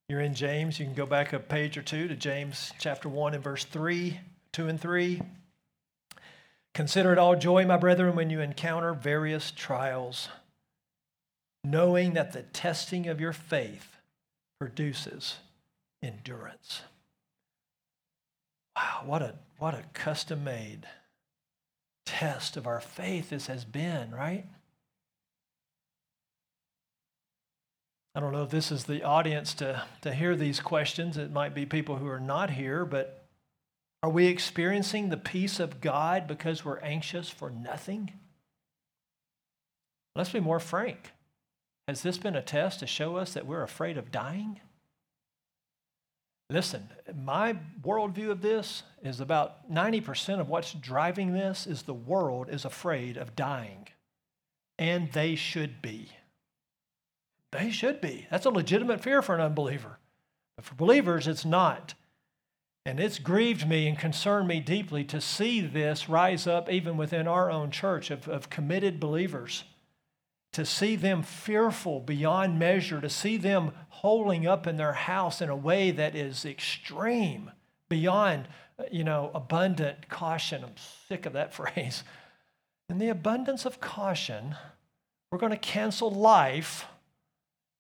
You're 0.09 0.21
in 0.21 0.35
James. 0.35 0.79
You 0.79 0.87
can 0.87 0.95
go 0.95 1.07
back 1.07 1.33
a 1.33 1.39
page 1.39 1.77
or 1.77 1.83
two 1.83 2.09
to 2.09 2.15
James 2.15 2.73
chapter 2.79 3.09
1 3.09 3.35
and 3.35 3.43
verse 3.43 3.65
3, 3.65 4.21
2 4.53 4.69
and 4.69 4.81
3. 4.81 5.21
Consider 6.73 7.13
it 7.13 7.19
all 7.19 7.35
joy, 7.35 7.67
my 7.67 7.77
brethren, 7.77 8.15
when 8.15 8.31
you 8.31 8.41
encounter 8.41 8.95
various 8.95 9.51
trials, 9.51 10.29
knowing 11.65 12.15
that 12.15 12.33
the 12.33 12.43
testing 12.43 13.09
of 13.09 13.21
your 13.21 13.33
faith 13.33 13.97
produces 14.61 15.39
endurance. 16.03 16.83
Wow, 18.79 19.03
what 19.07 19.23
a 19.23 19.35
what 19.59 19.75
a 19.75 19.83
custom 19.93 20.45
made 20.45 20.87
test 22.07 22.57
of 22.57 22.69
our 22.69 22.81
faith 22.81 23.31
this 23.31 23.49
has 23.49 23.65
been, 23.65 24.13
right? 24.13 24.47
I 28.15 28.21
don't 28.21 28.33
know 28.33 28.45
if 28.45 28.51
this 28.51 28.71
is 28.71 28.85
the 28.85 29.03
audience 29.03 29.53
to, 29.55 29.83
to 30.03 30.15
hear 30.15 30.37
these 30.37 30.61
questions. 30.61 31.17
It 31.17 31.33
might 31.33 31.55
be 31.55 31.67
people 31.67 31.97
who 31.97 32.07
are 32.07 32.21
not 32.21 32.51
here, 32.51 32.85
but 32.85 33.27
are 34.05 34.11
we 34.11 34.27
experiencing 34.27 35.09
the 35.09 35.17
peace 35.17 35.59
of 35.59 35.81
God 35.81 36.29
because 36.29 36.65
we're 36.65 36.79
anxious 36.79 37.29
for 37.29 37.51
nothing? 37.51 38.13
Let's 40.15 40.31
be 40.31 40.41
more 40.41 40.61
frank. 40.61 41.11
Has 41.89 42.03
this 42.03 42.19
been 42.19 42.37
a 42.37 42.43
test 42.43 42.79
to 42.79 42.87
show 42.87 43.17
us 43.17 43.33
that 43.35 43.47
we're 43.47 43.63
afraid 43.63 43.99
of 43.99 44.13
dying? 44.13 44.61
Listen, 46.51 46.89
my 47.15 47.57
worldview 47.83 48.31
of 48.31 48.41
this 48.41 48.83
is 49.03 49.21
about 49.21 49.71
90% 49.71 50.41
of 50.41 50.49
what's 50.49 50.73
driving 50.73 51.33
this 51.33 51.67
is 51.67 51.83
the 51.83 51.93
world 51.93 52.49
is 52.49 52.65
afraid 52.65 53.19
of 53.19 53.37
dying. 53.37 53.89
And 54.79 55.13
they 55.13 55.35
should 55.35 55.83
be. 55.83 56.09
They 57.51 57.71
should 57.71 58.01
be. 58.01 58.27
That's 58.31 58.47
a 58.47 58.51
legitimate 58.51 59.03
fear 59.03 59.21
for 59.21 59.35
an 59.35 59.43
unbeliever. 59.43 59.99
But 60.57 60.65
for 60.65 60.75
believers, 60.75 61.27
it's 61.27 61.45
not. 61.45 61.95
And 62.87 62.99
it's 62.99 63.19
grieved 63.19 63.69
me 63.69 63.87
and 63.87 63.99
concerned 63.99 64.49
me 64.49 64.61
deeply 64.61 65.05
to 65.05 65.21
see 65.21 65.61
this 65.61 66.09
rise 66.09 66.47
up 66.47 66.71
even 66.71 66.97
within 66.97 67.29
our 67.29 67.51
own 67.51 67.71
church 67.71 68.11
of, 68.11 68.27
of 68.27 68.49
committed 68.49 68.99
believers 68.99 69.65
to 70.53 70.65
see 70.65 70.97
them 70.97 71.23
fearful 71.23 72.01
beyond 72.01 72.59
measure, 72.59 73.01
to 73.01 73.11
see 73.11 73.37
them 73.37 73.73
holding 73.89 74.47
up 74.47 74.67
in 74.67 74.77
their 74.77 74.93
house 74.93 75.41
in 75.41 75.49
a 75.49 75.57
way 75.57 75.91
that 75.91 76.15
is 76.15 76.45
extreme, 76.45 77.51
beyond, 77.89 78.49
uh, 78.79 78.85
you 78.91 79.05
know, 79.05 79.31
abundant 79.35 80.09
caution. 80.09 80.65
I'm 80.65 80.75
sick 81.09 81.27
of 81.27 81.33
that 81.35 81.53
phrase. 81.59 82.03
In 82.89 82.99
the 82.99 83.09
abundance 83.09 83.67
of 83.67 83.81
caution, 83.81 84.55
we're 85.31 85.39
going 85.39 85.53
to 85.53 85.59
cancel 85.59 86.11
life, 86.11 86.87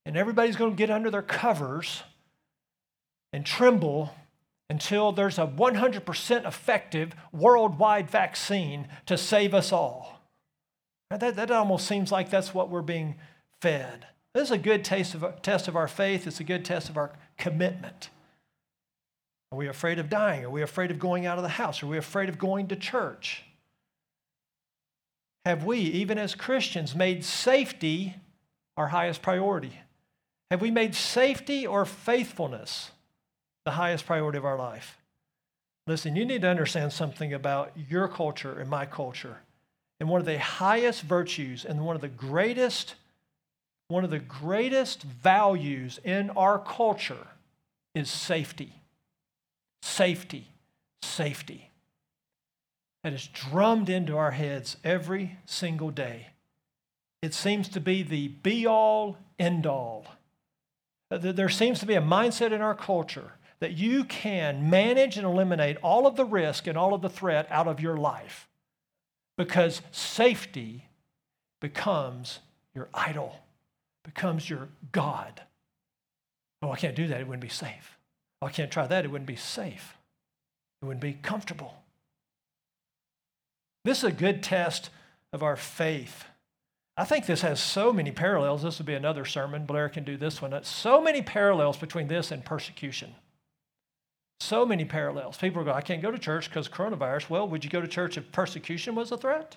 and 0.05 0.16
everybody's 0.16 0.57
going 0.57 0.73
to 0.73 0.77
get 0.77 0.91
under 0.91 1.11
their 1.11 1.23
covers 1.23 2.03
and 3.33 3.45
tremble 3.45 4.14
until 4.71 5.12
there's 5.12 5.39
a 5.39 5.47
100% 5.47 6.47
effective 6.47 7.12
worldwide 7.33 8.11
vaccine 8.11 8.87
to 9.07 9.16
save 9.16 9.55
us 9.55 9.73
all. 9.73 10.18
That, 11.11 11.37
that 11.37 11.51
almost 11.51 11.87
seems 11.87 12.13
like 12.13 12.31
that's 12.31 12.53
what 12.53 12.69
we're 12.69 12.83
being 12.83 13.17
fed. 13.63 14.07
This 14.35 14.45
is 14.45 14.51
a 14.51 14.59
good 14.59 14.85
taste 14.85 15.15
of, 15.15 15.43
test 15.43 15.69
of 15.69 15.77
our 15.77 15.89
faith. 15.89 16.27
It's 16.27 16.41
a 16.41 16.45
good 16.45 16.65
test 16.65 16.89
of 16.89 16.97
our 16.97 17.13
commitment. 17.39 18.11
Are 19.51 19.59
we 19.59 19.69
afraid 19.69 19.99
of 19.99 20.11
dying? 20.11 20.45
Are 20.45 20.51
we 20.51 20.63
afraid 20.63 20.91
of 20.91 20.99
going 20.99 21.25
out 21.25 21.39
of 21.39 21.43
the 21.43 21.49
house? 21.49 21.83
Are 21.83 21.87
we 21.87 21.97
afraid 21.97 22.29
of 22.29 22.39
going 22.39 22.69
to 22.69 22.77
church? 22.77 23.45
Have 25.47 25.65
we, 25.65 25.79
even 25.79 26.19
as 26.19 26.35
Christians, 26.35 26.95
made 26.95 27.25
safety 27.25 28.17
our 28.77 28.89
highest 28.89 29.23
priority? 29.23 29.81
Have 30.51 30.61
we 30.61 30.71
made 30.71 30.95
safety 30.95 31.67
or 31.67 31.87
faithfulness 31.87 32.91
the 33.65 33.73
highest 33.73 34.05
priority 34.05 34.37
of 34.37 34.45
our 34.45 34.59
life? 34.59 34.99
Listen, 35.87 36.17
you 36.17 36.27
need 36.27 36.43
to 36.43 36.49
understand 36.49 36.93
something 36.93 37.33
about 37.33 37.73
your 37.89 38.09
culture 38.09 38.61
and 38.61 38.69
my 38.69 38.85
culture. 38.85 39.39
And 40.01 40.09
one 40.09 40.20
of 40.20 40.26
the 40.26 40.38
highest 40.38 41.03
virtues 41.03 41.64
and 41.64 41.84
one 41.84 41.96
of 41.96 42.03
the 42.03 42.09
greatest 42.09 42.94
one 43.88 44.05
of 44.05 44.11
the 44.11 44.18
greatest 44.18 45.03
values 45.03 45.99
in 46.05 46.28
our 46.30 46.59
culture 46.59 47.26
is 47.94 48.11
safety. 48.11 48.74
Safety. 49.82 50.49
Safety. 51.03 51.70
That 53.03 53.14
is 53.14 53.26
drummed 53.28 53.88
into 53.88 54.16
our 54.16 54.32
heads 54.32 54.76
every 54.84 55.38
single 55.46 55.90
day. 55.90 56.28
It 57.22 57.32
seems 57.32 57.68
to 57.70 57.80
be 57.80 58.03
the 58.03 58.28
be 58.28 58.66
all, 58.66 59.16
end 59.38 59.66
all 59.66 60.07
There 61.11 61.49
seems 61.49 61.80
to 61.80 61.86
be 61.86 61.94
a 61.94 62.03
mindset 62.03 62.53
in 62.53 62.61
our 62.61 62.74
culture 62.74 63.32
that 63.61 63.72
you 63.72 64.05
can 64.05 64.68
manage 64.68 65.16
and 65.16 65.26
eliminate 65.26 65.78
all 65.78 66.07
of 66.07 66.16
the 66.16 66.26
risk 66.26 66.66
and 66.66 66.76
all 66.76 66.92
of 66.92 67.01
the 67.01 67.09
threat 67.09 67.49
out 67.51 67.66
of 67.66 67.80
your 67.80 67.96
life 67.96 68.49
because 69.39 69.80
safety 69.93 70.84
becomes 71.61 72.41
your 72.74 72.89
idol, 72.93 73.36
becomes 74.05 74.51
your 74.51 74.68
God. 74.93 75.41
Oh, 76.61 76.72
I 76.72 76.76
can't 76.76 76.97
do 76.97 77.07
that. 77.07 77.20
It 77.20 77.26
wouldn't 77.26 77.41
be 77.41 77.49
safe. 77.49 77.97
Oh, 78.43 78.49
I 78.49 78.51
can't 78.51 78.70
try 78.70 78.86
that. 78.86 79.05
It 79.05 79.09
wouldn't 79.09 79.28
be 79.28 79.36
safe. 79.36 79.97
It 80.82 80.86
wouldn't 80.86 81.01
be 81.01 81.14
comfortable. 81.14 81.82
This 83.84 83.99
is 83.99 84.05
a 84.05 84.12
good 84.12 84.43
test 84.43 84.91
of 85.32 85.43
our 85.43 85.57
faith. 85.57 86.24
I 86.97 87.05
think 87.05 87.26
this 87.26 87.43
has 87.43 87.61
so 87.61 87.93
many 87.93 88.11
parallels. 88.11 88.62
This 88.64 88.78
would 88.78 88.86
be 88.86 88.95
another 88.95 89.24
sermon. 89.24 89.66
Blair 89.66 89.89
can 89.89 90.03
do 90.03 90.16
this 90.16 90.43
one. 90.43 90.53
So 90.64 91.01
many 91.01 91.22
parallels 91.22 91.76
between 91.76 92.09
this 92.09 92.32
and 92.32 92.45
persecution. 92.45 93.14
So 94.41 94.64
many 94.64 94.84
parallels. 94.84 95.36
People 95.36 95.64
go, 95.64 95.72
I 95.72 95.80
can't 95.80 96.03
go 96.03 96.11
to 96.11 96.18
church 96.18 96.49
because 96.49 96.68
coronavirus. 96.68 97.28
Well, 97.28 97.49
would 97.49 97.64
you 97.64 97.70
go 97.70 97.80
to 97.80 97.89
church 97.89 98.16
if 98.16 98.30
persecution 98.30 98.95
was 98.95 99.11
a 99.11 99.16
threat? 99.16 99.57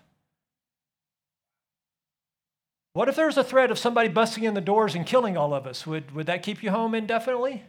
What 2.93 3.07
if 3.07 3.15
there 3.15 3.27
was 3.27 3.37
a 3.37 3.43
threat 3.43 3.71
of 3.71 3.79
somebody 3.79 4.09
busting 4.09 4.43
in 4.43 4.53
the 4.53 4.61
doors 4.61 4.95
and 4.95 5.05
killing 5.05 5.37
all 5.37 5.53
of 5.53 5.65
us? 5.65 5.87
Would, 5.87 6.11
would 6.11 6.25
that 6.25 6.43
keep 6.43 6.61
you 6.61 6.71
home 6.71 6.93
indefinitely? 6.93 7.63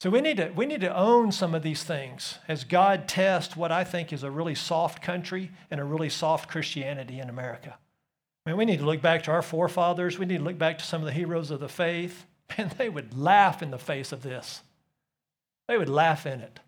So 0.00 0.10
we 0.10 0.20
need, 0.20 0.38
to, 0.38 0.50
we 0.56 0.66
need 0.66 0.80
to 0.80 0.96
own 0.96 1.30
some 1.30 1.54
of 1.54 1.62
these 1.62 1.84
things 1.84 2.38
as 2.48 2.64
God 2.64 3.06
tests 3.06 3.56
what 3.56 3.70
I 3.70 3.84
think 3.84 4.12
is 4.12 4.24
a 4.24 4.30
really 4.32 4.56
soft 4.56 5.00
country 5.00 5.52
and 5.70 5.78
a 5.78 5.84
really 5.84 6.08
soft 6.08 6.50
Christianity 6.50 7.20
in 7.20 7.28
America. 7.28 7.78
I 8.44 8.50
mean, 8.50 8.58
we 8.58 8.64
need 8.64 8.80
to 8.80 8.84
look 8.84 9.00
back 9.00 9.22
to 9.24 9.30
our 9.30 9.42
forefathers. 9.42 10.18
We 10.18 10.26
need 10.26 10.38
to 10.38 10.44
look 10.44 10.58
back 10.58 10.78
to 10.78 10.84
some 10.84 11.02
of 11.02 11.06
the 11.06 11.12
heroes 11.12 11.50
of 11.50 11.60
the 11.60 11.68
faith. 11.68 12.26
And 12.58 12.70
they 12.72 12.90
would 12.90 13.16
laugh 13.16 13.62
in 13.62 13.70
the 13.70 13.78
face 13.78 14.12
of 14.12 14.22
this. 14.22 14.60
They 15.72 15.78
would 15.78 15.88
laugh 15.88 16.26
in 16.26 16.42
it. 16.42 16.60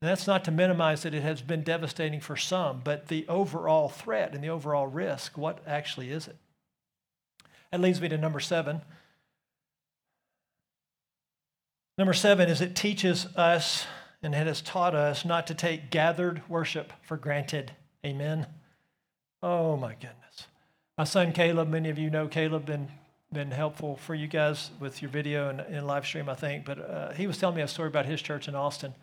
And 0.00 0.08
that's 0.08 0.28
not 0.28 0.44
to 0.44 0.52
minimize 0.52 1.02
that 1.02 1.12
it 1.12 1.24
has 1.24 1.42
been 1.42 1.64
devastating 1.64 2.20
for 2.20 2.36
some, 2.36 2.82
but 2.84 3.08
the 3.08 3.26
overall 3.26 3.88
threat 3.88 4.32
and 4.32 4.44
the 4.44 4.48
overall 4.48 4.86
risk, 4.86 5.36
what 5.36 5.58
actually 5.66 6.10
is 6.10 6.28
it? 6.28 6.36
That 7.72 7.80
leads 7.80 8.00
me 8.00 8.08
to 8.10 8.16
number 8.16 8.38
seven. 8.38 8.82
Number 11.98 12.12
seven 12.12 12.48
is 12.48 12.60
it 12.60 12.76
teaches 12.76 13.26
us 13.34 13.86
and 14.22 14.36
it 14.36 14.46
has 14.46 14.60
taught 14.60 14.94
us 14.94 15.24
not 15.24 15.48
to 15.48 15.54
take 15.54 15.90
gathered 15.90 16.48
worship 16.48 16.92
for 17.02 17.16
granted. 17.16 17.72
Amen. 18.06 18.46
Oh 19.42 19.76
my 19.76 19.94
goodness. 19.94 20.46
My 20.96 21.02
son 21.02 21.32
Caleb, 21.32 21.70
many 21.70 21.90
of 21.90 21.98
you 21.98 22.08
know 22.08 22.28
Caleb, 22.28 22.66
been 22.66 22.88
been 23.34 23.50
helpful 23.50 23.96
for 23.96 24.14
you 24.14 24.26
guys 24.26 24.70
with 24.80 25.02
your 25.02 25.10
video 25.10 25.50
and, 25.50 25.60
and 25.60 25.86
live 25.86 26.06
stream, 26.06 26.28
I 26.28 26.34
think. 26.34 26.64
But 26.64 26.78
uh, 26.78 27.12
he 27.12 27.26
was 27.26 27.36
telling 27.36 27.56
me 27.56 27.62
a 27.62 27.68
story 27.68 27.88
about 27.88 28.06
his 28.06 28.22
church 28.22 28.48
in 28.48 28.54
Austin. 28.54 28.94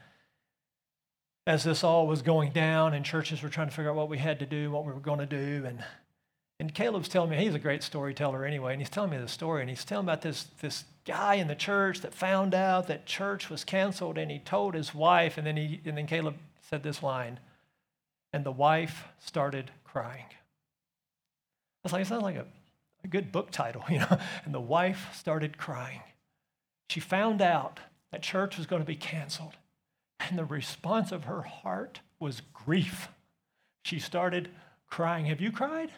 As 1.45 1.63
this 1.63 1.84
all 1.84 2.07
was 2.07 2.21
going 2.21 2.51
down, 2.51 2.93
and 2.93 3.03
churches 3.05 3.43
were 3.43 3.49
trying 3.49 3.67
to 3.67 3.75
figure 3.75 3.89
out 3.89 3.95
what 3.95 4.09
we 4.09 4.17
had 4.17 4.39
to 4.39 4.45
do, 4.45 4.71
what 4.71 4.86
we 4.86 4.93
were 4.93 4.99
going 4.99 5.19
to 5.19 5.25
do, 5.25 5.65
and 5.65 5.84
and 6.59 6.75
Caleb's 6.75 7.09
telling 7.09 7.32
me 7.32 7.38
he's 7.38 7.55
a 7.55 7.59
great 7.59 7.82
storyteller 7.82 8.45
anyway, 8.45 8.73
and 8.73 8.79
he's 8.79 8.89
telling 8.89 9.09
me 9.09 9.17
the 9.17 9.27
story, 9.27 9.61
and 9.61 9.69
he's 9.69 9.84
telling 9.84 10.05
about 10.05 10.21
this 10.21 10.43
this 10.61 10.86
guy 11.05 11.36
in 11.36 11.47
the 11.47 11.55
church 11.55 12.01
that 12.01 12.13
found 12.13 12.53
out 12.53 12.88
that 12.88 13.07
church 13.07 13.49
was 13.49 13.63
canceled, 13.63 14.19
and 14.19 14.29
he 14.29 14.38
told 14.38 14.75
his 14.75 14.93
wife, 14.93 15.39
and 15.39 15.47
then 15.47 15.57
he 15.57 15.82
and 15.86 15.97
then 15.97 16.05
Caleb 16.05 16.36
said 16.61 16.84
this 16.84 17.01
line, 17.01 17.39
and 18.32 18.43
the 18.43 18.51
wife 18.51 19.05
started 19.19 19.71
crying. 19.84 20.25
I 20.29 21.86
was 21.86 21.93
like, 21.93 22.03
it 22.03 22.07
sounds 22.07 22.21
like 22.21 22.36
a 22.36 22.45
a 23.04 23.08
good 23.08 23.32
book 23.32 23.52
title, 23.52 23.84
you 23.89 23.99
know. 23.99 24.18
And 24.45 24.54
the 24.54 24.62
wife 24.62 25.10
started 25.14 25.58
crying. 25.58 26.02
She 26.89 26.99
found 26.99 27.41
out 27.41 27.80
that 28.12 28.22
church 28.22 28.58
was 28.58 28.68
going 28.68 28.82
to 28.82 28.88
be 28.88 28.95
canceled. 28.95 29.56
And 30.20 30.38
the 30.38 30.45
response 30.45 31.12
of 31.12 31.24
her 31.24 31.41
heart 31.41 32.02
was 32.20 32.41
grief. 32.54 33.10
She 33.84 33.99
started 33.99 34.49
crying. 34.88 35.26
Have 35.26 35.41
you 35.41 35.52
cried? 35.52 35.91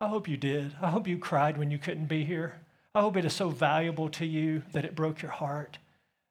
I 0.00 0.08
hope 0.08 0.26
you 0.26 0.36
did. 0.36 0.74
I 0.80 0.90
hope 0.90 1.06
you 1.06 1.18
cried 1.18 1.58
when 1.58 1.70
you 1.70 1.78
couldn't 1.78 2.06
be 2.06 2.24
here. 2.24 2.54
I 2.94 3.02
hope 3.02 3.16
it 3.16 3.24
is 3.24 3.34
so 3.34 3.50
valuable 3.50 4.08
to 4.10 4.26
you 4.26 4.62
that 4.72 4.84
it 4.84 4.96
broke 4.96 5.22
your 5.22 5.30
heart. 5.30 5.78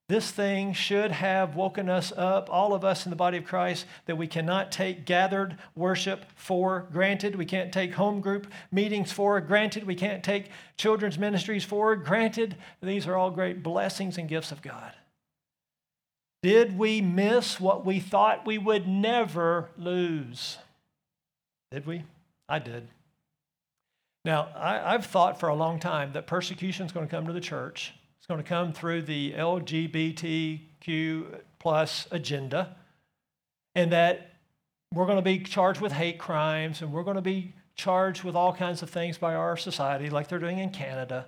This 0.10 0.32
thing 0.32 0.74
should 0.74 1.12
have 1.12 1.56
woken 1.56 1.88
us 1.88 2.12
up, 2.18 2.50
all 2.52 2.74
of 2.74 2.84
us 2.84 3.06
in 3.06 3.12
the 3.12 3.16
body 3.16 3.38
of 3.38 3.46
Christ, 3.46 3.86
that 4.08 4.18
we 4.18 4.26
cannot 4.26 4.72
take 4.72 5.06
gathered 5.06 5.60
worship 5.76 6.26
for 6.36 6.88
granted. 6.92 7.36
We 7.36 7.46
can't 7.46 7.72
take 7.72 7.94
home 7.94 8.20
group 8.20 8.48
meetings 8.72 9.12
for 9.12 9.40
granted. 9.40 9.84
We 9.84 9.94
can't 9.94 10.24
take 10.24 10.50
children's 10.78 11.20
ministries 11.20 11.64
for 11.64 11.96
granted. 11.96 12.58
These 12.82 13.06
are 13.06 13.16
all 13.16 13.30
great 13.30 13.62
blessings 13.62 14.18
and 14.18 14.28
gifts 14.28 14.52
of 14.52 14.64
God. 14.64 14.94
Did 16.42 16.76
we 16.76 17.02
miss 17.02 17.60
what 17.60 17.86
we 17.86 18.00
thought 18.00 18.48
we 18.48 18.58
would 18.58 18.88
never 18.88 19.70
lose? 19.78 20.58
Did 21.70 21.86
we? 21.86 22.04
I 22.48 22.58
did. 22.58 22.88
Now, 24.26 24.48
I, 24.56 24.94
have 24.94 25.06
thought 25.06 25.40
for 25.40 25.50
a 25.50 25.56
long 25.56 25.80
time 25.80 26.14
that 26.14 26.26
persecution 26.26 26.88
is 26.88 26.92
going 26.92 27.06
to 27.06 27.12
come 27.12 27.28
to 27.28 27.34
the 27.34 27.40
church 27.40 27.94
going 28.28 28.42
to 28.42 28.48
come 28.48 28.74
through 28.74 29.04
the 29.04 29.34
LGBTQ 29.34 31.26
plus 31.60 32.08
agenda, 32.12 32.76
and 33.76 33.92
that 33.92 34.34
we're 34.94 35.06
going 35.06 35.18
to 35.18 35.22
be 35.22 35.40
charged 35.40 35.82
with 35.82 35.92
hate 35.92 36.18
crimes, 36.20 36.82
and 36.82 36.92
we're 36.92 37.04
going 37.04 37.16
to 37.16 37.22
be 37.22 37.54
charged 37.76 38.24
with 38.24 38.36
all 38.36 38.54
kinds 38.54 38.82
of 38.82 38.90
things 38.90 39.18
by 39.18 39.36
our 39.36 39.56
society, 39.56 40.10
like 40.10 40.28
they're 40.28 40.40
doing 40.40 40.60
in 40.60 40.70
Canada, 40.70 41.28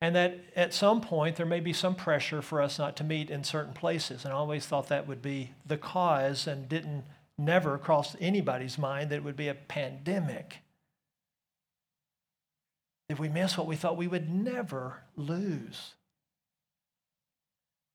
and 0.00 0.14
that 0.14 0.38
at 0.56 0.74
some 0.74 1.00
point 1.00 1.36
there 1.36 1.46
may 1.46 1.60
be 1.60 1.72
some 1.72 1.94
pressure 1.94 2.42
for 2.42 2.60
us 2.60 2.78
not 2.78 2.96
to 2.96 3.04
meet 3.04 3.30
in 3.30 3.44
certain 3.44 3.72
places. 3.72 4.24
And 4.24 4.32
I 4.32 4.36
always 4.36 4.66
thought 4.66 4.88
that 4.88 5.06
would 5.06 5.22
be 5.22 5.52
the 5.66 5.76
cause, 5.76 6.46
and 6.46 6.68
didn't 6.68 7.04
never 7.38 7.78
cross 7.78 8.16
anybody's 8.20 8.78
mind 8.78 9.10
that 9.10 9.16
it 9.16 9.24
would 9.24 9.36
be 9.36 9.48
a 9.48 9.54
pandemic. 9.54 10.58
If 13.08 13.18
we 13.18 13.28
miss 13.28 13.56
what 13.58 13.66
we 13.66 13.76
thought 13.76 13.96
we 13.96 14.06
would 14.06 14.32
never 14.32 15.02
lose. 15.16 15.94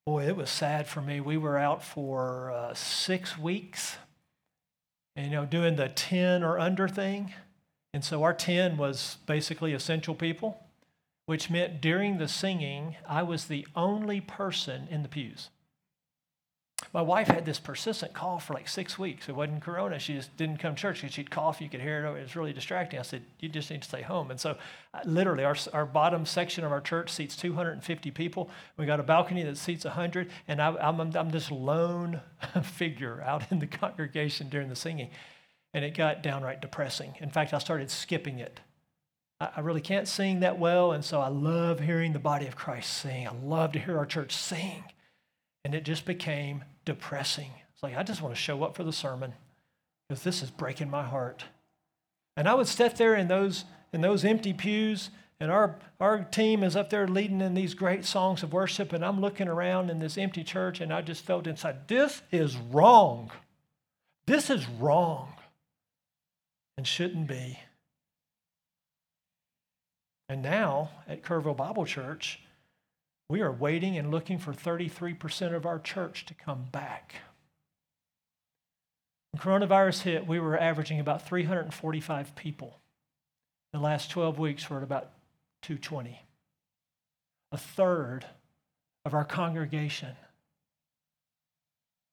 Boy, 0.05 0.27
it 0.27 0.35
was 0.35 0.51
sad 0.51 0.87
for 0.87 1.01
me. 1.01 1.19
We 1.19 1.35
were 1.35 1.57
out 1.57 1.83
for 1.83 2.51
uh, 2.51 2.75
six 2.75 3.39
weeks, 3.39 3.97
and, 5.15 5.31
you 5.31 5.31
know, 5.31 5.45
doing 5.45 5.77
the 5.77 5.89
10 5.89 6.43
or 6.43 6.59
under 6.59 6.87
thing. 6.87 7.33
And 7.91 8.03
so 8.03 8.21
our 8.21 8.33
10 8.33 8.77
was 8.77 9.17
basically 9.25 9.73
essential 9.73 10.13
people, 10.13 10.63
which 11.25 11.49
meant 11.49 11.81
during 11.81 12.19
the 12.19 12.27
singing, 12.27 12.97
I 13.09 13.23
was 13.23 13.45
the 13.45 13.65
only 13.75 14.21
person 14.21 14.87
in 14.91 15.01
the 15.01 15.09
pews. 15.09 15.49
My 16.91 17.01
wife 17.01 17.27
had 17.27 17.45
this 17.45 17.59
persistent 17.59 18.13
cough 18.13 18.47
for 18.47 18.53
like 18.53 18.67
six 18.67 18.99
weeks. 18.99 19.29
It 19.29 19.35
wasn't 19.35 19.61
corona. 19.61 19.97
She 19.97 20.13
just 20.13 20.35
didn't 20.35 20.57
come 20.57 20.75
to 20.75 20.81
church 20.81 21.01
because 21.01 21.13
she'd 21.13 21.31
cough. 21.31 21.61
You 21.61 21.69
could 21.69 21.79
hear 21.79 22.05
it. 22.05 22.09
It 22.17 22.21
was 22.21 22.35
really 22.35 22.51
distracting. 22.51 22.99
I 22.99 23.03
said, 23.03 23.23
You 23.39 23.47
just 23.47 23.71
need 23.71 23.81
to 23.81 23.87
stay 23.87 24.01
home. 24.01 24.29
And 24.29 24.39
so, 24.39 24.57
uh, 24.93 24.99
literally, 25.05 25.45
our, 25.45 25.55
our 25.71 25.85
bottom 25.85 26.25
section 26.25 26.65
of 26.65 26.73
our 26.73 26.81
church 26.81 27.09
seats 27.11 27.37
250 27.37 28.11
people. 28.11 28.49
We 28.75 28.85
got 28.85 28.99
a 28.99 29.03
balcony 29.03 29.43
that 29.43 29.57
seats 29.57 29.85
100. 29.85 30.29
And 30.49 30.61
I, 30.61 30.75
I'm, 30.75 30.99
I'm 30.99 31.29
this 31.29 31.49
lone 31.49 32.19
figure 32.63 33.21
out 33.21 33.51
in 33.51 33.59
the 33.59 33.67
congregation 33.83 34.49
during 34.49 34.67
the 34.67 34.75
singing. 34.75 35.11
And 35.73 35.85
it 35.85 35.95
got 35.95 36.23
downright 36.23 36.61
depressing. 36.61 37.15
In 37.19 37.29
fact, 37.29 37.53
I 37.53 37.59
started 37.59 37.89
skipping 37.89 38.39
it. 38.39 38.59
I 39.39 39.59
really 39.59 39.81
can't 39.81 40.07
sing 40.07 40.41
that 40.41 40.59
well. 40.59 40.91
And 40.91 41.05
so, 41.05 41.21
I 41.21 41.29
love 41.29 41.79
hearing 41.79 42.11
the 42.11 42.19
body 42.19 42.47
of 42.47 42.57
Christ 42.57 42.93
sing. 42.93 43.27
I 43.27 43.33
love 43.33 43.71
to 43.73 43.79
hear 43.79 43.97
our 43.97 44.05
church 44.05 44.35
sing. 44.35 44.83
And 45.65 45.73
it 45.73 45.83
just 45.83 46.05
became 46.05 46.63
depressing. 46.85 47.49
It's 47.73 47.81
like, 47.81 47.97
I 47.97 48.03
just 48.03 48.21
want 48.21 48.35
to 48.35 48.39
show 48.39 48.63
up 48.63 48.75
for 48.75 48.83
the 48.83 48.93
sermon 48.93 49.33
because 50.07 50.23
this 50.23 50.43
is 50.43 50.51
breaking 50.51 50.91
my 50.91 51.03
heart. 51.03 51.45
And 52.37 52.47
I 52.47 52.53
would 52.53 52.67
sit 52.67 52.97
there 52.97 53.15
in 53.15 53.27
those, 53.27 53.65
in 53.91 54.01
those 54.01 54.23
empty 54.23 54.53
pews, 54.53 55.09
and 55.39 55.49
our, 55.49 55.79
our 55.99 56.23
team 56.23 56.63
is 56.63 56.75
up 56.75 56.91
there 56.91 57.07
leading 57.07 57.41
in 57.41 57.55
these 57.55 57.73
great 57.73 58.05
songs 58.05 58.43
of 58.43 58.53
worship, 58.53 58.93
and 58.93 59.03
I'm 59.03 59.19
looking 59.19 59.47
around 59.47 59.89
in 59.89 59.97
this 59.97 60.19
empty 60.19 60.43
church, 60.43 60.81
and 60.81 60.93
I 60.93 61.01
just 61.01 61.25
felt 61.25 61.47
inside, 61.47 61.87
this 61.87 62.21
is 62.31 62.55
wrong. 62.55 63.31
This 64.27 64.51
is 64.51 64.67
wrong 64.67 65.33
and 66.77 66.85
shouldn't 66.85 67.27
be. 67.27 67.57
And 70.29 70.43
now 70.43 70.91
at 71.07 71.23
Kerrville 71.23 71.57
Bible 71.57 71.85
Church, 71.85 72.39
we 73.29 73.41
are 73.41 73.51
waiting 73.51 73.97
and 73.97 74.11
looking 74.11 74.37
for 74.37 74.53
33% 74.53 75.53
of 75.53 75.65
our 75.65 75.79
church 75.79 76.25
to 76.25 76.33
come 76.33 76.65
back. 76.71 77.15
When 79.31 79.41
coronavirus 79.41 80.01
hit, 80.01 80.27
we 80.27 80.39
were 80.39 80.57
averaging 80.57 80.99
about 80.99 81.27
345 81.27 82.35
people. 82.35 82.79
The 83.73 83.79
last 83.79 84.11
12 84.11 84.39
weeks, 84.39 84.69
we're 84.69 84.77
at 84.77 84.83
about 84.83 85.09
220. 85.63 86.21
A 87.51 87.57
third 87.57 88.25
of 89.03 89.13
our 89.13 89.25
congregation 89.25 90.15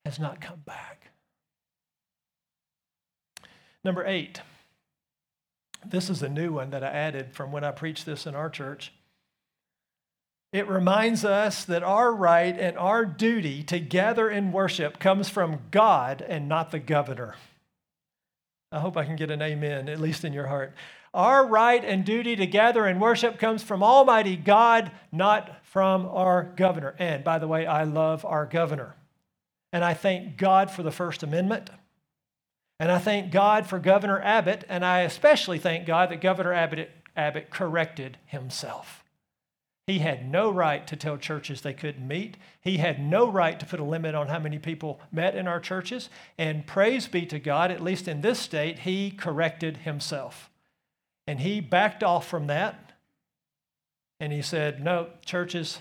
has 0.05 0.19
not 0.19 0.41
come 0.41 0.63
back. 0.65 1.11
Number 3.85 4.05
eight, 4.07 4.41
this 5.85 6.09
is 6.09 6.23
a 6.23 6.29
new 6.29 6.53
one 6.53 6.71
that 6.71 6.85
I 6.85 6.89
added 6.89 7.35
from 7.35 7.53
when 7.53 7.65
I 7.65 7.73
preached 7.73 8.07
this 8.07 8.27
in 8.27 8.35
our 8.35 8.49
church. 8.49 8.93
It 10.53 10.69
reminds 10.69 11.25
us 11.25 11.65
that 11.65 11.83
our 11.83 12.15
right 12.15 12.59
and 12.59 12.77
our 12.77 13.07
duty 13.07 13.63
to 13.65 13.81
gather 13.81 14.29
in 14.29 14.53
worship 14.53 14.99
comes 14.99 15.31
from 15.31 15.61
God 15.71 16.23
and 16.27 16.47
not 16.47 16.71
the 16.71 16.79
governor. 16.79 17.37
I 18.71 18.81
hope 18.81 18.97
I 18.97 19.05
can 19.05 19.17
get 19.17 19.31
an 19.31 19.41
amen, 19.41 19.89
at 19.89 20.01
least 20.01 20.25
in 20.25 20.35
your 20.35 20.49
heart. 20.49 20.75
Our 21.15 21.47
right 21.47 21.83
and 21.85 22.05
duty 22.05 22.37
to 22.37 22.47
gather 22.47 22.87
and 22.87 23.01
worship 23.01 23.39
comes 23.39 23.63
from 23.63 23.83
Almighty 23.83 24.37
God, 24.37 24.91
not 25.11 25.65
from 25.65 26.07
our 26.07 26.43
governor. 26.43 26.95
And 26.99 27.25
by 27.25 27.39
the 27.39 27.49
way, 27.49 27.67
I 27.67 27.85
love 27.85 28.25
our 28.25 28.47
governor. 28.47 28.95
And 29.73 29.85
I 29.85 29.95
thank 29.95 30.37
God 30.37 30.71
for 30.71 30.83
the 30.83 30.91
First 30.91 31.23
Amendment. 31.23 31.71
And 32.79 32.91
I 32.91 32.99
thank 32.99 33.31
God 33.31 33.67
for 33.67 33.79
Governor 33.79 34.21
Abbott. 34.21 34.65
And 34.69 34.85
I 34.85 35.01
especially 35.01 35.59
thank 35.59 35.87
God 35.87 36.11
that 36.11 36.21
Governor 36.21 36.53
Abbott, 36.53 36.91
Abbott 37.17 37.51
corrected 37.51 38.19
himself. 38.27 39.02
He 39.87 39.99
had 39.99 40.31
no 40.31 40.51
right 40.51 40.87
to 40.87 40.97
tell 40.97 41.17
churches 41.17 41.61
they 41.61 41.75
couldn't 41.75 42.07
meet. 42.07 42.37
He 42.61 42.77
had 42.79 43.01
no 43.01 43.29
right 43.29 43.59
to 43.59 43.67
put 43.67 43.81
a 43.81 43.85
limit 43.85 44.15
on 44.15 44.29
how 44.29 44.39
many 44.39 44.59
people 44.59 45.01
met 45.11 45.35
in 45.35 45.49
our 45.49 45.59
churches. 45.59 46.09
And 46.39 46.67
praise 46.67 47.09
be 47.09 47.27
to 47.27 47.41
God, 47.41 47.73
at 47.73 47.83
least 47.83 48.07
in 48.07 48.21
this 48.21 48.39
state, 48.39 48.81
he 48.81 49.11
corrected 49.11 49.79
himself. 49.79 50.51
And 51.27 51.41
he 51.41 51.61
backed 51.61 52.05
off 52.05 52.29
from 52.29 52.47
that. 52.47 52.93
And 54.21 54.33
he 54.33 54.43
said, 54.43 54.83
No, 54.83 55.09
churches 55.25 55.81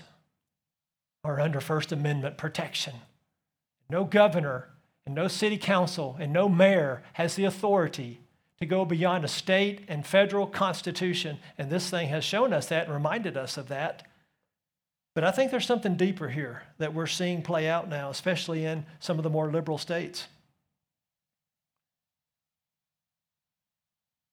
are 1.22 1.40
under 1.40 1.60
First 1.60 1.92
Amendment 1.92 2.36
protection. 2.36 2.94
No 3.88 4.04
governor 4.04 4.68
and 5.06 5.14
no 5.14 5.28
city 5.28 5.58
council 5.58 6.16
and 6.18 6.32
no 6.32 6.48
mayor 6.48 7.04
has 7.12 7.36
the 7.36 7.44
authority 7.44 8.20
to 8.62 8.66
go 8.66 8.84
beyond 8.84 9.24
a 9.24 9.28
state 9.28 9.80
and 9.88 10.06
federal 10.06 10.46
constitution. 10.46 11.36
And 11.58 11.68
this 11.68 11.90
thing 11.90 12.08
has 12.10 12.22
shown 12.22 12.52
us 12.52 12.68
that 12.68 12.84
and 12.84 12.94
reminded 12.94 13.36
us 13.36 13.56
of 13.56 13.66
that. 13.68 14.06
But 15.16 15.24
I 15.24 15.32
think 15.32 15.50
there's 15.50 15.66
something 15.66 15.96
deeper 15.96 16.28
here 16.28 16.62
that 16.78 16.94
we're 16.94 17.08
seeing 17.08 17.42
play 17.42 17.68
out 17.68 17.88
now, 17.88 18.08
especially 18.08 18.64
in 18.64 18.86
some 19.00 19.18
of 19.18 19.24
the 19.24 19.30
more 19.30 19.50
liberal 19.50 19.78
states. 19.78 20.28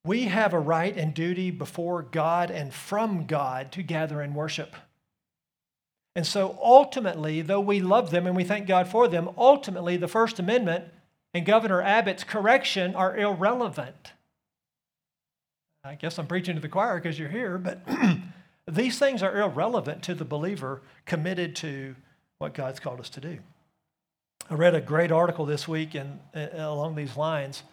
We 0.05 0.25
have 0.25 0.53
a 0.53 0.59
right 0.59 0.95
and 0.95 1.11
duty 1.11 1.49
before 1.49 2.03
God 2.03 2.51
and 2.51 2.71
from 2.71 3.25
God 3.25 3.71
to 3.71 3.81
gather 3.81 4.21
and 4.21 4.35
worship. 4.35 4.75
And 6.15 6.25
so 6.25 6.55
ultimately, 6.61 7.41
though 7.41 7.59
we 7.59 7.79
love 7.79 8.11
them 8.11 8.27
and 8.27 8.35
we 8.35 8.43
thank 8.43 8.67
God 8.67 8.87
for 8.87 9.07
them, 9.07 9.31
ultimately 9.39 9.97
the 9.97 10.07
First 10.07 10.37
Amendment 10.37 10.85
and 11.33 11.47
Governor 11.47 11.81
Abbott's 11.81 12.23
correction 12.23 12.93
are 12.93 13.17
irrelevant. 13.17 14.13
I 15.83 15.95
guess 15.95 16.19
I'm 16.19 16.27
preaching 16.27 16.55
to 16.55 16.61
the 16.61 16.69
choir 16.69 16.99
because 16.99 17.17
you're 17.17 17.29
here, 17.29 17.57
but 17.57 17.81
these 18.67 18.99
things 18.99 19.23
are 19.23 19.39
irrelevant 19.39 20.03
to 20.03 20.15
the 20.15 20.25
believer 20.25 20.81
committed 21.05 21.55
to 21.57 21.95
what 22.37 22.53
God's 22.53 22.79
called 22.79 22.99
us 22.99 23.09
to 23.11 23.21
do. 23.21 23.39
I 24.49 24.55
read 24.55 24.75
a 24.75 24.81
great 24.81 25.11
article 25.11 25.45
this 25.45 25.67
week 25.67 25.95
and 25.95 26.19
along 26.33 26.95
these 26.95 27.15
lines 27.15 27.63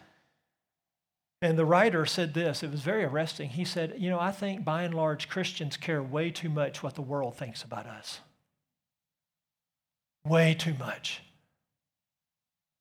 and 1.41 1.57
the 1.57 1.65
writer 1.65 2.05
said 2.05 2.33
this, 2.33 2.63
it 2.63 2.71
was 2.71 2.81
very 2.81 3.03
arresting. 3.03 3.49
He 3.49 3.63
said, 3.63 3.95
You 3.97 4.09
know, 4.09 4.19
I 4.19 4.31
think 4.31 4.65
by 4.65 4.83
and 4.83 4.93
large 4.93 5.29
Christians 5.29 5.77
care 5.77 6.01
way 6.01 6.31
too 6.31 6.49
much 6.49 6.81
what 6.81 6.95
the 6.95 7.01
world 7.01 7.37
thinks 7.37 7.63
about 7.63 7.85
us. 7.85 8.21
Way 10.25 10.55
too 10.55 10.73
much. 10.73 11.21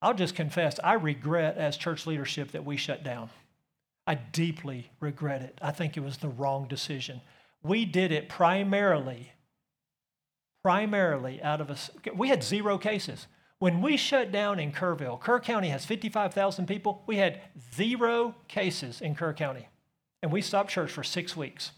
I'll 0.01 0.15
just 0.15 0.35
confess, 0.35 0.79
I 0.83 0.95
regret 0.95 1.57
as 1.57 1.77
church 1.77 2.07
leadership 2.07 2.53
that 2.53 2.65
we 2.65 2.77
shut 2.77 3.03
down. 3.03 3.31
I 4.07 4.15
deeply 4.15 4.91
regret 5.01 5.43
it. 5.43 5.59
I 5.61 5.73
think 5.73 5.97
it 5.97 6.01
was 6.01 6.19
the 6.19 6.29
wrong 6.29 6.69
decision. 6.69 7.21
We 7.63 7.85
did 7.85 8.13
it 8.13 8.29
primarily, 8.29 9.33
primarily 10.63 11.43
out 11.43 11.61
of 11.61 11.71
us. 11.71 11.91
We 12.15 12.29
had 12.29 12.45
zero 12.45 12.79
cases. 12.79 13.27
When 13.59 13.81
we 13.81 13.97
shut 13.97 14.31
down 14.31 14.61
in 14.61 14.71
Kerrville, 14.71 15.19
Kerr 15.19 15.41
County 15.41 15.69
has 15.71 15.85
55,000 15.85 16.67
people. 16.67 17.03
We 17.07 17.17
had 17.17 17.41
zero 17.75 18.35
cases 18.49 19.01
in 19.01 19.15
Kerr 19.15 19.33
County. 19.33 19.69
And 20.23 20.31
we 20.31 20.43
stopped 20.43 20.71
church 20.71 20.91
for 20.93 21.03
six 21.03 21.37
weeks. 21.37 21.73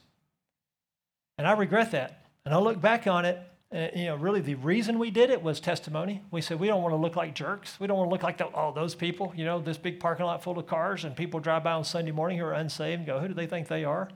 And 1.38 1.46
I 1.46 1.52
regret 1.52 1.92
that. 1.92 2.24
And 2.44 2.52
I 2.52 2.58
look 2.58 2.80
back 2.80 3.06
on 3.06 3.24
it, 3.24 3.38
and, 3.70 3.90
you 3.94 4.06
know, 4.06 4.16
really 4.16 4.40
the 4.40 4.54
reason 4.54 4.98
we 4.98 5.10
did 5.10 5.28
it 5.30 5.42
was 5.42 5.60
testimony. 5.60 6.22
We 6.30 6.40
said 6.40 6.58
we 6.58 6.68
don't 6.68 6.82
want 6.82 6.92
to 6.92 6.96
look 6.96 7.16
like 7.16 7.34
jerks. 7.34 7.78
We 7.78 7.86
don't 7.86 7.98
want 7.98 8.08
to 8.08 8.12
look 8.12 8.22
like 8.22 8.38
the, 8.38 8.48
oh, 8.54 8.72
those 8.72 8.94
people, 8.94 9.32
you 9.36 9.44
know, 9.44 9.60
this 9.60 9.76
big 9.76 10.00
parking 10.00 10.24
lot 10.24 10.42
full 10.42 10.58
of 10.58 10.66
cars, 10.66 11.04
and 11.04 11.14
people 11.14 11.38
drive 11.38 11.64
by 11.64 11.72
on 11.72 11.84
Sunday 11.84 12.12
morning 12.12 12.38
who 12.38 12.44
are 12.44 12.54
unsaved 12.54 13.00
and 13.00 13.06
go, 13.06 13.18
who 13.18 13.28
do 13.28 13.34
they 13.34 13.46
think 13.46 13.68
they 13.68 13.84
are? 13.84 14.08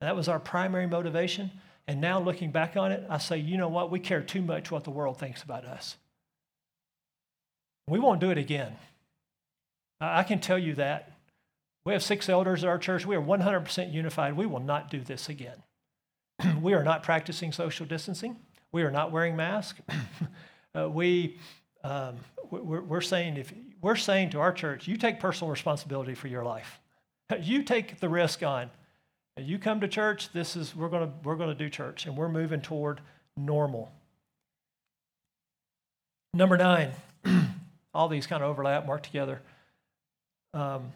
And 0.00 0.08
that 0.08 0.14
was 0.14 0.28
our 0.28 0.38
primary 0.38 0.86
motivation. 0.86 1.50
And 1.88 2.00
now 2.00 2.20
looking 2.20 2.52
back 2.52 2.76
on 2.76 2.92
it, 2.92 3.04
I 3.08 3.18
say, 3.18 3.38
you 3.38 3.56
know 3.56 3.68
what? 3.68 3.90
We 3.90 3.98
care 3.98 4.22
too 4.22 4.42
much 4.42 4.70
what 4.70 4.84
the 4.84 4.90
world 4.90 5.18
thinks 5.18 5.42
about 5.42 5.64
us. 5.64 5.96
We 7.88 7.98
won't 7.98 8.20
do 8.20 8.30
it 8.30 8.38
again. 8.38 8.76
I 10.00 10.22
can 10.24 10.40
tell 10.40 10.58
you 10.58 10.74
that. 10.74 11.12
We 11.84 11.92
have 11.92 12.02
six 12.02 12.28
elders 12.28 12.64
at 12.64 12.68
our 12.68 12.78
church. 12.78 13.06
We 13.06 13.14
are 13.16 13.22
100% 13.22 13.92
unified. 13.92 14.36
We 14.36 14.46
will 14.46 14.60
not 14.60 14.90
do 14.90 15.00
this 15.00 15.28
again. 15.28 15.62
we 16.60 16.74
are 16.74 16.82
not 16.82 17.04
practicing 17.04 17.52
social 17.52 17.86
distancing. 17.86 18.36
We 18.76 18.82
are 18.82 18.90
not 18.90 19.10
wearing 19.10 19.36
masks. 19.36 19.80
uh, 20.74 20.90
we, 20.90 21.38
um, 21.82 22.16
we're, 22.50 22.82
we're, 22.82 23.00
saying 23.00 23.38
if, 23.38 23.50
we're 23.80 23.96
saying 23.96 24.28
to 24.32 24.40
our 24.40 24.52
church, 24.52 24.86
you 24.86 24.98
take 24.98 25.18
personal 25.18 25.50
responsibility 25.50 26.12
for 26.12 26.28
your 26.28 26.44
life. 26.44 26.78
you 27.40 27.62
take 27.62 28.00
the 28.00 28.10
risk 28.10 28.42
on. 28.42 28.68
You 29.38 29.58
come 29.58 29.80
to 29.80 29.88
church, 29.88 30.30
this 30.34 30.56
is, 30.56 30.76
we're 30.76 30.90
going 30.90 31.08
to 31.08 31.14
we're 31.24 31.38
to 31.38 31.54
do 31.54 31.70
church, 31.70 32.04
and 32.04 32.18
we're 32.18 32.28
moving 32.28 32.60
toward 32.60 33.00
normal. 33.34 33.90
Number 36.34 36.58
nine, 36.58 36.90
all 37.94 38.10
these 38.10 38.26
kind 38.26 38.42
of 38.42 38.50
overlap, 38.50 38.86
mark 38.86 39.02
together. 39.02 39.40
Um, 40.52 40.92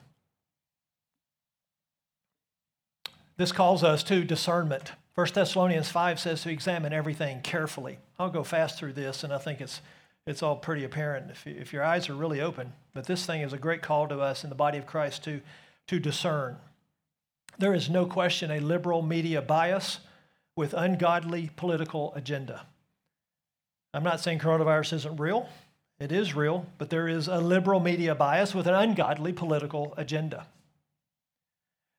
this 3.38 3.52
calls 3.52 3.82
us 3.82 4.02
to 4.02 4.22
discernment. 4.22 4.92
1 5.20 5.28
Thessalonians 5.34 5.90
5 5.90 6.18
says 6.18 6.40
to 6.40 6.50
examine 6.50 6.94
everything 6.94 7.42
carefully. 7.42 7.98
I'll 8.18 8.30
go 8.30 8.42
fast 8.42 8.78
through 8.78 8.94
this, 8.94 9.22
and 9.22 9.34
I 9.34 9.36
think 9.36 9.60
it's, 9.60 9.82
it's 10.26 10.42
all 10.42 10.56
pretty 10.56 10.82
apparent 10.82 11.30
if, 11.30 11.46
if 11.46 11.74
your 11.74 11.84
eyes 11.84 12.08
are 12.08 12.14
really 12.14 12.40
open. 12.40 12.72
But 12.94 13.04
this 13.04 13.26
thing 13.26 13.42
is 13.42 13.52
a 13.52 13.58
great 13.58 13.82
call 13.82 14.08
to 14.08 14.18
us 14.18 14.44
in 14.44 14.48
the 14.48 14.56
body 14.56 14.78
of 14.78 14.86
Christ 14.86 15.22
to, 15.24 15.42
to 15.88 15.98
discern. 15.98 16.56
There 17.58 17.74
is 17.74 17.90
no 17.90 18.06
question 18.06 18.50
a 18.50 18.60
liberal 18.60 19.02
media 19.02 19.42
bias 19.42 19.98
with 20.56 20.72
ungodly 20.72 21.50
political 21.54 22.14
agenda. 22.14 22.64
I'm 23.92 24.02
not 24.02 24.20
saying 24.20 24.38
coronavirus 24.38 24.94
isn't 24.94 25.20
real. 25.20 25.50
It 25.98 26.12
is 26.12 26.34
real, 26.34 26.64
but 26.78 26.88
there 26.88 27.08
is 27.08 27.28
a 27.28 27.42
liberal 27.42 27.80
media 27.80 28.14
bias 28.14 28.54
with 28.54 28.66
an 28.66 28.74
ungodly 28.74 29.34
political 29.34 29.92
agenda. 29.98 30.46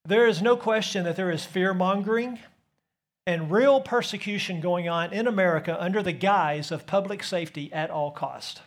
There 0.05 0.25
is 0.25 0.41
no 0.41 0.57
question 0.57 1.03
that 1.03 1.15
there 1.15 1.29
is 1.29 1.45
fear 1.45 1.75
mongering 1.75 2.39
and 3.25 3.51
real 3.51 3.81
persecution 3.81 4.61
going 4.61 4.89
on 4.89 5.13
in 5.13 5.27
America 5.27 5.77
under 5.79 6.01
the 6.01 6.11
guise 6.11 6.71
of 6.71 6.87
public 6.87 7.23
safety 7.23 7.71
at 7.71 7.89
all 7.89 8.11
cost. 8.11 8.61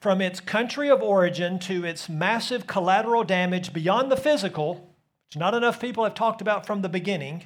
From 0.00 0.20
its 0.20 0.40
country 0.40 0.90
of 0.90 1.02
origin 1.02 1.58
to 1.60 1.84
its 1.84 2.08
massive 2.08 2.66
collateral 2.66 3.24
damage 3.24 3.72
beyond 3.72 4.10
the 4.10 4.16
physical, 4.16 4.94
which 5.28 5.38
not 5.38 5.54
enough 5.54 5.80
people 5.80 6.04
have 6.04 6.14
talked 6.14 6.40
about 6.40 6.66
from 6.66 6.82
the 6.82 6.88
beginning, 6.88 7.44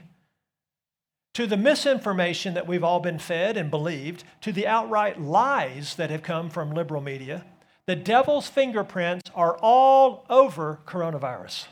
to 1.35 1.47
the 1.47 1.59
misinformation 1.59 2.55
that 2.55 2.67
we've 2.67 2.85
all 2.85 3.01
been 3.01 3.19
fed 3.19 3.59
and 3.59 3.71
believed, 3.71 4.25
to 4.41 4.53
the 4.53 4.67
outright 4.67 5.21
lies 5.21 5.97
that 5.97 6.09
have 6.09 6.23
come 6.23 6.49
from 6.49 6.73
liberal 6.73 7.03
media, 7.03 7.45
the 7.85 7.95
devil's 7.95 8.49
fingerprints 8.49 9.31
are 9.35 9.59
all 9.59 10.25
over 10.31 10.81
coronavirus, 10.87 11.67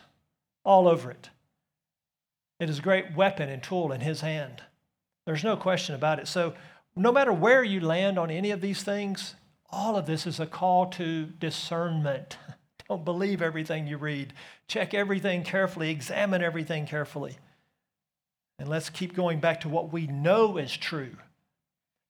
all 0.64 0.86
over 0.86 1.10
it. 1.10 1.30
It 2.60 2.70
is 2.70 2.78
a 2.78 2.82
great 2.82 3.14
weapon 3.14 3.48
and 3.48 3.62
tool 3.62 3.92
in 3.92 4.00
his 4.00 4.20
hand. 4.20 4.62
There's 5.26 5.44
no 5.44 5.56
question 5.56 5.94
about 5.94 6.18
it. 6.18 6.28
So, 6.28 6.54
no 6.96 7.10
matter 7.10 7.32
where 7.32 7.64
you 7.64 7.80
land 7.80 8.18
on 8.18 8.30
any 8.30 8.52
of 8.52 8.60
these 8.60 8.82
things, 8.82 9.34
all 9.70 9.96
of 9.96 10.06
this 10.06 10.26
is 10.26 10.38
a 10.38 10.46
call 10.46 10.86
to 10.90 11.26
discernment. 11.26 12.38
Don't 12.88 13.04
believe 13.04 13.42
everything 13.42 13.86
you 13.86 13.96
read. 13.96 14.32
Check 14.68 14.94
everything 14.94 15.42
carefully, 15.42 15.90
examine 15.90 16.42
everything 16.42 16.86
carefully. 16.86 17.38
And 18.58 18.68
let's 18.68 18.90
keep 18.90 19.16
going 19.16 19.40
back 19.40 19.60
to 19.62 19.68
what 19.68 19.92
we 19.92 20.06
know 20.06 20.56
is 20.58 20.76
true, 20.76 21.16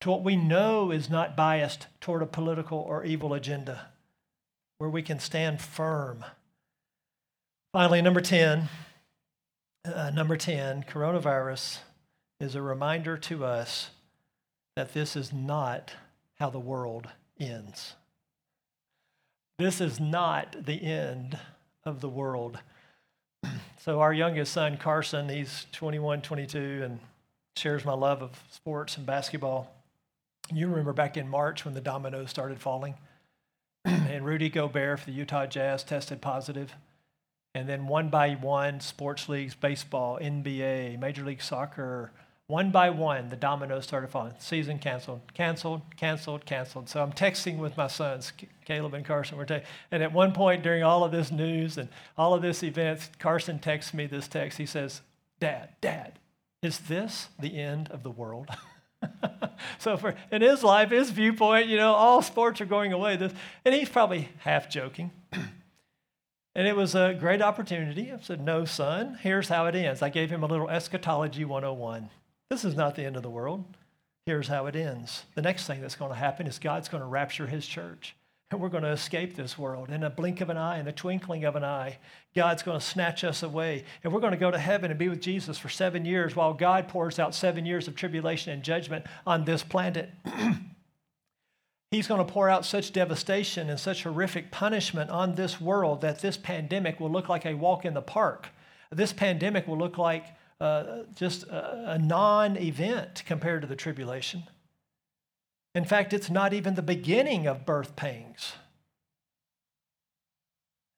to 0.01 0.11
what 0.11 0.22
we 0.22 0.36
know 0.36 0.90
is 0.90 1.09
not 1.09 1.36
biased 1.36 1.86
toward 2.01 2.22
a 2.22 2.26
political 2.26 2.78
or 2.78 3.05
evil 3.05 3.32
agenda, 3.32 3.88
where 4.76 4.90
we 4.90 5.01
can 5.01 5.18
stand 5.18 5.62
firm. 5.62 6.24
Finally, 7.72 8.03
number 8.03 8.20
10, 8.20 8.68
uh, 9.85 10.11
number 10.11 10.37
10, 10.37 10.85
coronavirus 10.85 11.78
is 12.41 12.55
a 12.55 12.62
reminder 12.62 13.16
to 13.16 13.45
us 13.45 13.91
that 14.76 14.95
this 14.95 15.14
is 15.14 15.32
not 15.32 15.93
how 16.39 16.51
the 16.51 16.59
world 16.59 17.09
ends. 17.39 17.95
This 19.59 19.80
is 19.80 20.01
not 20.01 20.64
the 20.66 20.82
end 20.82 21.39
of 21.85 22.01
the 22.01 22.09
world. 22.09 22.59
So 23.78 24.01
our 24.01 24.14
youngest 24.14 24.55
son, 24.55 24.78
Carson, 24.78 25.28
he's 25.28 25.66
21, 25.72 26.22
22, 26.22 26.80
and 26.85 27.01
shares 27.55 27.85
my 27.85 27.93
love 27.93 28.22
of 28.22 28.30
sports 28.51 28.97
and 28.97 29.05
basketball. 29.05 29.70
You 30.51 30.68
remember 30.68 30.95
back 30.95 31.18
in 31.18 31.28
March 31.28 31.66
when 31.66 31.74
the 31.74 31.82
dominoes 31.82 32.30
started 32.30 32.59
falling, 32.59 32.95
and 33.85 34.24
Rudy 34.24 34.49
Gobert 34.49 35.01
for 35.01 35.05
the 35.05 35.12
Utah 35.12 35.45
Jazz 35.45 35.85
tested 35.85 36.22
positive. 36.22 36.74
And 37.55 37.68
then 37.68 37.86
one 37.86 38.09
by 38.09 38.34
one, 38.34 38.80
sports 38.80 39.28
leagues, 39.28 39.55
baseball, 39.55 40.18
NBA, 40.20 40.98
Major 40.98 41.24
League 41.24 41.42
Soccer, 41.42 42.11
one 42.46 42.70
by 42.70 42.90
one, 42.90 43.30
the 43.30 43.36
dominoes 43.36 43.84
started 43.84 44.11
falling. 44.11 44.34
Season 44.38 44.78
canceled, 44.78 45.22
canceled, 45.32 45.80
canceled, 45.96 46.44
canceled. 46.44 46.90
So 46.90 47.02
I'm 47.02 47.12
texting 47.12 47.57
with 47.57 47.76
my 47.76 47.86
sons, 47.86 48.32
Caleb 48.66 48.92
and 48.92 49.05
Carson. 49.05 49.38
We're 49.38 49.46
ta- 49.46 49.61
and 49.90 50.02
at 50.02 50.12
one 50.12 50.32
point 50.32 50.62
during 50.62 50.82
all 50.82 51.05
of 51.05 51.12
this 51.12 51.32
news 51.32 51.78
and 51.78 51.88
all 52.18 52.34
of 52.34 52.42
this 52.42 52.62
events, 52.62 53.09
Carson 53.18 53.61
texts 53.61 53.94
me 53.94 54.07
this 54.07 54.28
text. 54.28 54.59
He 54.59 54.66
says, 54.66 55.00
Dad, 55.40 55.70
Dad, 55.80 56.18
is 56.61 56.80
this 56.80 57.28
the 57.38 57.59
end 57.59 57.88
of 57.90 58.02
the 58.02 58.11
world? 58.11 58.50
so 59.78 59.96
for 59.96 60.14
in 60.30 60.42
his 60.42 60.62
life, 60.62 60.90
his 60.90 61.11
viewpoint, 61.11 61.68
you 61.68 61.78
know, 61.78 61.94
all 61.94 62.20
sports 62.20 62.61
are 62.61 62.66
going 62.66 62.92
away. 62.92 63.16
This, 63.16 63.32
and 63.64 63.74
he's 63.74 63.88
probably 63.88 64.28
half 64.40 64.68
joking. 64.68 65.12
and 66.55 66.66
it 66.68 66.76
was 66.76 66.94
a 66.94 67.16
great 67.18 67.42
opportunity. 67.42 68.12
I 68.12 68.18
said, 68.20 68.40
No, 68.40 68.64
son, 68.64 69.18
here's 69.22 69.48
how 69.48 69.66
it 69.66 69.74
ends. 69.74 70.02
I 70.02 70.09
gave 70.09 70.30
him 70.30 70.42
a 70.42 70.46
little 70.46 70.68
eschatology 70.68 71.44
101. 71.44 72.11
This 72.50 72.64
is 72.64 72.76
not 72.76 72.94
the 72.94 73.05
end 73.05 73.16
of 73.16 73.22
the 73.22 73.30
world. 73.30 73.64
Here's 74.26 74.48
how 74.48 74.66
it 74.66 74.76
ends. 74.76 75.24
The 75.34 75.42
next 75.42 75.66
thing 75.66 75.80
that's 75.80 75.96
going 75.96 76.11
to 76.11 76.16
happen 76.16 76.46
is 76.46 76.59
God's 76.59 76.88
going 76.88 77.02
to 77.02 77.09
rapture 77.09 77.46
his 77.46 77.66
church. 77.66 78.16
And 78.50 78.61
we're 78.61 78.68
going 78.68 78.84
to 78.84 78.90
escape 78.90 79.34
this 79.34 79.59
world 79.59 79.90
in 79.90 80.05
a 80.05 80.11
blink 80.11 80.40
of 80.40 80.48
an 80.48 80.57
eye, 80.57 80.78
in 80.78 80.84
the 80.84 80.92
twinkling 80.92 81.44
of 81.44 81.57
an 81.57 81.64
eye. 81.64 81.98
God's 82.36 82.62
going 82.62 82.78
to 82.78 82.84
snatch 82.84 83.24
us 83.24 83.42
away. 83.42 83.84
And 84.02 84.12
we're 84.12 84.20
going 84.20 84.32
to 84.32 84.38
go 84.38 84.50
to 84.50 84.59
heaven 84.59 84.90
and 84.90 84.98
be 84.98 85.09
with 85.09 85.20
Jesus 85.20 85.59
for 85.59 85.68
seven 85.68 86.05
years 86.05 86.36
while 86.36 86.55
God 86.55 86.86
pours 86.86 87.18
out 87.18 87.34
seven 87.34 87.66
years 87.66 87.88
of 87.88 87.96
tribulation 87.96 88.52
and 88.52 88.62
judgment 88.62 89.07
on 89.26 89.44
this 89.44 89.62
planet. 89.62 90.11
He's 91.95 92.09
going 92.09 92.26
to 92.26 92.32
pour 92.32 92.49
out 92.49 92.64
such 92.64 92.92
devastation 92.92 93.70
and 93.70 93.78
such 93.78 94.03
horrific 94.03 94.51
punishment 94.51 95.11
on 95.11 95.36
this 95.36 95.61
world 95.61 96.01
that 96.01 96.18
this 96.18 96.36
pandemic 96.36 96.99
will 96.99 97.09
look 97.09 97.28
like 97.28 97.47
a 97.47 97.55
walk 97.55 97.84
in 97.84 97.95
the 97.95 98.03
park. 98.03 98.49
This 98.90 99.12
pandemic 99.12 99.68
will 99.68 99.78
look 99.78 99.97
like 99.97 100.26
uh, 100.61 101.05
just 101.14 101.45
a, 101.45 101.92
a 101.92 101.99
non 101.99 102.57
event 102.57 103.22
compared 103.26 103.62
to 103.62 103.68
the 103.68 103.76
tribulation. 103.76 104.42
In 105.76 105.84
fact, 105.84 106.12
it's 106.12 106.28
not 106.28 106.53
even 106.53 106.74
the 106.74 106.82
beginning 106.82 107.47
of 107.47 107.64
birth 107.64 107.95
pangs. 107.95 108.55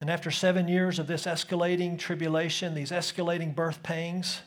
And 0.01 0.09
after 0.09 0.30
seven 0.30 0.66
years 0.66 0.99
of 0.99 1.09
this 1.09 1.26
escalating 1.26 1.99
tribulation, 1.99 2.72
these 2.72 2.90
escalating 2.90 3.55
birth 3.55 3.82
pangs, 3.82 4.40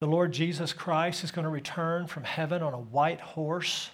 the 0.00 0.06
Lord 0.06 0.32
Jesus 0.32 0.72
Christ 0.72 1.24
is 1.24 1.30
going 1.30 1.44
to 1.44 1.50
return 1.50 2.06
from 2.06 2.24
heaven 2.24 2.62
on 2.62 2.72
a 2.72 2.80
white 2.80 3.20
horse 3.20 3.90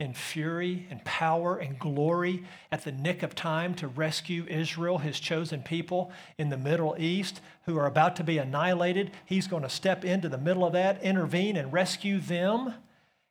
in 0.00 0.12
fury 0.12 0.86
and 0.90 1.04
power 1.04 1.56
and 1.56 1.78
glory 1.78 2.44
at 2.72 2.82
the 2.82 2.90
nick 2.92 3.22
of 3.22 3.34
time 3.34 3.74
to 3.74 3.86
rescue 3.86 4.44
Israel, 4.48 4.98
his 4.98 5.20
chosen 5.20 5.62
people 5.62 6.10
in 6.36 6.48
the 6.48 6.56
Middle 6.56 6.96
East 6.98 7.40
who 7.66 7.78
are 7.78 7.86
about 7.86 8.16
to 8.16 8.24
be 8.24 8.38
annihilated. 8.38 9.12
He's 9.24 9.46
going 9.46 9.62
to 9.62 9.68
step 9.68 10.04
into 10.04 10.28
the 10.28 10.38
middle 10.38 10.64
of 10.64 10.72
that, 10.72 11.02
intervene, 11.02 11.56
and 11.56 11.72
rescue 11.72 12.18
them 12.18 12.74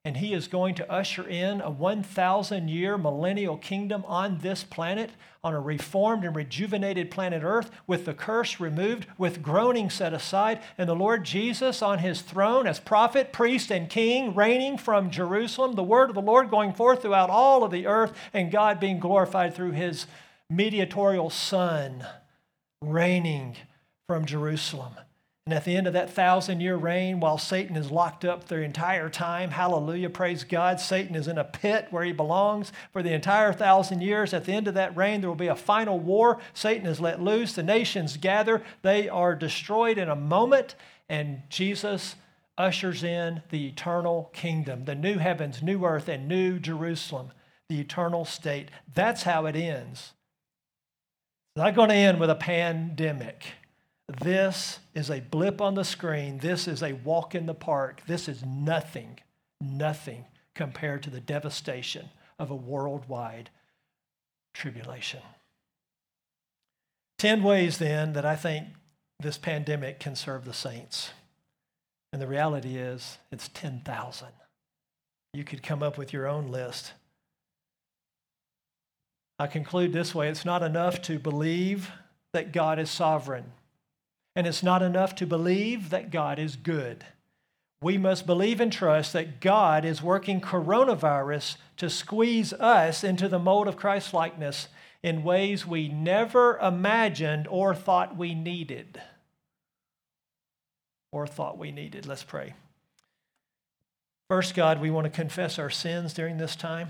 and 0.06 0.18
he 0.18 0.34
is 0.34 0.50
going 0.50 0.76
to 0.76 0.92
usher 0.92 1.26
in 1.26 1.62
a 1.62 1.70
1,000 1.70 2.68
year 2.68 2.98
millennial 2.98 3.56
kingdom 3.56 4.04
on 4.06 4.40
this 4.40 4.62
planet, 4.62 5.12
on 5.42 5.54
a 5.54 5.62
reformed 5.62 6.26
and 6.26 6.36
rejuvenated 6.36 7.10
planet 7.10 7.42
Earth, 7.42 7.72
with 7.88 8.04
the 8.04 8.14
curse 8.14 8.60
removed, 8.60 9.08
with 9.18 9.42
groaning 9.42 9.90
set 9.90 10.14
aside, 10.14 10.60
and 10.78 10.90
the 10.90 10.96
Lord 10.96 11.24
Jesus 11.24 11.82
on 11.82 12.00
his 12.00 12.22
throne 12.22 12.68
as 12.68 12.82
prophet, 12.82 13.32
priest, 13.32 13.72
and 13.72 13.90
king, 13.90 14.36
reigning 14.36 14.78
from 14.78 15.10
Jerusalem, 15.10 15.76
the 15.76 15.84
word 15.84 16.10
of 16.10 16.16
the 16.16 16.22
Lord 16.22 16.50
going 16.50 16.74
forth 16.74 17.02
throughout 17.02 17.30
all 17.30 17.64
of 17.64 17.72
the 17.72 17.88
earth, 17.88 18.12
and 18.34 18.52
God 18.52 18.82
being 18.82 19.00
glorified 19.00 19.56
through 19.56 19.72
his 19.72 20.06
mediatorial 20.50 21.30
Son, 21.30 22.06
reigning 22.82 23.56
from 24.06 24.26
Jerusalem. 24.26 24.96
And 25.46 25.54
at 25.54 25.66
the 25.66 25.76
end 25.76 25.88
of 25.88 25.94
that 25.94 26.10
thousand 26.10 26.62
year 26.62 26.78
reign, 26.78 27.20
while 27.20 27.38
Satan 27.38 27.76
is 27.76 27.92
locked 27.92 28.24
up 28.24 28.46
the 28.46 28.62
entire 28.62 29.10
time, 29.10 29.52
hallelujah, 29.52 30.10
praise 30.10 30.46
God, 30.46 30.80
Satan 30.80 31.16
is 31.16 31.28
in 31.28 31.38
a 31.38 31.44
pit 31.44 31.88
where 31.90 32.06
he 32.06 32.14
belongs 32.14 32.72
for 32.94 33.04
the 33.04 33.12
entire 33.12 33.52
thousand 33.52 34.02
years. 34.02 34.34
At 34.34 34.46
the 34.46 34.54
end 34.54 34.70
of 34.70 34.74
that 34.76 34.96
reign, 34.96 35.20
there 35.20 35.30
will 35.30 35.36
be 35.36 35.48
a 35.48 35.56
final 35.56 36.00
war. 36.00 36.40
Satan 36.54 36.88
is 36.88 37.02
let 37.02 37.22
loose. 37.22 37.54
The 37.54 37.64
nations 37.64 38.16
gather. 38.16 38.64
They 38.84 39.10
are 39.10 39.36
destroyed 39.36 39.98
in 39.98 40.08
a 40.08 40.16
moment. 40.16 40.76
And 41.10 41.42
Jesus 41.50 42.16
ushers 42.58 43.04
in 43.04 43.42
the 43.50 43.68
eternal 43.68 44.30
kingdom, 44.32 44.86
the 44.86 44.96
new 44.96 45.18
heavens, 45.18 45.62
new 45.62 45.84
earth, 45.84 46.08
and 46.08 46.26
new 46.26 46.58
Jerusalem, 46.58 47.32
the 47.68 47.82
eternal 47.82 48.24
state. 48.24 48.70
That's 48.94 49.24
how 49.24 49.46
it 49.48 49.58
ends. 49.58 50.14
It's 51.56 51.64
not 51.64 51.76
going 51.76 51.90
to 51.90 51.96
end 51.96 52.22
with 52.22 52.30
a 52.30 52.36
pandemic. 52.36 53.56
This 54.08 54.80
is 54.94 55.10
a 55.10 55.22
blip 55.22 55.62
on 55.62 55.76
the 55.76 55.86
screen. 55.86 56.40
This 56.40 56.68
is 56.68 56.84
a 56.84 56.94
walk 56.94 57.36
in 57.36 57.46
the 57.46 57.54
park. 57.54 58.02
This 58.06 58.28
is 58.28 58.44
nothing, 58.44 59.20
nothing 59.62 60.26
compared 60.56 61.04
to 61.04 61.10
the 61.10 61.22
devastation 61.22 62.10
of 62.38 62.52
a 62.52 62.56
worldwide 62.56 63.50
tribulation. 64.54 65.22
10 67.20 67.42
ways 67.44 67.78
then 67.78 68.14
that 68.14 68.26
I 68.26 68.36
think 68.36 68.68
this 69.20 69.38
pandemic 69.38 70.00
can 70.00 70.16
serve 70.16 70.44
the 70.44 70.54
saints. 70.54 71.12
And 72.12 72.22
the 72.22 72.28
reality 72.28 72.76
is, 72.76 73.18
it's 73.32 73.48
10,000. 73.54 74.28
You 75.34 75.44
could 75.44 75.64
come 75.64 75.82
up 75.82 75.98
with 75.98 76.12
your 76.12 76.28
own 76.28 76.50
list. 76.50 76.94
I 79.40 79.48
conclude 79.48 79.94
this 79.94 80.14
way 80.14 80.30
it's 80.30 80.46
not 80.46 80.62
enough 80.62 81.02
to 81.04 81.18
believe 81.18 81.90
that 82.34 82.52
God 82.52 82.78
is 82.78 82.92
sovereign 82.92 83.46
and 84.36 84.48
it's 84.48 84.64
not 84.64 84.82
enough 84.82 85.16
to 85.16 85.26
believe 85.26 85.90
that 85.90 86.12
God 86.12 86.40
is 86.40 86.56
good. 86.56 87.06
We 87.82 87.98
must 87.98 88.26
believe 88.26 88.62
and 88.62 88.72
trust 88.72 89.14
that 89.14 89.42
God 89.42 89.84
is 89.84 90.02
working 90.02 90.40
coronavirus 90.40 91.58
to 91.78 91.90
squeeze 91.90 92.54
us 92.54 93.04
into 93.04 93.28
the 93.28 93.40
mold 93.40 93.68
of 93.68 93.76
Christ 93.76 94.14
likeness 94.14 94.70
in 95.04 95.24
ways 95.24 95.68
we 95.68 95.90
never 95.90 96.58
imagined 96.60 97.48
or 97.50 97.76
thought 97.76 98.16
we 98.16 98.34
needed. 98.34 99.02
Or 101.12 101.28
thought 101.28 101.58
we 101.58 101.72
needed. 101.72 102.06
Let's 102.06 102.24
pray. 102.24 102.54
First, 104.30 104.56
God, 104.56 104.80
we 104.80 104.90
want 104.90 105.06
to 105.06 105.12
confess 105.12 105.60
our 105.60 105.70
sins 105.70 106.14
during 106.14 106.38
this 106.38 106.56
time 106.56 106.90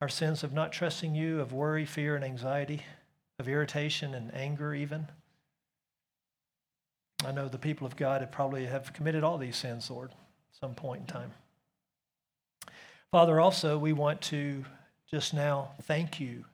our 0.00 0.08
sins 0.08 0.44
of 0.44 0.52
not 0.52 0.72
trusting 0.72 1.14
you, 1.14 1.40
of 1.40 1.52
worry, 1.52 1.86
fear, 1.86 2.16
and 2.16 2.24
anxiety, 2.24 2.84
of 3.38 3.48
irritation 3.48 4.14
and 4.14 4.34
anger, 4.34 4.74
even. 4.74 5.08
I 7.26 7.32
know 7.32 7.48
the 7.48 7.58
people 7.58 7.88
of 7.88 7.96
God 7.96 8.20
have 8.20 8.30
probably 8.30 8.66
have 8.66 8.92
committed 8.92 9.24
all 9.24 9.36
these 9.36 9.56
sins, 9.56 9.90
Lord, 9.90 10.10
at 10.10 10.60
some 10.60 10.74
point 10.74 11.00
in 11.00 11.06
time. 11.08 11.32
Father, 13.10 13.40
also, 13.40 13.78
we 13.78 13.92
want 13.92 14.20
to 14.22 14.64
just 15.10 15.34
now 15.34 15.70
thank 15.82 16.20
you. 16.20 16.44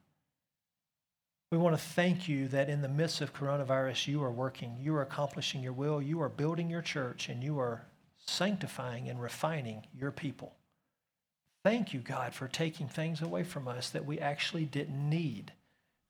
We 1.50 1.58
want 1.58 1.76
to 1.76 1.82
thank 1.82 2.26
you 2.26 2.48
that 2.48 2.70
in 2.70 2.80
the 2.80 2.88
midst 2.88 3.20
of 3.20 3.34
coronavirus, 3.34 4.06
you 4.06 4.22
are 4.24 4.30
working, 4.30 4.78
you 4.80 4.94
are 4.94 5.02
accomplishing 5.02 5.62
your 5.62 5.74
will, 5.74 6.00
you 6.00 6.22
are 6.22 6.30
building 6.30 6.70
your 6.70 6.80
church, 6.80 7.28
and 7.28 7.44
you 7.44 7.58
are 7.58 7.84
sanctifying 8.24 9.10
and 9.10 9.20
refining 9.20 9.84
your 9.94 10.10
people. 10.10 10.54
Thank 11.62 11.92
you, 11.92 12.00
God, 12.00 12.32
for 12.32 12.48
taking 12.48 12.88
things 12.88 13.20
away 13.20 13.44
from 13.44 13.68
us 13.68 13.90
that 13.90 14.06
we 14.06 14.18
actually 14.18 14.64
didn't 14.64 15.10
need. 15.10 15.52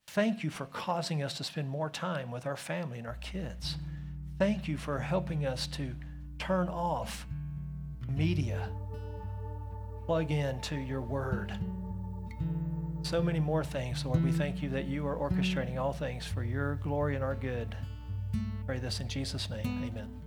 Thank 0.07 0.41
you 0.41 0.49
for 0.49 0.67
causing 0.67 1.21
us 1.21 1.33
to 1.33 1.43
spend 1.43 1.69
more 1.69 1.89
time 1.89 2.31
with 2.31 2.45
our 2.45 2.55
family 2.55 2.99
and 2.99 3.07
our 3.07 3.17
kids. 3.19 3.75
Thank 4.39 4.67
you 4.67 4.77
for 4.77 4.99
helping 4.99 5.45
us 5.45 5.67
to 5.67 5.95
turn 6.39 6.67
off 6.67 7.25
media, 8.09 8.69
plug 10.05 10.31
in 10.31 10.59
to 10.61 10.75
your 10.75 11.01
word. 11.01 11.57
So 13.03 13.21
many 13.21 13.39
more 13.39 13.63
things, 13.63 14.05
Lord. 14.05 14.23
We 14.23 14.31
thank 14.31 14.61
you 14.61 14.69
that 14.69 14.85
you 14.85 15.05
are 15.07 15.15
orchestrating 15.15 15.77
all 15.77 15.93
things 15.93 16.25
for 16.25 16.43
your 16.43 16.75
glory 16.75 17.15
and 17.15 17.23
our 17.23 17.35
good. 17.35 17.75
Pray 18.65 18.79
this 18.79 18.99
in 18.99 19.07
Jesus' 19.07 19.49
name. 19.49 19.83
Amen. 19.85 20.22